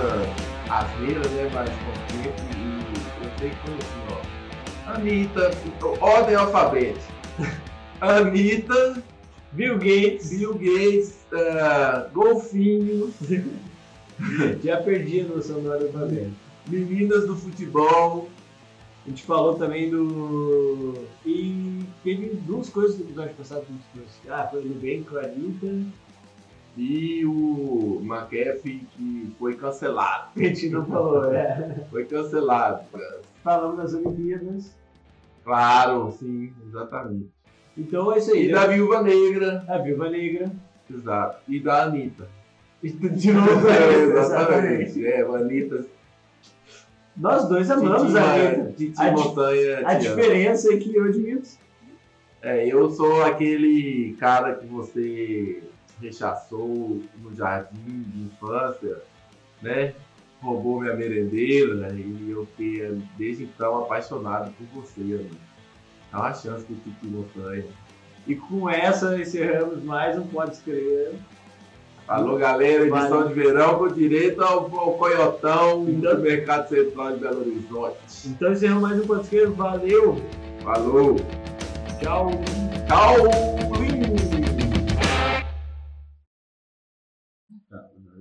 asneira, 0.72 1.30
né, 1.30 1.50
mas 1.54 1.70
com 1.70 1.94
tempo 2.24 2.42
e 2.56 3.26
eu 3.26 3.32
sei 3.40 3.50
que 3.50 3.56
foi 3.56 3.76
assim, 3.76 4.04
ó. 4.12 4.92
Anitta, 4.92 5.52
ordem 6.02 6.36
alfabética. 6.36 7.19
Anitta, 8.02 9.04
Bill 9.52 9.78
Gates. 9.78 10.30
Bill 10.30 10.54
Gates, 10.56 11.18
ah, 11.34 12.08
Golfinho, 12.14 13.14
Já 14.64 14.82
perdi 14.82 15.22
a 15.22 15.26
noção 15.26 15.62
do 15.62 15.72
alfabeto. 15.72 16.32
meninas 16.68 17.26
do 17.26 17.36
futebol, 17.36 18.30
A 19.06 19.10
gente 19.10 19.24
falou 19.24 19.56
também 19.56 19.90
do. 19.90 20.94
E 21.26 21.84
teve 22.04 22.36
duas 22.46 22.70
coisas 22.70 22.98
do 22.98 23.04
episódio 23.04 23.36
passado 23.36 23.66
que 23.66 23.72
a 23.72 23.76
gente 23.76 23.86
trouxe. 23.94 24.30
Ah, 24.30 24.48
foi 24.50 24.62
o 24.62 24.66
Nubank 24.66 25.04
com 25.06 25.18
a 25.18 25.22
Anitta. 25.22 25.86
e 26.78 27.26
o 27.26 28.00
McAfee 28.04 28.86
que 28.96 29.32
foi 29.40 29.56
cancelado. 29.56 30.30
A 30.36 30.40
gente 30.44 30.70
não 30.70 30.86
falou, 30.86 31.34
é. 31.34 31.86
Foi 31.90 32.06
cancelado. 32.06 32.86
Falamos 33.44 33.78
das 33.78 33.94
Olimpíadas. 33.94 34.72
Claro, 35.50 36.12
sim, 36.12 36.54
exatamente. 36.68 37.28
Então 37.76 38.14
é 38.14 38.20
isso 38.20 38.32
aí. 38.32 38.50
E 38.50 38.52
da 38.52 38.68
Viúva 38.68 39.02
Negra, 39.02 39.66
A 39.68 39.80
Viúva 39.80 40.08
Negra. 40.08 40.52
exato. 40.88 41.40
E 41.48 41.60
da 41.60 41.86
Anitta. 41.86 42.30
De 42.84 43.34
novo. 43.34 43.50
É, 43.68 44.20
Exatamente. 44.20 45.04
É, 45.08 45.24
a 45.24 45.28
Anitta. 45.28 45.86
Nós 47.18 47.50
dois 47.50 47.72
amamos 47.72 48.16
a 48.16 48.32
Anitta. 48.32 48.74
Titi 48.78 49.02
A 49.02 49.12
Montanha. 49.12 49.88
A 49.88 49.96
diferença 49.96 50.72
é 50.72 50.78
que 50.78 50.96
eu 50.96 51.06
admito. 51.06 51.50
É, 52.44 52.68
eu 52.68 52.88
sou 52.92 53.24
aquele 53.24 54.16
cara 54.20 54.54
que 54.54 54.68
você 54.68 55.64
rechaçou 56.00 57.02
no 57.24 57.36
jardim 57.36 58.04
de 58.06 58.22
infância, 58.22 59.02
né? 59.64 59.96
Roubou 60.42 60.80
minha 60.80 60.96
merendeira 60.96 61.94
e 61.94 62.32
eu 62.32 62.46
fiquei 62.46 62.98
desde 63.18 63.44
então 63.44 63.80
apaixonado 63.80 64.54
por 64.54 64.82
você, 64.82 65.02
amigo. 65.02 65.36
Dá 66.12 66.20
uma 66.20 66.34
chance 66.34 66.64
pro 66.64 66.76
Titi 66.76 67.08
Montanha. 67.08 67.66
E 68.26 68.36
com 68.36 68.70
essa 68.70 69.20
encerramos 69.20 69.84
mais 69.84 70.18
um 70.18 70.26
Pode 70.28 70.52
Escrever. 70.52 71.16
Falou, 72.08 72.38
galera, 72.38 72.88
edição 72.88 73.28
de 73.28 73.34
verão 73.34 73.78
com 73.78 73.88
direito 73.90 74.42
ao, 74.42 74.64
ao 74.80 74.94
coiotão 74.94 75.86
do 75.86 76.18
Mercado 76.20 76.70
Central 76.70 77.14
de 77.14 77.20
Belo 77.20 77.42
Horizonte. 77.42 77.98
Então 78.26 78.52
encerramos 78.52 78.82
mais 78.82 79.04
um 79.04 79.08
Pode 79.08 79.24
Escrever. 79.24 79.52
Valeu! 79.52 80.22
Falou. 80.64 81.16
Tchau. 82.02 82.32
Tchau. 82.88 83.69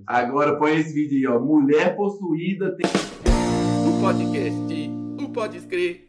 Agora 0.09 0.57
põe 0.57 0.79
esse 0.79 0.95
vídeo 0.95 1.19
aí, 1.19 1.37
ó. 1.37 1.39
Mulher 1.39 1.95
possuída 1.95 2.75
tem. 2.75 2.87
O 3.87 4.01
podcast, 4.01 4.91
o 5.23 5.29
pode 5.29 5.59
escrever. 5.59 6.08